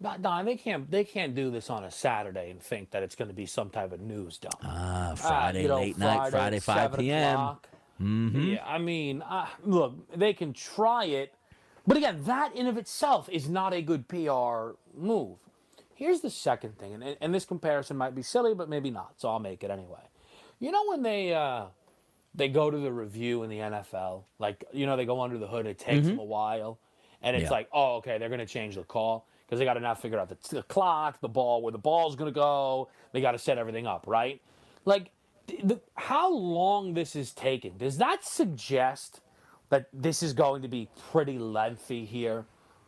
Don, 0.02 0.44
they 0.44 0.56
can't 0.56 0.90
they 0.90 1.04
can't 1.04 1.34
do 1.34 1.50
this 1.50 1.70
on 1.70 1.84
a 1.84 1.90
Saturday 1.90 2.50
and 2.50 2.60
think 2.60 2.90
that 2.90 3.02
it's 3.02 3.14
going 3.14 3.28
to 3.28 3.34
be 3.34 3.46
some 3.46 3.70
type 3.70 3.92
of 3.92 4.00
news 4.00 4.36
dump. 4.36 4.56
Ah, 4.62 5.14
Friday 5.16 5.60
uh, 5.60 5.62
you 5.62 5.68
know, 5.68 5.76
late 5.76 5.96
Friday, 5.96 6.18
night, 6.18 6.30
Friday 6.30 6.58
five 6.58 6.98
p.m. 6.98 7.38
Mm-hmm. 8.00 8.42
Yeah, 8.42 8.64
I 8.66 8.76
mean, 8.76 9.22
uh, 9.22 9.46
look, 9.64 9.94
they 10.14 10.34
can 10.34 10.52
try 10.52 11.06
it, 11.06 11.32
but 11.86 11.96
again, 11.96 12.22
that 12.24 12.54
in 12.54 12.66
of 12.66 12.76
itself 12.76 13.26
is 13.30 13.48
not 13.48 13.72
a 13.72 13.80
good 13.80 14.06
PR 14.06 14.72
move. 14.94 15.38
Here's 15.94 16.20
the 16.20 16.28
second 16.28 16.78
thing, 16.78 16.92
and, 16.92 17.16
and 17.18 17.34
this 17.34 17.46
comparison 17.46 17.96
might 17.96 18.14
be 18.14 18.20
silly, 18.20 18.52
but 18.52 18.68
maybe 18.68 18.90
not, 18.90 19.14
so 19.16 19.30
I'll 19.30 19.38
make 19.38 19.64
it 19.64 19.70
anyway. 19.70 20.02
You 20.60 20.72
know 20.72 20.84
when 20.88 21.02
they 21.02 21.32
uh, 21.32 21.66
they 22.34 22.48
go 22.48 22.70
to 22.70 22.76
the 22.76 22.92
review 22.92 23.44
in 23.44 23.48
the 23.48 23.60
NFL, 23.60 24.24
like 24.38 24.62
you 24.74 24.84
know 24.84 24.98
they 24.98 25.06
go 25.06 25.22
under 25.22 25.38
the 25.38 25.46
hood, 25.46 25.66
it 25.66 25.78
takes 25.78 26.00
mm-hmm. 26.00 26.08
them 26.08 26.18
a 26.18 26.24
while, 26.24 26.78
and 27.22 27.34
it's 27.34 27.44
yeah. 27.44 27.50
like, 27.50 27.70
oh, 27.72 27.96
okay, 27.96 28.18
they're 28.18 28.28
going 28.28 28.40
to 28.40 28.46
change 28.46 28.74
the 28.74 28.82
call 28.82 29.26
because 29.46 29.58
they 29.58 29.64
got 29.64 29.74
to 29.74 29.80
now 29.80 29.94
figure 29.94 30.18
out 30.18 30.28
the, 30.28 30.56
the, 30.56 30.62
clock, 30.64 31.20
the 31.20 31.28
ball, 31.28 31.62
where 31.62 31.72
the 31.72 31.78
ball's 31.78 32.16
going 32.16 32.32
to 32.32 32.34
go. 32.34 32.88
They 33.12 33.20
got 33.20 33.32
to 33.32 33.38
set 33.38 33.58
everything 33.58 33.86
up, 33.86 34.04
right? 34.06 34.40
Like, 34.84 35.10
the, 35.62 35.80
how 35.94 36.32
long 36.32 36.94
this 36.94 37.14
is 37.14 37.32
taking, 37.32 37.76
does 37.78 37.98
that 37.98 38.24
suggest 38.24 39.20
that 39.68 39.88
this 39.92 40.22
is 40.22 40.32
going 40.32 40.62
to 40.62 40.68
be 40.68 40.88
pretty 41.10 41.38
lengthy 41.38 42.04
here? 42.04 42.44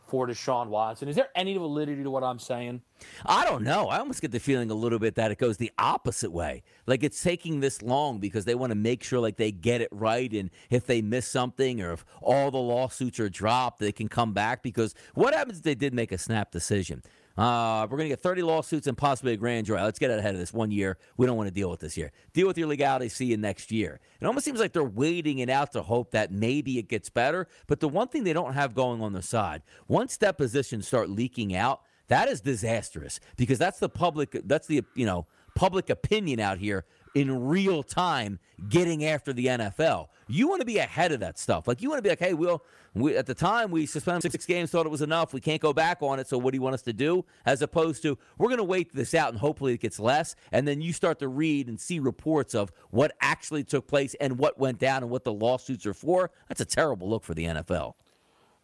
For 0.09 0.27
Deshaun 0.27 0.69
Watson. 0.69 1.09
Is 1.09 1.17
there 1.17 1.29
any 1.35 1.57
validity 1.57 2.03
to 2.03 2.11
what 2.11 2.25
I'm 2.25 2.39
saying? 2.39 2.83
I 3.27 3.45
don't 3.45 3.63
know. 3.63 3.89
I 3.89 3.99
almost 3.99 4.21
get 4.21 4.33
the 4.33 4.41
feeling 4.41 4.71
a 4.71 4.75
little 4.75 4.99
bit 4.99 5.15
that 5.17 5.31
it 5.31 5.39
goes 5.39 5.59
the 5.59 5.71
opposite 5.79 6.33
way. 6.33 6.63
Like 6.87 7.05
it's 7.05 7.23
taking 7.23 7.61
this 7.61 7.83
long 7.83 8.19
because 8.19 8.45
they 8.45 8.55
want 8.55 8.71
to 8.71 8.75
make 8.75 9.05
sure 9.05 9.21
like 9.21 9.37
they 9.37 9.53
get 9.53 9.81
it 9.81 9.89
right 9.93 10.33
and 10.33 10.51
if 10.71 10.87
they 10.87 11.03
miss 11.03 11.29
something 11.29 11.81
or 11.81 11.93
if 11.93 12.05
all 12.23 12.51
the 12.51 12.59
lawsuits 12.59 13.21
are 13.21 13.29
dropped, 13.29 13.79
they 13.79 13.93
can 13.93 14.09
come 14.09 14.33
back 14.33 14.63
because 14.63 14.95
what 15.15 15.35
happens 15.35 15.59
if 15.59 15.65
they 15.65 15.75
did 15.75 15.95
make 15.95 16.11
a 16.11 16.19
snap 16.19 16.51
decision? 16.51 17.03
Uh, 17.39 17.87
we're 17.89 17.97
going 17.97 18.09
to 18.09 18.13
get 18.13 18.21
30 18.21 18.43
lawsuits 18.43 18.89
and 18.89 18.99
possibly 18.99 19.33
a 19.33 19.37
grand 19.37 19.65
jury. 19.65 19.81
Let's 19.81 20.01
get 20.01 20.11
ahead 20.11 20.35
of 20.35 20.41
this 20.41 20.53
one 20.53 20.73
year. 20.73 20.99
We 21.17 21.25
don't 21.25 21.37
want 21.37 21.47
to 21.47 21.55
deal 21.55 21.71
with 21.71 21.79
this 21.79 21.97
year. 21.97 22.11
Deal 22.33 22.49
with 22.49 22.59
your 22.59 22.67
legality. 22.67 23.09
See 23.09 23.27
you 23.27 23.37
next 23.37 23.71
year. 23.71 24.01
It 24.21 24.27
almost 24.27 24.45
seems 24.45 24.59
like 24.59 24.73
they're 24.73 24.83
waiting 24.83 25.39
it 25.39 25.49
out 25.49 25.71
to 25.73 25.83
hope 25.83 26.11
that 26.11 26.33
maybe 26.33 26.79
it 26.79 26.89
gets 26.89 27.09
better. 27.09 27.47
But 27.69 27.79
the 27.79 27.89
one 27.89 28.09
thing 28.09 28.25
they 28.25 28.33
don't 28.33 28.55
have 28.55 28.75
going 28.75 29.01
on 29.01 29.13
their 29.13 29.23
side, 29.23 29.63
once 29.87 30.17
depositions 30.17 30.89
start 30.89 31.11
leaking 31.11 31.55
out, 31.55 31.83
that 32.09 32.29
is 32.29 32.41
disastrous 32.41 33.21
because 33.37 33.59
that's 33.59 33.79
the 33.79 33.89
public. 33.89 34.37
That's 34.45 34.67
the 34.67 34.83
you 34.95 35.07
know 35.07 35.27
public 35.55 35.91
opinion 35.91 36.41
out 36.41 36.59
here 36.59 36.87
in 37.19 37.47
real 37.47 37.83
time 37.83 38.39
getting 38.69 39.05
after 39.05 39.33
the 39.33 39.47
NFL. 39.47 40.07
You 40.29 40.47
want 40.47 40.61
to 40.61 40.65
be 40.65 40.79
ahead 40.79 41.11
of 41.11 41.19
that 41.21 41.37
stuff. 41.37 41.67
Like 41.67 41.83
you 41.83 41.89
want 41.89 41.99
to 41.99 42.03
be 42.03 42.11
like, 42.11 42.21
hey, 42.21 42.33
we'll 42.33 42.63
we, 42.95 43.17
at 43.17 43.27
the 43.27 43.35
time 43.35 43.73
we 43.73 43.87
suspended 43.87 44.31
six 44.31 44.47
games, 44.47 44.71
thought 44.71 44.87
it 44.87 44.91
was 44.91 45.03
enough. 45.03 45.33
We 45.33 45.41
can't 45.41 45.61
go 45.61 45.73
back 45.73 45.99
on 46.01 46.21
it. 46.21 46.29
So 46.29 46.39
what 46.39 46.53
do 46.53 46.57
you 46.57 46.63
want 46.63 46.75
us 46.75 46.83
to 46.83 46.93
do? 46.93 47.25
As 47.45 47.61
opposed 47.61 48.03
to 48.03 48.17
we're 48.39 48.49
going 48.49 48.59
to 48.59 48.65
wait 48.65 48.93
this 48.93 49.15
out 49.15 49.31
and 49.31 49.39
hopefully 49.39 49.75
it 49.75 49.81
gets 49.81 49.99
less. 49.99 50.37
And 50.53 50.67
then 50.67 50.81
you 50.81 50.93
start 50.93 51.19
to 51.19 51.29
read 51.29 51.67
and 51.67 51.81
see 51.81 51.99
reports 51.99 52.55
of 52.55 52.71
what 52.91 53.13
actually 53.21 53.65
took 53.65 53.89
place 53.89 54.15
and 54.21 54.39
what 54.39 54.57
went 54.57 54.79
down 54.79 55.03
and 55.03 55.11
what 55.11 55.25
the 55.25 55.33
lawsuits 55.33 55.87
are 55.87 55.95
for. 55.95 56.31
That's 56.47 56.61
a 56.61 56.65
terrible 56.65 57.09
look 57.11 57.25
for 57.25 57.35
the 57.35 57.47
NFL. 57.47 57.95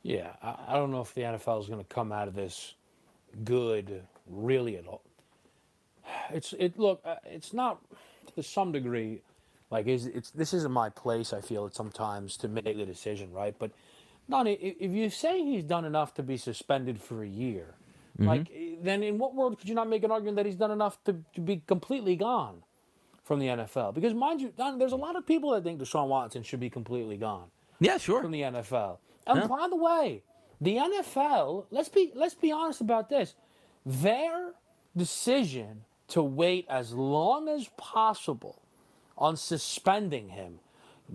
Yeah, 0.04 0.30
I, 0.40 0.56
I 0.68 0.72
don't 0.74 0.92
know 0.92 1.00
if 1.00 1.12
the 1.12 1.22
NFL 1.22 1.60
is 1.60 1.66
going 1.66 1.80
to 1.80 1.88
come 1.92 2.12
out 2.12 2.28
of 2.28 2.34
this 2.34 2.74
good, 3.42 4.04
really 4.28 4.76
at 4.76 4.86
all. 4.86 5.02
It's 6.30 6.52
it 6.58 6.78
look, 6.78 7.00
uh, 7.04 7.16
it's 7.24 7.52
not 7.52 7.80
to 8.34 8.42
some 8.42 8.72
degree 8.72 9.22
like 9.70 9.86
is 9.86 10.06
it's 10.06 10.30
this 10.30 10.54
isn't 10.54 10.70
my 10.70 10.88
place. 10.88 11.32
I 11.32 11.40
feel 11.40 11.66
it 11.66 11.74
sometimes 11.74 12.36
to 12.38 12.48
make 12.48 12.64
the 12.64 12.86
decision, 12.86 13.32
right? 13.32 13.54
But 13.58 13.72
Donnie, 14.28 14.52
if 14.52 14.92
you 14.92 15.10
say 15.10 15.42
he's 15.42 15.64
done 15.64 15.84
enough 15.84 16.14
to 16.14 16.22
be 16.22 16.36
suspended 16.36 17.00
for 17.00 17.22
a 17.22 17.28
year, 17.28 17.74
mm-hmm. 18.16 18.28
like 18.28 18.52
then 18.82 19.02
in 19.02 19.18
what 19.18 19.34
world 19.34 19.58
could 19.58 19.68
you 19.68 19.74
not 19.74 19.88
make 19.88 20.04
an 20.04 20.10
argument 20.10 20.36
that 20.36 20.46
he's 20.46 20.56
done 20.56 20.70
enough 20.70 21.02
to, 21.04 21.16
to 21.34 21.40
be 21.40 21.62
completely 21.66 22.16
gone 22.16 22.62
from 23.24 23.40
the 23.40 23.46
NFL? 23.46 23.94
Because 23.94 24.14
mind 24.14 24.40
you, 24.40 24.52
Don, 24.56 24.78
there's 24.78 24.92
a 24.92 24.96
lot 24.96 25.16
of 25.16 25.26
people 25.26 25.50
that 25.50 25.64
think 25.64 25.80
Deshaun 25.80 26.08
Watson 26.08 26.42
should 26.42 26.60
be 26.60 26.70
completely 26.70 27.16
gone 27.16 27.48
Yeah, 27.80 27.98
sure. 27.98 28.22
from 28.22 28.30
the 28.30 28.42
NFL. 28.42 28.98
And 29.26 29.40
Yeah. 29.40 29.46
by 29.46 29.66
the 29.68 29.76
way, 29.76 30.22
the 30.60 30.76
NFL, 30.76 31.66
let's 31.70 31.88
be 31.88 32.12
let's 32.14 32.34
be 32.34 32.52
honest 32.52 32.80
about 32.80 33.08
this. 33.08 33.34
Their 33.84 34.54
decision 34.96 35.84
to 36.14 36.22
wait 36.22 36.66
as 36.68 36.92
long 36.92 37.48
as 37.48 37.68
possible 37.76 38.62
on 39.18 39.36
suspending 39.36 40.30
him 40.30 40.58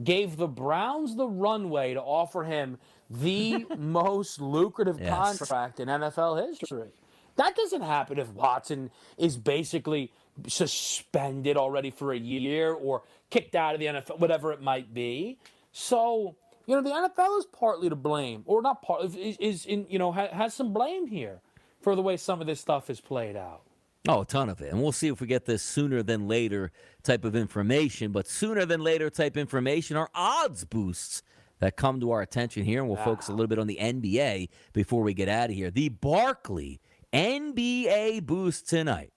gave 0.03 0.37
the 0.37 0.47
Browns 0.47 1.15
the 1.15 1.27
runway 1.27 1.93
to 1.95 2.01
offer 2.01 2.43
him 2.43 2.77
the 3.09 3.65
most 3.77 4.39
lucrative 4.39 4.99
Yes. 4.99 5.09
contract 5.39 5.79
in 5.79 5.87
NFL 5.89 6.47
history. 6.47 6.89
That 7.37 7.55
doesn't 7.55 7.81
happen 7.81 8.19
if 8.19 8.29
Watson 8.29 8.91
is 9.17 9.37
basically 9.37 10.11
suspended 10.47 11.57
already 11.57 11.89
for 11.91 12.13
a 12.13 12.17
year 12.19 12.71
or 12.73 13.03
kicked 13.29 13.55
out 13.55 13.73
of 13.73 13.79
the 13.79 13.87
NFL, 13.87 14.19
whatever 14.19 14.51
it 14.51 14.61
might 14.61 14.93
be. 14.93 15.39
So, 15.71 16.35
you 16.65 16.75
know, 16.75 16.81
the 16.81 16.89
NFL 16.89 17.39
is 17.39 17.45
partly 17.45 17.89
to 17.89 17.95
blame, 17.95 18.43
or 18.45 18.61
not 18.61 18.81
part 18.81 19.03
is, 19.05 19.15
is 19.39 19.65
in, 19.65 19.87
you 19.89 19.97
know, 19.99 20.11
ha, 20.11 20.27
has 20.31 20.53
some 20.53 20.73
blame 20.73 21.07
here 21.07 21.39
for 21.81 21.95
the 21.95 22.01
way 22.01 22.17
some 22.17 22.41
of 22.41 22.47
this 22.47 22.59
stuff 22.59 22.89
is 22.89 22.99
played 23.01 23.35
out. 23.37 23.61
Oh, 24.07 24.21
a 24.21 24.25
ton 24.25 24.49
of 24.49 24.61
it. 24.61 24.71
And 24.71 24.81
we'll 24.81 24.91
see 24.91 25.07
if 25.07 25.19
we 25.19 25.27
get 25.27 25.45
this 25.45 25.61
sooner 25.61 26.01
than 26.01 26.27
later 26.27 26.71
type 27.03 27.25
of 27.25 27.35
information. 27.35 28.11
But 28.11 28.27
sooner 28.27 28.65
than 28.65 28.81
later 28.81 29.09
type 29.09 29.35
information 29.35 29.97
are 29.97 30.09
odds 30.15 30.63
boosts 30.65 31.21
that 31.59 31.75
come 31.75 31.99
to 31.99 32.11
our 32.11 32.21
attention 32.21 32.63
here. 32.63 32.79
And 32.79 32.87
we'll 32.87 33.03
focus 33.03 33.27
a 33.27 33.31
ah. 33.31 33.35
little 33.35 33.47
bit 33.47 33.59
on 33.59 33.67
the 33.67 33.77
NBA 33.79 34.49
before 34.73 35.03
we 35.03 35.13
get 35.13 35.27
out 35.27 35.49
of 35.49 35.55
here. 35.55 35.69
The 35.69 35.89
Barkley 35.89 36.79
NBA 37.11 38.25
boost 38.25 38.69
tonight. 38.69 39.11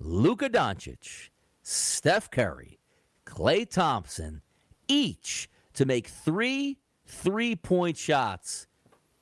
Luka 0.00 0.50
Doncic, 0.50 1.30
Steph 1.62 2.30
Curry, 2.30 2.80
Klay 3.24 3.68
Thompson, 3.68 4.42
each 4.88 5.48
to 5.74 5.86
make 5.86 6.08
three 6.08 6.78
three 7.06 7.54
point 7.54 7.96
shots, 7.96 8.66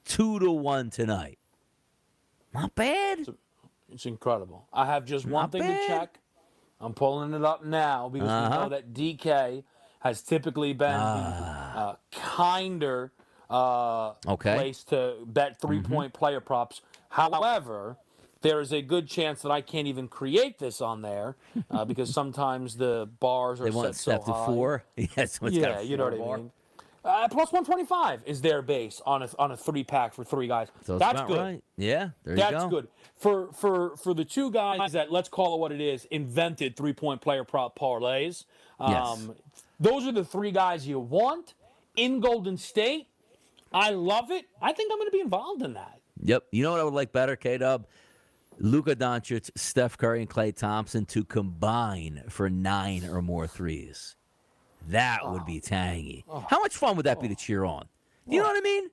two 0.05 0.39
to 0.39 0.51
one 0.51 0.91
tonight. 0.91 1.39
Not 2.55 2.75
bad. 2.75 3.21
It's 3.21 3.29
incredible. 4.07 4.67
I 4.73 4.87
have 4.87 5.05
just 5.05 5.27
one 5.27 5.45
Not 5.45 5.53
thing 5.53 5.63
bad. 5.63 5.81
to 5.81 5.87
check. 5.87 6.19
I'm 6.81 6.95
pulling 6.95 7.33
it 7.33 7.45
up 7.45 7.65
now 7.65 8.09
because 8.09 8.29
we 8.31 8.43
Uh-huh. 8.45 8.59
know 8.61 8.69
that 8.71 8.93
DK 8.93 9.63
has 10.01 10.23
typically 10.23 10.73
been 10.73 11.13
the 11.13 11.79
uh, 11.79 11.95
kinder 12.11 13.13
uh, 13.49 14.15
Okay. 14.27 14.55
place 14.55 14.83
to 14.85 15.15
bet 15.27 15.61
3 15.61 15.79
Mm-hmm. 15.79 15.93
point 15.93 16.13
player 16.13 16.41
props. 16.41 16.81
However, 17.11 17.99
there 18.41 18.61
is 18.61 18.73
a 18.73 18.83
good 18.83 19.07
chance 19.09 19.43
that 19.43 19.51
I 19.53 19.61
can't 19.61 19.87
even 19.87 20.09
create 20.09 20.59
this 20.59 20.81
on 20.81 21.03
there 21.03 21.37
uh, 21.71 21.85
because 21.85 22.13
sometimes 22.13 22.77
the 22.77 23.09
bars 23.21 23.61
are 23.61 23.65
They 23.65 23.71
want 23.71 23.95
set 23.95 23.97
so 23.97 24.19
to 24.27 24.33
high. 24.33 24.47
four. 24.47 24.85
Yes, 24.97 25.39
it's 25.41 25.57
Yeah, 25.57 25.81
you 25.81 25.97
know 25.97 26.05
what 26.05 26.15
I 26.15 26.17
mean. 26.17 26.53
Uh, 27.05 27.27
plus 27.29 27.51
125 27.51 28.23
is 28.27 28.41
their 28.41 28.63
base 28.63 29.01
on 29.05 29.23
a 29.23 29.29
on 29.39 29.51
a 29.51 29.57
three 29.57 29.83
pack 29.83 30.15
for 30.15 30.23
three 30.25 30.47
guys. 30.47 30.69
So 30.85 30.99
That's 30.99 31.21
good. 31.23 31.39
right. 31.39 31.65
Yeah, 31.77 32.11
there 32.25 32.37
That's 32.37 32.53
you 32.53 32.59
go. 32.59 32.69
good 32.69 32.89
for 33.17 33.53
for 33.53 33.97
for 33.97 34.15
the 34.15 34.25
two 34.25 34.51
guys 34.53 34.93
that 34.93 35.11
let's 35.11 35.29
call 35.29 35.57
it 35.57 35.59
what 35.61 35.73
it 35.73 35.81
is 35.81 36.05
invented 36.07 36.77
three 36.77 36.93
point 36.93 37.21
player 37.21 37.43
prop 37.45 37.77
parlays. 37.79 38.45
Um, 38.79 38.93
Yes. 38.93 39.29
Those 39.81 40.07
are 40.07 40.13
the 40.13 40.25
three 40.25 40.53
guys 40.53 40.87
you 40.87 41.01
want 41.01 41.55
in 41.97 42.21
Golden 42.21 42.57
State. 42.57 43.09
I 43.73 43.91
love 43.91 44.31
it. 44.31 44.45
I 44.61 44.73
think 44.73 44.93
I'm 44.93 44.99
going 44.99 45.09
to 45.09 45.13
be 45.13 45.21
involved 45.21 45.63
in 45.63 45.75
that. 45.75 45.99
Yep. 46.23 46.45
You 46.53 46.63
know 46.63 46.71
what 46.71 46.81
I 46.81 46.85
would 46.85 46.95
like 46.95 47.13
better, 47.13 47.35
K 47.35 47.59
Dub? 47.59 47.87
Luka 48.61 48.95
Doncic, 48.95 49.51
Steph 49.57 49.97
Curry, 49.99 50.21
and 50.21 50.31
Klay 50.31 50.55
Thompson 50.55 51.05
to 51.07 51.25
combine 51.25 52.23
for 52.29 52.49
nine 52.49 53.09
or 53.11 53.23
more 53.23 53.49
threes. 53.49 54.15
That 54.89 55.21
would 55.31 55.43
Oh. 55.43 55.45
be 55.45 55.61
tangy. 55.61 56.25
How 56.49 56.61
much 56.61 56.77
fun 56.77 56.97
would 56.97 57.07
that 57.07 57.21
be 57.21 57.29
to 57.29 57.35
cheer 57.35 57.65
on? 57.65 57.87
You 58.27 58.41
know 58.41 58.47
what 58.47 58.57
I 58.57 58.61
mean? 58.61 58.91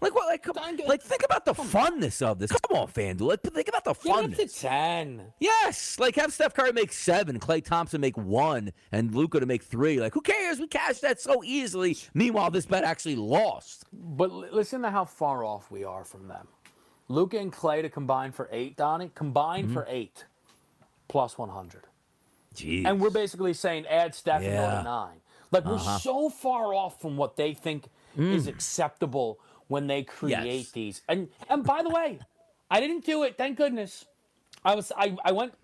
Like 0.00 0.14
what? 0.14 0.28
Like, 0.28 0.44
come, 0.44 0.54
like 0.86 1.02
think 1.02 1.24
about 1.24 1.44
the 1.44 1.52
funness 1.54 2.22
of 2.22 2.38
this. 2.38 2.52
Come 2.52 2.76
on, 2.78 2.86
FanDuel. 2.86 3.20
Like, 3.22 3.42
think 3.42 3.66
about 3.66 3.82
the 3.82 3.94
Get 3.94 4.14
up 4.24 4.30
to 4.32 4.46
ten. 4.46 5.32
Yes, 5.40 5.98
like 5.98 6.14
have 6.14 6.32
Steph 6.32 6.54
Curry 6.54 6.70
make 6.72 6.92
seven, 6.92 7.40
Klay 7.40 7.64
Thompson 7.64 8.00
make 8.00 8.16
one, 8.16 8.72
and 8.92 9.12
Luka 9.12 9.40
to 9.40 9.46
make 9.46 9.64
three. 9.64 9.98
Like, 10.00 10.14
who 10.14 10.20
cares? 10.20 10.60
We 10.60 10.68
cashed 10.68 11.02
that 11.02 11.20
so 11.20 11.42
easily. 11.42 11.98
Meanwhile, 12.14 12.52
this 12.52 12.64
bet 12.64 12.84
actually 12.84 13.16
lost. 13.16 13.86
But 13.92 14.30
li- 14.32 14.48
listen 14.52 14.82
to 14.82 14.90
how 14.90 15.04
far 15.04 15.42
off 15.42 15.68
we 15.68 15.82
are 15.82 16.04
from 16.04 16.28
them. 16.28 16.46
Luka 17.08 17.38
and 17.38 17.52
Klay 17.52 17.82
to 17.82 17.88
combine 17.90 18.30
for 18.30 18.48
eight, 18.52 18.76
Donnie. 18.76 19.10
Combine 19.16 19.64
Mm-hmm. 19.64 19.74
for 19.74 19.84
eight, 19.88 20.26
plus 21.08 21.36
100. 21.36 21.88
Jeez. 22.54 22.86
And 22.86 23.00
we're 23.00 23.10
basically 23.10 23.52
saying 23.52 23.86
add 23.88 24.14
Steph 24.14 24.42
and 24.42 24.52
Yeah. 24.52 24.78
to 24.78 24.82
nine. 24.84 25.20
Like 25.50 25.64
we're 25.64 25.74
Uh-huh. 25.74 25.98
so 25.98 26.28
far 26.30 26.74
off 26.74 27.00
from 27.00 27.16
what 27.16 27.36
they 27.36 27.54
think 27.54 27.88
is 28.16 28.46
acceptable 28.46 29.38
when 29.68 29.86
they 29.86 30.02
create 30.02 30.36
Mm. 30.38 30.56
Yes. 30.58 30.70
these. 30.72 31.02
And 31.08 31.28
and 31.48 31.64
by 31.64 31.82
the 31.82 31.90
way, 31.90 32.18
I 32.70 32.80
didn't 32.80 33.04
do 33.04 33.22
it. 33.22 33.36
Thank 33.38 33.56
goodness. 33.56 34.04
I 34.64 34.74
was 34.74 34.92
I, 34.96 35.16
I 35.24 35.32
went. 35.32 35.54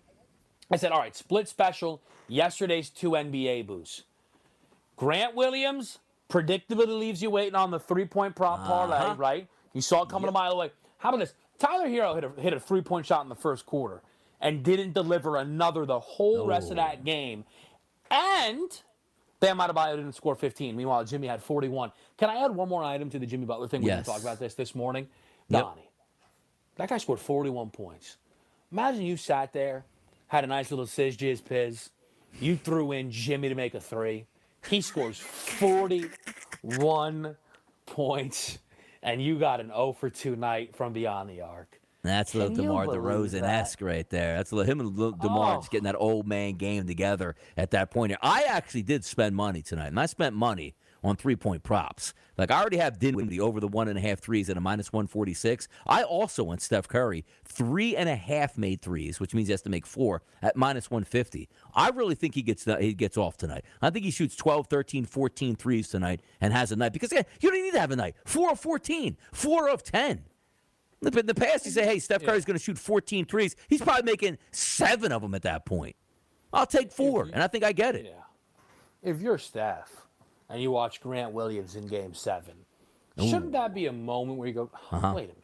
I 0.71 0.77
said, 0.77 0.93
all 0.93 1.01
right, 1.01 1.15
split 1.15 1.49
special. 1.49 2.01
Yesterday's 2.29 2.89
two 2.91 3.11
NBA 3.11 3.67
boosts. 3.67 4.05
Grant 4.97 5.35
Williams 5.35 5.99
predictably 6.31 6.87
leaves 6.87 7.23
you 7.23 7.29
waiting 7.31 7.55
on 7.55 7.71
the 7.71 7.79
three 7.81 8.07
point 8.07 8.35
prop 8.37 8.65
parlay, 8.65 8.97
Uh-huh. 8.97 9.15
right? 9.17 9.49
You 9.75 9.81
saw 9.83 10.03
it 10.05 10.09
coming 10.09 10.29
a 10.29 10.33
mile 10.33 10.53
away. 10.53 10.71
How 10.99 11.11
about 11.11 11.19
this? 11.19 11.35
Tyler 11.59 11.87
Herro 11.89 12.15
hit 12.15 12.25
a, 12.25 12.41
hit 12.41 12.53
a 12.55 12.61
three 12.61 12.81
point 12.81 13.05
shot 13.07 13.23
in 13.23 13.29
the 13.29 13.35
first 13.35 13.67
quarter 13.67 14.03
and 14.41 14.63
didn't 14.63 14.93
deliver 14.93 15.37
another 15.37 15.85
the 15.85 16.01
whole 16.01 16.47
rest 16.47 16.71
of 16.71 16.77
that 16.77 17.05
game. 17.05 17.45
And 18.11 18.71
Bam 19.45 19.59
Adebayo 19.59 19.97
didn't 19.97 20.15
score 20.15 20.35
15. 20.35 20.75
Meanwhile, 20.75 21.05
Jimmy 21.05 21.27
had 21.27 21.43
41. 21.43 21.93
Can 22.17 22.31
I 22.31 22.43
add 22.45 22.53
one 22.53 22.67
more 22.69 22.83
item 22.83 23.11
to 23.11 23.19
the 23.19 23.27
Jimmy 23.27 23.45
Butler 23.45 23.69
thing? 23.69 23.83
We 23.83 23.89
Yes. 23.89 23.99
didn't 24.07 24.15
talk 24.15 24.23
about 24.23 24.39
this 24.39 24.55
this 24.55 24.75
morning. 24.75 25.07
Yep. 25.49 25.63
Donnie, 25.63 25.91
that 26.77 26.89
guy 26.89 26.97
scored 26.97 27.21
41 27.21 27.69
points. 27.71 28.17
Imagine 28.73 29.03
you 29.03 29.19
sat 29.19 29.53
there, 29.53 29.85
had 30.29 30.45
a 30.45 30.47
nice 30.47 30.71
little 30.71 30.87
sizz 30.87 31.17
jizz 31.19 31.45
piz. 31.45 31.91
You 32.41 32.57
threw 32.57 32.93
in 32.93 33.11
Jimmy 33.11 33.51
to 33.51 33.55
make 33.55 33.75
a 33.75 33.81
three. 33.81 34.25
He 34.69 34.81
scores 34.81 35.19
41 35.21 37.37
points, 37.85 38.59
and 39.03 39.23
you 39.23 39.39
got 39.39 39.61
an 39.61 39.69
0 39.69 39.93
for 39.93 40.09
2 40.09 40.37
night 40.37 40.75
from 40.75 40.95
beyond 40.95 41.29
the 41.29 41.43
arc. 41.43 41.83
That's 42.05 42.35
a 42.35 42.39
little 42.39 42.55
Can 42.55 42.65
you 42.65 42.69
DeMar 42.69 42.87
DeRozan 42.87 43.43
esque 43.43 43.81
right 43.81 44.09
there. 44.11 44.37
That's 44.37 44.53
a 44.53 44.57
little, 44.57 44.71
him 44.71 44.81
and 44.81 44.95
DeMar 44.95 45.57
Oh. 45.57 45.61
just 45.61 45.71
getting 45.71 45.85
that 45.85 45.97
oh. 45.97 46.11
old 46.11 46.27
man 46.27 46.55
game 46.55 46.87
together 46.87 47.35
at 47.57 47.71
that 47.71 47.91
point. 47.91 48.11
here. 48.11 48.19
I 48.23 48.43
actually 48.43 48.83
did 48.83 49.05
spend 49.05 49.35
money 49.35 49.63
tonight, 49.63 49.89
and 49.89 49.99
I 49.99 50.07
spent 50.07 50.37
money 50.37 50.75
on 51.03 51.17
three 51.17 51.37
point 51.37 51.63
props. 51.63 52.15
Like 52.37 52.51
I 52.51 52.61
already 52.61 52.79
have 52.79 52.99
Dinwiddie 52.99 53.39
over 53.41 53.61
the 53.61 53.69
one 53.69 53.89
and 53.89 53.99
a 53.99 54.01
half 54.01 54.21
threes 54.21 54.51
at 54.51 54.57
a 54.57 54.61
minus 54.61 54.93
146. 54.93 55.69
I 55.87 56.03
also 56.03 56.43
went 56.43 56.63
Steph 56.63 56.89
Curry, 56.89 57.25
three 57.45 57.95
and 57.95 58.09
a 58.09 58.17
half 58.17 58.59
made 58.59 58.83
threes, 58.83 59.21
which 59.21 59.35
means 59.35 59.49
he 59.49 59.53
has 59.53 59.63
to 59.63 59.71
make 59.71 59.87
four 59.87 60.23
at 60.43 60.57
minus 60.57 60.91
150. 60.91 61.49
I 61.75 61.91
really 61.91 62.15
think 62.15 62.35
he 62.35 62.43
gets 62.43 62.65
he 62.65 62.95
gets 62.95 63.17
off 63.17 63.37
tonight. 63.37 63.65
I 63.83 63.91
think 63.91 64.05
he 64.05 64.11
shoots 64.11 64.35
12, 64.35 64.67
13, 64.67 65.05
14 65.05 65.57
threes 65.57 65.89
tonight 65.89 66.21
and 66.41 66.53
has 66.53 66.73
a 66.73 66.77
night 66.77 66.93
because 66.93 67.13
yeah, 67.13 67.23
you 67.41 67.51
don't 67.51 67.63
need 67.63 67.73
to 67.73 67.81
have 67.81 67.91
a 67.91 67.97
night. 67.97 68.17
Four 68.25 68.53
of 68.53 68.61
14, 68.61 69.17
four 69.33 69.69
of 69.69 69.83
10. 69.83 70.25
But 71.13 71.21
in 71.21 71.27
the 71.27 71.35
past, 71.35 71.67
you 71.67 71.73
say, 71.73 71.85
hey, 71.85 71.99
Steph 71.99 72.25
Curry's 72.25 72.45
going 72.45 72.59
to 72.59 72.63
shoot 72.63 72.79
14 72.79 73.25
threes. 73.27 73.57
He's 73.69 73.81
probably 73.83 74.05
making 74.11 74.39
seven 74.51 75.13
of 75.13 75.23
them 75.23 75.35
at 75.35 75.43
that 75.43 75.65
point. 75.67 75.97
I'll 76.53 76.67
take 76.67 76.93
four, 76.93 77.25
and 77.33 77.43
I 77.43 77.49
think 77.49 77.65
I 77.65 77.73
get 77.73 77.97
it. 77.97 78.07
Yeah. 78.07 79.11
If 79.11 79.21
you're 79.21 79.39
Steph 79.39 79.91
and 80.49 80.63
you 80.63 80.71
watch 80.71 81.01
Grant 81.01 81.33
Williams 81.33 81.75
in 81.77 81.87
game 81.89 82.15
seven, 82.15 82.55
shouldn't 83.19 83.53
that 83.53 83.75
be 83.75 83.87
a 83.87 83.93
moment 83.93 84.39
where 84.39 84.49
you 84.49 84.55
go, 84.55 84.71
"Oh, 84.93 85.15
wait 85.15 85.25
a 85.25 85.35
minute. 85.35 85.41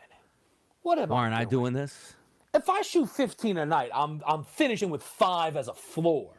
What 0.82 0.98
am 0.98 1.12
Aren't 1.12 1.34
I 1.34 1.40
I 1.40 1.44
doing? 1.44 1.64
doing 1.64 1.72
this? 1.74 2.14
If 2.54 2.68
I 2.68 2.82
shoot 2.82 3.08
15 3.11 3.58
a 3.58 3.66
night, 3.66 3.90
I'm, 3.94 4.22
I'm 4.26 4.44
finishing 4.44 4.90
with 4.90 5.02
five 5.02 5.56
as 5.56 5.68
a 5.68 5.74
floor. 5.74 6.30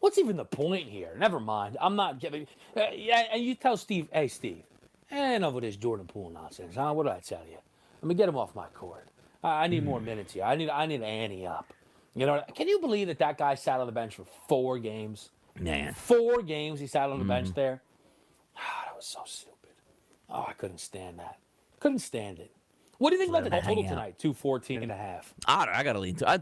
What's 0.00 0.18
even 0.18 0.36
the 0.36 0.44
point 0.44 0.88
here? 0.88 1.14
Never 1.18 1.40
mind. 1.40 1.76
I'm 1.80 1.96
not 1.96 2.20
giving. 2.20 2.46
Uh, 2.76 2.82
yeah, 2.94 3.24
and 3.32 3.42
you 3.42 3.54
tell 3.54 3.76
Steve, 3.76 4.08
hey 4.12 4.28
Steve, 4.28 4.62
enough 5.10 5.54
of 5.54 5.62
this 5.62 5.76
Jordan 5.76 6.06
Poole 6.06 6.30
nonsense, 6.30 6.76
huh? 6.76 6.92
What 6.92 7.04
did 7.04 7.12
I 7.12 7.20
tell 7.20 7.42
you? 7.50 7.58
Let 8.00 8.08
me 8.08 8.14
get 8.14 8.28
him 8.28 8.36
off 8.36 8.54
my 8.54 8.66
court. 8.68 9.06
I, 9.42 9.64
I 9.64 9.66
need 9.66 9.84
more 9.84 10.00
minutes 10.00 10.32
here. 10.34 10.44
I 10.44 10.54
need 10.56 10.70
I 10.70 10.86
need 10.86 11.02
Annie 11.02 11.46
up. 11.46 11.72
You 12.14 12.26
know, 12.26 12.42
can 12.54 12.68
you 12.68 12.80
believe 12.80 13.06
that 13.08 13.18
that 13.18 13.38
guy 13.38 13.54
sat 13.54 13.80
on 13.80 13.86
the 13.86 13.92
bench 13.92 14.16
for 14.16 14.24
four 14.48 14.78
games? 14.78 15.30
Man. 15.58 15.92
Four 15.94 16.42
games 16.42 16.80
he 16.80 16.86
sat 16.86 17.10
on 17.10 17.18
the 17.18 17.24
bench 17.24 17.54
there. 17.54 17.82
Ah, 18.56 18.60
that 18.86 18.96
was 18.96 19.06
so 19.06 19.20
stupid. 19.24 19.54
Oh, 20.30 20.44
I 20.48 20.52
couldn't 20.52 20.80
stand 20.80 21.18
that. 21.18 21.38
Couldn't 21.80 22.00
stand 22.00 22.38
it. 22.38 22.52
What 22.98 23.10
do 23.10 23.16
you 23.16 23.20
think 23.22 23.30
about 23.30 23.44
the 23.44 23.50
total 23.50 23.84
tonight? 23.84 24.18
214 24.18 24.82
and 24.82 24.90
a 24.90 24.96
half. 24.96 25.32
I, 25.46 25.66
I 25.72 25.82
got 25.84 25.92
to 25.92 26.00
lean 26.00 26.16
to. 26.16 26.28
I, 26.28 26.38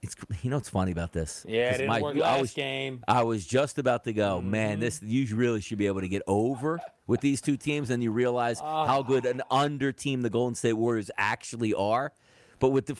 it's, 0.00 0.14
you 0.42 0.50
know 0.50 0.56
what's 0.56 0.68
funny 0.68 0.92
about 0.92 1.12
this? 1.12 1.44
Yeah, 1.48 1.74
it 1.74 1.88
my- 1.88 2.00
work 2.00 2.16
I 2.16 2.20
last 2.20 2.40
was, 2.40 2.54
game. 2.54 3.02
I 3.08 3.24
was 3.24 3.44
just 3.44 3.78
about 3.78 4.04
to 4.04 4.12
go, 4.12 4.38
Mm-hmm. 4.38 4.50
man. 4.50 4.80
This 4.80 5.02
you 5.02 5.34
really 5.34 5.60
should 5.60 5.78
be 5.78 5.88
able 5.88 6.00
to 6.00 6.08
get 6.08 6.22
over 6.28 6.78
with 7.08 7.20
these 7.20 7.40
two 7.40 7.56
teams, 7.56 7.90
and 7.90 8.00
you 8.02 8.12
realize 8.12 8.60
how 8.60 9.02
good 9.02 9.26
an 9.26 9.42
under 9.50 9.90
team 9.90 10.22
the 10.22 10.30
Golden 10.30 10.54
State 10.54 10.74
Warriors 10.74 11.10
actually 11.18 11.74
are. 11.74 12.12
But 12.60 12.70
with 12.70 12.86
the 12.86 12.96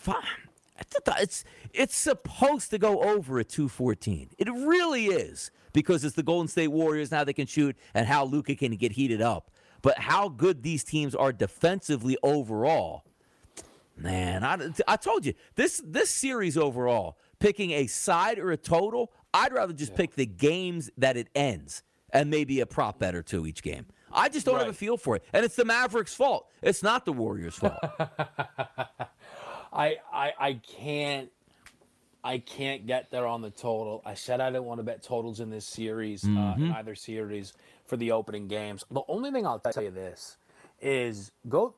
it's 1.20 1.44
it's 1.72 1.96
supposed 1.96 2.70
to 2.70 2.78
go 2.78 3.00
over 3.02 3.38
at 3.38 3.48
214. 3.48 4.30
It 4.38 4.48
really 4.50 5.06
is 5.06 5.50
because 5.72 6.04
it's 6.04 6.14
the 6.16 6.22
Golden 6.22 6.48
State 6.48 6.68
Warriors 6.68 7.10
now 7.10 7.24
they 7.24 7.32
can 7.32 7.46
shoot 7.46 7.76
and 7.94 8.06
how 8.06 8.24
Luka 8.24 8.54
can 8.54 8.74
get 8.76 8.92
heated 8.92 9.20
up. 9.22 9.50
But 9.82 9.98
how 9.98 10.28
good 10.28 10.62
these 10.62 10.82
teams 10.84 11.14
are 11.14 11.32
defensively 11.32 12.16
overall. 12.22 13.04
Man, 13.96 14.44
I, 14.44 14.70
I 14.86 14.96
told 14.96 15.26
you 15.26 15.34
this 15.56 15.82
this 15.84 16.10
series 16.10 16.56
overall, 16.56 17.18
picking 17.40 17.72
a 17.72 17.86
side 17.88 18.38
or 18.38 18.52
a 18.52 18.56
total, 18.56 19.12
I'd 19.34 19.52
rather 19.52 19.72
just 19.72 19.94
pick 19.96 20.14
the 20.14 20.26
games 20.26 20.88
that 20.98 21.16
it 21.16 21.28
ends 21.34 21.82
and 22.12 22.30
maybe 22.30 22.60
a 22.60 22.66
prop 22.66 22.98
bet 23.00 23.14
or 23.16 23.22
two 23.22 23.46
each 23.46 23.62
game. 23.62 23.86
I 24.12 24.28
just 24.28 24.46
don't 24.46 24.58
have 24.58 24.68
a 24.68 24.72
feel 24.72 24.96
for 24.96 25.16
it, 25.16 25.24
and 25.32 25.44
it's 25.44 25.56
the 25.56 25.64
Mavericks' 25.66 26.14
fault. 26.14 26.48
It's 26.62 26.82
not 26.82 27.04
the 27.04 27.12
Warriors' 27.12 27.56
fault. 27.56 27.74
I, 29.72 29.96
I 30.12 30.32
I 30.38 30.60
can't 30.78 31.30
I 32.24 32.38
can't 32.38 32.86
get 32.86 33.10
there 33.10 33.26
on 33.26 33.42
the 33.42 33.50
total. 33.50 34.02
I 34.04 34.14
said 34.14 34.40
I 34.40 34.48
didn't 34.50 34.64
want 34.64 34.78
to 34.78 34.84
bet 34.84 35.02
totals 35.02 35.40
in 35.40 35.50
this 35.50 35.66
series, 35.66 36.24
uh, 36.24 36.28
Mm-hmm. 36.28 36.64
in 36.66 36.72
either 36.72 36.94
series 36.94 37.52
for 37.88 37.96
the 37.96 38.12
opening 38.12 38.46
games. 38.46 38.84
The 38.90 39.02
only 39.08 39.32
thing 39.32 39.44
I'll 39.46 39.58
tell 39.58 39.82
you 39.82 39.90
this 39.90 40.36
is 40.80 41.32
go 41.48 41.74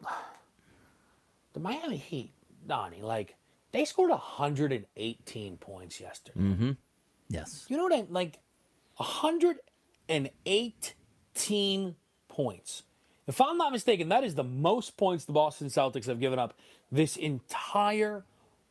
the 1.55 1.61
Miami 1.61 1.97
Heat, 1.97 2.33
Donnie. 2.67 3.01
Like 3.01 3.37
they 3.73 3.85
scored 3.85 4.11
118 4.11 5.57
points 5.57 6.01
yesterday. 6.01 6.41
Mm-hmm. 6.41 6.71
yes, 7.29 7.67
You 7.69 7.77
know 7.77 7.85
what 7.85 7.93
I 7.93 7.97
mean, 7.99 8.09
like? 8.11 8.39
118 8.97 11.95
points. 12.29 12.83
If 13.27 13.41
I'm 13.41 13.57
not 13.57 13.73
mistaken, 13.73 14.09
that 14.09 14.25
is 14.25 14.35
the 14.35 14.43
most 14.45 14.97
points 14.97 15.25
the 15.25 15.33
Boston 15.33 15.69
Celtics 15.69 16.07
have 16.07 16.19
given 16.21 16.39
up 16.41 16.55
this 16.91 17.17
entire 17.17 18.25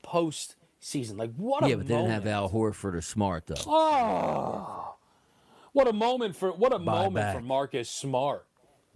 postseason. 0.03 1.17
Like 1.17 1.33
what 1.35 1.63
a 1.63 1.69
yeah, 1.69 1.75
but 1.75 1.87
they 1.87 1.95
didn't 1.95 2.11
have. 2.11 2.27
Al 2.27 2.49
Horford 2.49 2.95
or 2.95 3.01
Smart 3.01 3.47
though. 3.47 3.55
Oh, 3.65 4.88
what 5.73 5.87
a 5.87 5.93
moment 5.93 6.35
for 6.35 6.51
what 6.51 6.73
a 6.73 6.79
Buy 6.79 7.03
moment 7.03 7.15
back. 7.15 7.35
for 7.35 7.41
Marcus 7.41 7.89
Smart 7.89 8.45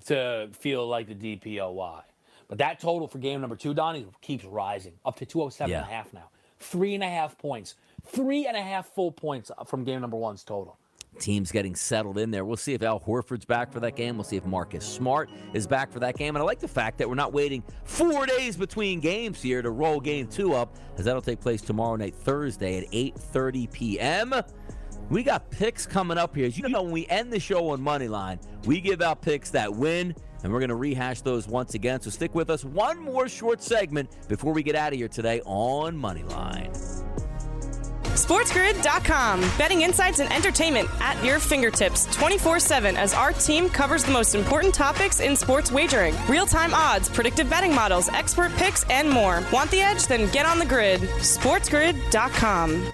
to 0.05 0.49
feel 0.53 0.87
like 0.87 1.07
the 1.07 1.15
DPOY. 1.15 2.01
But 2.47 2.57
that 2.57 2.79
total 2.79 3.07
for 3.07 3.17
game 3.19 3.41
number 3.41 3.55
two, 3.55 3.73
Donnie, 3.73 4.05
keeps 4.21 4.43
rising 4.45 4.93
up 5.05 5.15
to 5.17 5.25
207 5.25 5.73
and 5.73 5.83
a 5.83 5.85
half 5.87 6.13
now. 6.13 6.29
Three 6.59 6.93
and 6.93 7.03
a 7.03 7.09
half 7.09 7.37
points. 7.37 7.75
Three 8.05 8.45
and 8.47 8.55
a 8.55 8.61
half 8.61 8.87
full 8.93 9.11
points 9.11 9.49
from 9.65 9.83
game 9.83 10.01
number 10.01 10.17
one's 10.17 10.43
total. 10.43 10.77
Teams 11.19 11.51
getting 11.51 11.75
settled 11.75 12.17
in 12.17 12.31
there. 12.31 12.43
We'll 12.43 12.57
see 12.57 12.73
if 12.73 12.81
Al 12.81 12.99
Horford's 12.99 13.45
back 13.45 13.71
for 13.71 13.79
that 13.81 13.95
game. 13.95 14.17
We'll 14.17 14.23
see 14.23 14.35
if 14.35 14.45
Marcus 14.45 14.83
Smart 14.83 15.29
is 15.53 15.67
back 15.67 15.91
for 15.91 15.99
that 15.99 16.17
game. 16.17 16.35
And 16.35 16.41
I 16.41 16.45
like 16.45 16.59
the 16.59 16.67
fact 16.67 16.97
that 16.97 17.07
we're 17.07 17.13
not 17.15 17.33
waiting 17.33 17.63
four 17.83 18.25
days 18.25 18.57
between 18.57 18.99
games 18.99 19.41
here 19.41 19.61
to 19.61 19.69
roll 19.69 19.99
game 19.99 20.27
two 20.27 20.53
up, 20.53 20.75
as 20.97 21.05
that'll 21.05 21.21
take 21.21 21.39
place 21.39 21.61
tomorrow 21.61 21.95
night, 21.95 22.15
Thursday 22.15 22.79
at 22.79 22.91
8:30 22.91 23.71
p.m. 23.71 24.33
We 25.13 25.21
got 25.21 25.51
picks 25.51 25.85
coming 25.85 26.17
up 26.17 26.35
here. 26.35 26.47
As 26.47 26.57
you 26.57 26.67
know, 26.67 26.81
when 26.81 26.91
we 26.91 27.05
end 27.05 27.31
the 27.31 27.39
show 27.39 27.69
on 27.69 27.79
Moneyline, 27.79 28.39
we 28.65 28.81
give 28.81 28.99
out 28.99 29.21
picks 29.21 29.51
that 29.51 29.71
win, 29.71 30.15
and 30.41 30.51
we're 30.51 30.57
going 30.57 30.69
to 30.69 30.75
rehash 30.75 31.21
those 31.21 31.47
once 31.47 31.75
again. 31.75 32.01
So 32.01 32.09
stick 32.09 32.33
with 32.33 32.49
us. 32.49 32.65
One 32.65 32.97
more 32.97 33.29
short 33.29 33.61
segment 33.61 34.09
before 34.27 34.53
we 34.53 34.63
get 34.63 34.75
out 34.75 34.91
of 34.91 34.97
here 34.97 35.07
today 35.07 35.39
on 35.45 35.95
Moneyline. 35.95 36.75
SportsGrid.com. 38.01 39.41
Betting 39.55 39.83
insights 39.83 40.17
and 40.19 40.33
entertainment 40.33 40.89
at 40.99 41.23
your 41.23 41.37
fingertips 41.37 42.07
24 42.15 42.59
7 42.59 42.97
as 42.97 43.13
our 43.13 43.33
team 43.33 43.69
covers 43.69 44.03
the 44.03 44.11
most 44.11 44.33
important 44.33 44.73
topics 44.73 45.19
in 45.19 45.35
sports 45.35 45.71
wagering 45.71 46.15
real 46.27 46.47
time 46.47 46.73
odds, 46.73 47.07
predictive 47.07 47.47
betting 47.51 47.75
models, 47.75 48.09
expert 48.09 48.51
picks, 48.53 48.83
and 48.89 49.07
more. 49.07 49.43
Want 49.53 49.69
the 49.69 49.81
edge? 49.81 50.07
Then 50.07 50.31
get 50.31 50.47
on 50.47 50.57
the 50.57 50.65
grid. 50.65 51.01
SportsGrid.com. 51.01 52.93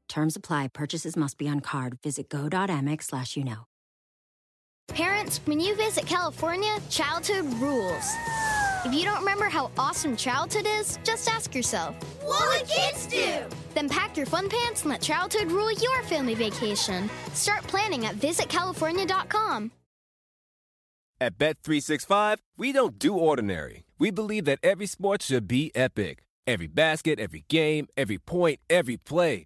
Terms 0.11 0.35
apply. 0.35 0.67
Purchases 0.73 1.15
must 1.15 1.37
be 1.37 1.47
on 1.47 1.61
card. 1.61 1.97
Visit 2.03 2.29
go.amex 2.29 3.03
slash 3.03 3.37
you 3.37 3.45
know. 3.45 3.65
Parents, 4.89 5.39
when 5.45 5.61
you 5.61 5.73
visit 5.75 6.05
California, 6.05 6.75
childhood 6.89 7.45
rules. 7.61 8.13
If 8.83 8.93
you 8.93 9.05
don't 9.05 9.19
remember 9.19 9.45
how 9.45 9.71
awesome 9.77 10.17
childhood 10.17 10.67
is, 10.67 10.99
just 11.05 11.29
ask 11.29 11.55
yourself, 11.55 11.95
What 12.25 12.45
would 12.49 12.67
kids 12.67 13.07
do? 13.07 13.39
Then 13.73 13.87
pack 13.87 14.17
your 14.17 14.25
fun 14.25 14.49
pants 14.49 14.81
and 14.81 14.91
let 14.91 15.01
childhood 15.01 15.49
rule 15.49 15.71
your 15.71 16.03
family 16.03 16.35
vacation. 16.35 17.09
Start 17.33 17.63
planning 17.63 18.05
at 18.05 18.15
visitcalifornia.com. 18.15 19.71
At 21.21 21.37
Bet365, 21.37 22.39
we 22.57 22.73
don't 22.73 22.99
do 22.99 23.13
ordinary. 23.13 23.83
We 23.97 24.11
believe 24.11 24.43
that 24.45 24.59
every 24.61 24.87
sport 24.87 25.21
should 25.21 25.47
be 25.47 25.71
epic. 25.73 26.23
Every 26.45 26.67
basket, 26.67 27.19
every 27.19 27.45
game, 27.47 27.87
every 27.95 28.17
point, 28.17 28.59
every 28.69 28.97
play. 28.97 29.45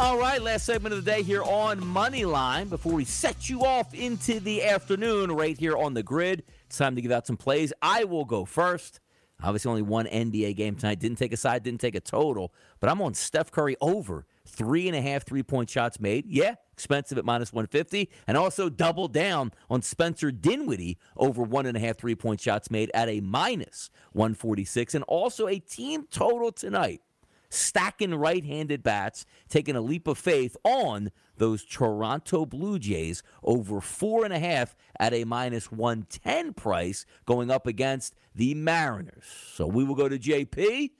All 0.00 0.16
right, 0.16 0.40
last 0.40 0.64
segment 0.64 0.94
of 0.94 1.04
the 1.04 1.10
day 1.10 1.22
here 1.24 1.42
on 1.42 1.80
Moneyline. 1.80 2.70
Before 2.70 2.92
we 2.92 3.04
set 3.04 3.50
you 3.50 3.64
off 3.64 3.92
into 3.94 4.38
the 4.38 4.62
afternoon, 4.62 5.32
right 5.32 5.58
here 5.58 5.76
on 5.76 5.92
the 5.92 6.04
grid, 6.04 6.44
it's 6.66 6.78
time 6.78 6.94
to 6.94 7.02
give 7.02 7.10
out 7.10 7.26
some 7.26 7.36
plays. 7.36 7.72
I 7.82 8.04
will 8.04 8.24
go 8.24 8.44
first. 8.44 9.00
Obviously, 9.42 9.70
only 9.70 9.82
one 9.82 10.06
NBA 10.06 10.54
game 10.54 10.76
tonight. 10.76 11.00
Didn't 11.00 11.18
take 11.18 11.32
a 11.32 11.36
side, 11.36 11.64
didn't 11.64 11.80
take 11.80 11.96
a 11.96 12.00
total, 12.00 12.54
but 12.78 12.88
I'm 12.88 13.02
on 13.02 13.12
Steph 13.12 13.50
Curry 13.50 13.74
over 13.80 14.24
three 14.46 14.86
and 14.86 14.96
a 14.96 15.00
half 15.00 15.26
three 15.26 15.42
point 15.42 15.68
shots 15.68 15.98
made. 15.98 16.26
Yeah, 16.26 16.54
expensive 16.72 17.18
at 17.18 17.24
minus 17.24 17.52
150. 17.52 18.08
And 18.28 18.36
also 18.36 18.68
double 18.68 19.08
down 19.08 19.50
on 19.68 19.82
Spencer 19.82 20.30
Dinwiddie 20.30 20.96
over 21.16 21.42
one 21.42 21.66
and 21.66 21.76
a 21.76 21.80
half 21.80 21.98
three 21.98 22.14
point 22.14 22.40
shots 22.40 22.70
made 22.70 22.88
at 22.94 23.08
a 23.08 23.20
minus 23.20 23.90
146. 24.12 24.94
And 24.94 25.02
also 25.08 25.48
a 25.48 25.58
team 25.58 26.06
total 26.08 26.52
tonight 26.52 27.00
stacking 27.48 28.14
right 28.14 28.44
handed 28.44 28.82
bats, 28.82 29.24
taking 29.48 29.76
a 29.76 29.80
leap 29.80 30.06
of 30.06 30.18
faith 30.18 30.56
on 30.64 31.10
those 31.36 31.64
Toronto 31.64 32.44
Blue 32.44 32.78
Jays 32.78 33.22
over 33.42 33.80
four 33.80 34.24
and 34.24 34.32
a 34.32 34.38
half 34.38 34.76
at 34.98 35.14
a 35.14 35.24
minus 35.24 35.70
110 35.70 36.52
price 36.54 37.06
going 37.26 37.50
up 37.50 37.66
against 37.66 38.14
the 38.34 38.54
Mariners. 38.54 39.24
So 39.54 39.66
we 39.66 39.84
will 39.84 39.94
go 39.94 40.08
to 40.08 40.18
JP, 40.18 40.90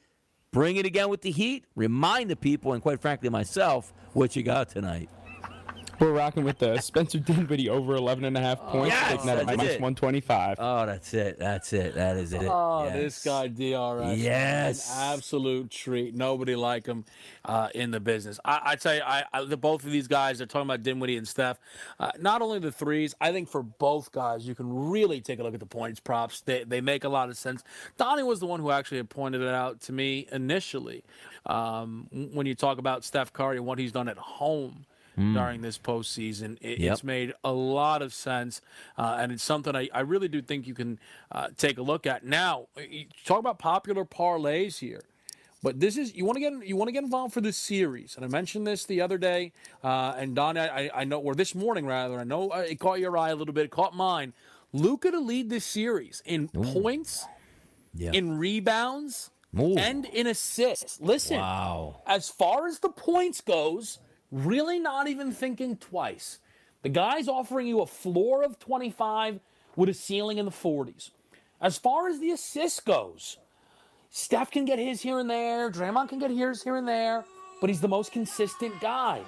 bring 0.52 0.76
it 0.76 0.86
again 0.86 1.08
with 1.08 1.22
the 1.22 1.30
Heat, 1.30 1.64
remind 1.74 2.30
the 2.30 2.36
people, 2.36 2.72
and 2.72 2.82
quite 2.82 3.00
frankly 3.00 3.28
myself, 3.28 3.92
what 4.12 4.36
you 4.36 4.42
got 4.42 4.68
tonight. 4.68 5.10
We're 6.00 6.12
rocking 6.12 6.44
with 6.44 6.58
the 6.58 6.78
Spencer 6.80 7.18
Dinwiddie 7.18 7.68
over 7.68 7.96
11 7.96 8.24
and 8.24 8.36
a 8.36 8.40
half 8.40 8.60
points. 8.60 8.90
Yes, 8.94 9.10
taking 9.10 9.26
that 9.26 9.38
at 9.38 9.46
minus 9.46 9.64
it. 9.64 9.80
125. 9.80 10.56
Oh, 10.60 10.86
that's 10.86 11.12
it. 11.12 11.38
That's 11.40 11.72
it. 11.72 11.94
That 11.96 12.16
is 12.16 12.32
it. 12.32 12.42
Oh, 12.44 12.84
Yes. 12.84 12.94
this 12.94 13.24
guy 13.24 13.48
DRS. 13.48 14.18
Yes. 14.18 14.90
An 14.96 15.14
absolute 15.14 15.70
treat. 15.70 16.14
Nobody 16.14 16.54
like 16.54 16.86
him 16.86 17.04
uh, 17.44 17.68
in 17.74 17.90
the 17.90 17.98
business. 17.98 18.38
I, 18.44 18.60
I 18.64 18.76
tell 18.76 18.94
you, 18.94 19.00
I, 19.04 19.24
I, 19.32 19.44
the 19.44 19.56
both 19.56 19.84
of 19.84 19.90
these 19.90 20.06
guys, 20.06 20.38
they're 20.38 20.46
talking 20.46 20.68
about 20.68 20.84
Dinwiddie 20.84 21.16
and 21.16 21.26
Steph. 21.26 21.58
Uh, 21.98 22.12
not 22.20 22.42
only 22.42 22.60
the 22.60 22.70
threes, 22.72 23.16
I 23.20 23.32
think 23.32 23.48
for 23.48 23.62
both 23.64 24.12
guys, 24.12 24.46
you 24.46 24.54
can 24.54 24.72
really 24.90 25.20
take 25.20 25.40
a 25.40 25.42
look 25.42 25.54
at 25.54 25.60
the 25.60 25.66
points 25.66 25.98
props. 25.98 26.42
They, 26.42 26.62
they 26.62 26.80
make 26.80 27.02
a 27.02 27.08
lot 27.08 27.28
of 27.28 27.36
sense. 27.36 27.64
Donnie 27.96 28.22
was 28.22 28.38
the 28.38 28.46
one 28.46 28.60
who 28.60 28.70
actually 28.70 28.98
had 28.98 29.10
pointed 29.10 29.40
it 29.40 29.48
out 29.54 29.80
to 29.82 29.92
me 29.92 30.28
initially. 30.30 31.02
Um, 31.46 32.06
when 32.32 32.46
you 32.46 32.54
talk 32.54 32.78
about 32.78 33.02
Steph 33.04 33.32
Curry 33.32 33.56
and 33.56 33.66
what 33.66 33.78
he's 33.80 33.90
done 33.92 34.08
at 34.08 34.18
home 34.18 34.84
during 35.18 35.60
this 35.62 35.78
postseason. 35.78 36.56
It, 36.60 36.78
Yep. 36.78 36.92
It's 36.92 37.04
made 37.04 37.34
a 37.44 37.52
lot 37.52 38.02
of 38.02 38.14
sense, 38.14 38.60
uh, 38.96 39.16
and 39.18 39.32
it's 39.32 39.42
something 39.42 39.74
I, 39.74 39.88
I 39.92 40.00
really 40.00 40.28
do 40.28 40.40
think 40.40 40.66
you 40.66 40.74
can 40.74 40.98
uh, 41.32 41.48
take 41.56 41.76
a 41.78 41.82
look 41.82 42.06
at. 42.06 42.24
Now, 42.24 42.68
talk 43.24 43.40
about 43.40 43.58
popular 43.58 44.04
parlays 44.04 44.78
here. 44.78 45.02
But 45.60 45.80
this 45.80 45.96
is 45.96 46.14
you 46.14 46.24
want 46.24 46.36
to 46.36 46.40
get 46.40 46.66
you 46.68 46.76
want 46.76 46.86
to 46.88 46.92
get 46.92 47.02
involved 47.02 47.34
for 47.34 47.40
this 47.40 47.56
series, 47.56 48.14
and 48.14 48.24
I 48.24 48.28
mentioned 48.28 48.64
this 48.64 48.84
the 48.84 49.00
other 49.00 49.18
day, 49.18 49.50
uh, 49.82 50.14
and 50.16 50.36
Don, 50.36 50.56
I, 50.56 50.88
I 50.94 51.02
know, 51.02 51.18
or 51.18 51.34
this 51.34 51.52
morning 51.52 51.84
rather, 51.84 52.20
I 52.20 52.22
know 52.24 52.50
uh, 52.50 52.58
it 52.58 52.78
caught 52.78 53.00
your 53.00 53.18
eye 53.18 53.30
a 53.30 53.34
little 53.34 53.52
bit, 53.52 53.64
it 53.64 53.70
caught 53.72 53.92
mine. 53.96 54.34
Luka 54.72 55.10
to 55.10 55.18
lead 55.18 55.50
this 55.50 55.64
series 55.64 56.22
in 56.24 56.46
points, 56.46 57.26
Yeah. 57.92 58.12
in 58.12 58.38
rebounds, 58.38 59.30
Ooh. 59.58 59.76
and 59.76 60.04
in 60.04 60.28
assists. 60.28 61.00
Listen, 61.00 61.38
Wow. 61.38 62.02
as 62.06 62.28
far 62.28 62.68
as 62.68 62.78
the 62.78 62.90
points 62.90 63.40
goes, 63.40 63.98
really 64.30 64.78
not 64.78 65.08
even 65.08 65.32
thinking 65.32 65.76
twice. 65.76 66.38
The 66.82 66.88
guy's 66.88 67.28
offering 67.28 67.66
you 67.66 67.80
a 67.80 67.86
floor 67.86 68.42
of 68.42 68.58
25 68.58 69.40
with 69.76 69.88
a 69.88 69.94
ceiling 69.94 70.38
in 70.38 70.44
the 70.44 70.50
40s. 70.52 71.10
As 71.60 71.76
far 71.76 72.08
as 72.08 72.20
the 72.20 72.30
assist 72.30 72.84
goes, 72.84 73.38
Steph 74.10 74.50
can 74.50 74.64
get 74.64 74.78
his 74.78 75.02
here 75.02 75.18
and 75.18 75.28
there, 75.28 75.70
Draymond 75.70 76.08
can 76.08 76.18
get 76.18 76.30
his 76.30 76.62
here 76.62 76.76
and 76.76 76.86
there, 76.86 77.24
but 77.60 77.68
he's 77.68 77.80
the 77.80 77.88
most 77.88 78.12
consistent 78.12 78.78
guy. 78.80 79.22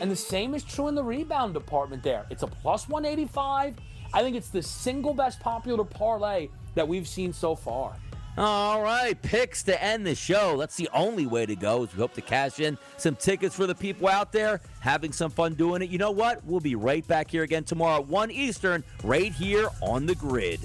And 0.00 0.10
the 0.10 0.16
same 0.16 0.54
is 0.54 0.64
true 0.64 0.88
in 0.88 0.94
the 0.94 1.04
rebound 1.04 1.54
department 1.54 2.02
there. 2.02 2.26
It's 2.30 2.42
a 2.42 2.48
plus 2.48 2.88
185. 2.88 3.76
I 4.12 4.22
think 4.22 4.36
it's 4.36 4.48
the 4.50 4.62
single 4.62 5.14
best 5.14 5.40
popular 5.40 5.84
parlay 5.84 6.48
that 6.74 6.86
we've 6.86 7.06
seen 7.06 7.32
so 7.32 7.54
far. 7.54 7.96
All 8.38 8.82
right, 8.82 9.20
picks 9.22 9.62
to 9.62 9.82
end 9.82 10.06
the 10.06 10.14
show. 10.14 10.58
That's 10.58 10.76
the 10.76 10.90
only 10.92 11.26
way 11.26 11.46
to 11.46 11.56
go. 11.56 11.84
As 11.84 11.94
we 11.94 12.00
hope 12.00 12.12
to 12.14 12.20
cash 12.20 12.60
in 12.60 12.76
some 12.98 13.16
tickets 13.16 13.56
for 13.56 13.66
the 13.66 13.74
people 13.74 14.08
out 14.08 14.30
there 14.30 14.60
having 14.80 15.12
some 15.12 15.30
fun 15.30 15.54
doing 15.54 15.80
it. 15.80 15.88
You 15.88 15.96
know 15.96 16.10
what? 16.10 16.44
We'll 16.44 16.60
be 16.60 16.74
right 16.74 17.06
back 17.06 17.30
here 17.30 17.44
again 17.44 17.64
tomorrow 17.64 18.02
at 18.02 18.08
1 18.08 18.30
Eastern, 18.30 18.84
right 19.02 19.32
here 19.32 19.70
on 19.80 20.04
the 20.04 20.14
grid. 20.14 20.60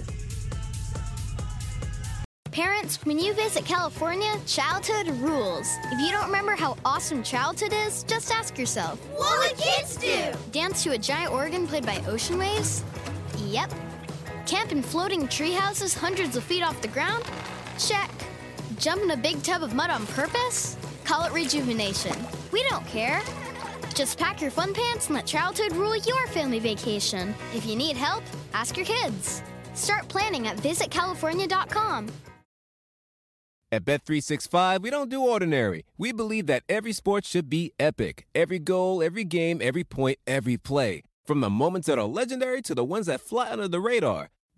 Parents, 2.51 2.97
when 3.05 3.17
you 3.17 3.33
visit 3.33 3.63
California, 3.63 4.33
childhood 4.45 5.07
rules. 5.21 5.69
If 5.85 6.01
you 6.01 6.11
don't 6.11 6.25
remember 6.25 6.57
how 6.57 6.75
awesome 6.83 7.23
childhood 7.23 7.71
is, 7.71 8.03
just 8.03 8.29
ask 8.33 8.57
yourself, 8.57 8.99
What 9.15 9.39
would 9.39 9.57
kids 9.57 9.95
do? 9.95 10.33
Dance 10.51 10.83
to 10.83 10.91
a 10.91 10.97
giant 10.97 11.31
organ 11.31 11.65
played 11.65 11.85
by 11.85 12.03
ocean 12.05 12.37
waves? 12.37 12.83
Yep. 13.37 13.71
Camp 14.45 14.73
in 14.73 14.81
floating 14.81 15.29
tree 15.29 15.53
houses 15.53 15.93
hundreds 15.93 16.35
of 16.35 16.43
feet 16.43 16.61
off 16.61 16.81
the 16.81 16.89
ground? 16.89 17.23
Check. 17.87 18.11
Jump 18.77 19.03
in 19.03 19.11
a 19.11 19.17
big 19.17 19.41
tub 19.43 19.63
of 19.63 19.73
mud 19.73 19.89
on 19.89 20.05
purpose? 20.07 20.77
Call 21.05 21.23
it 21.23 21.33
rejuvenation. 21.33 22.15
We 22.51 22.63
don't 22.69 22.85
care. 22.87 23.21
Just 23.95 24.17
pack 24.17 24.41
your 24.41 24.51
fun 24.51 24.73
pants 24.73 25.07
and 25.07 25.15
let 25.15 25.25
childhood 25.25 25.75
rule 25.75 25.95
your 25.95 26.27
family 26.27 26.59
vacation. 26.59 27.35
If 27.53 27.65
you 27.65 27.75
need 27.75 27.97
help, 27.97 28.23
ask 28.53 28.77
your 28.77 28.85
kids. 28.85 29.41
Start 29.73 30.07
planning 30.07 30.47
at 30.47 30.57
visitcalifornia.com. 30.57 32.09
At 33.73 33.85
Bet365, 33.85 34.81
we 34.81 34.89
don't 34.89 35.09
do 35.09 35.21
ordinary. 35.21 35.85
We 35.97 36.11
believe 36.11 36.45
that 36.47 36.63
every 36.67 36.91
sport 36.91 37.23
should 37.23 37.49
be 37.49 37.71
epic. 37.79 38.27
Every 38.35 38.59
goal, 38.59 39.01
every 39.01 39.23
game, 39.23 39.59
every 39.61 39.85
point, 39.85 40.17
every 40.27 40.57
play. 40.57 41.03
From 41.25 41.39
the 41.39 41.49
moments 41.49 41.87
that 41.87 41.97
are 41.97 42.05
legendary 42.05 42.61
to 42.63 42.75
the 42.75 42.83
ones 42.83 43.05
that 43.05 43.21
fly 43.21 43.49
under 43.49 43.69
the 43.69 43.79
radar. 43.79 44.29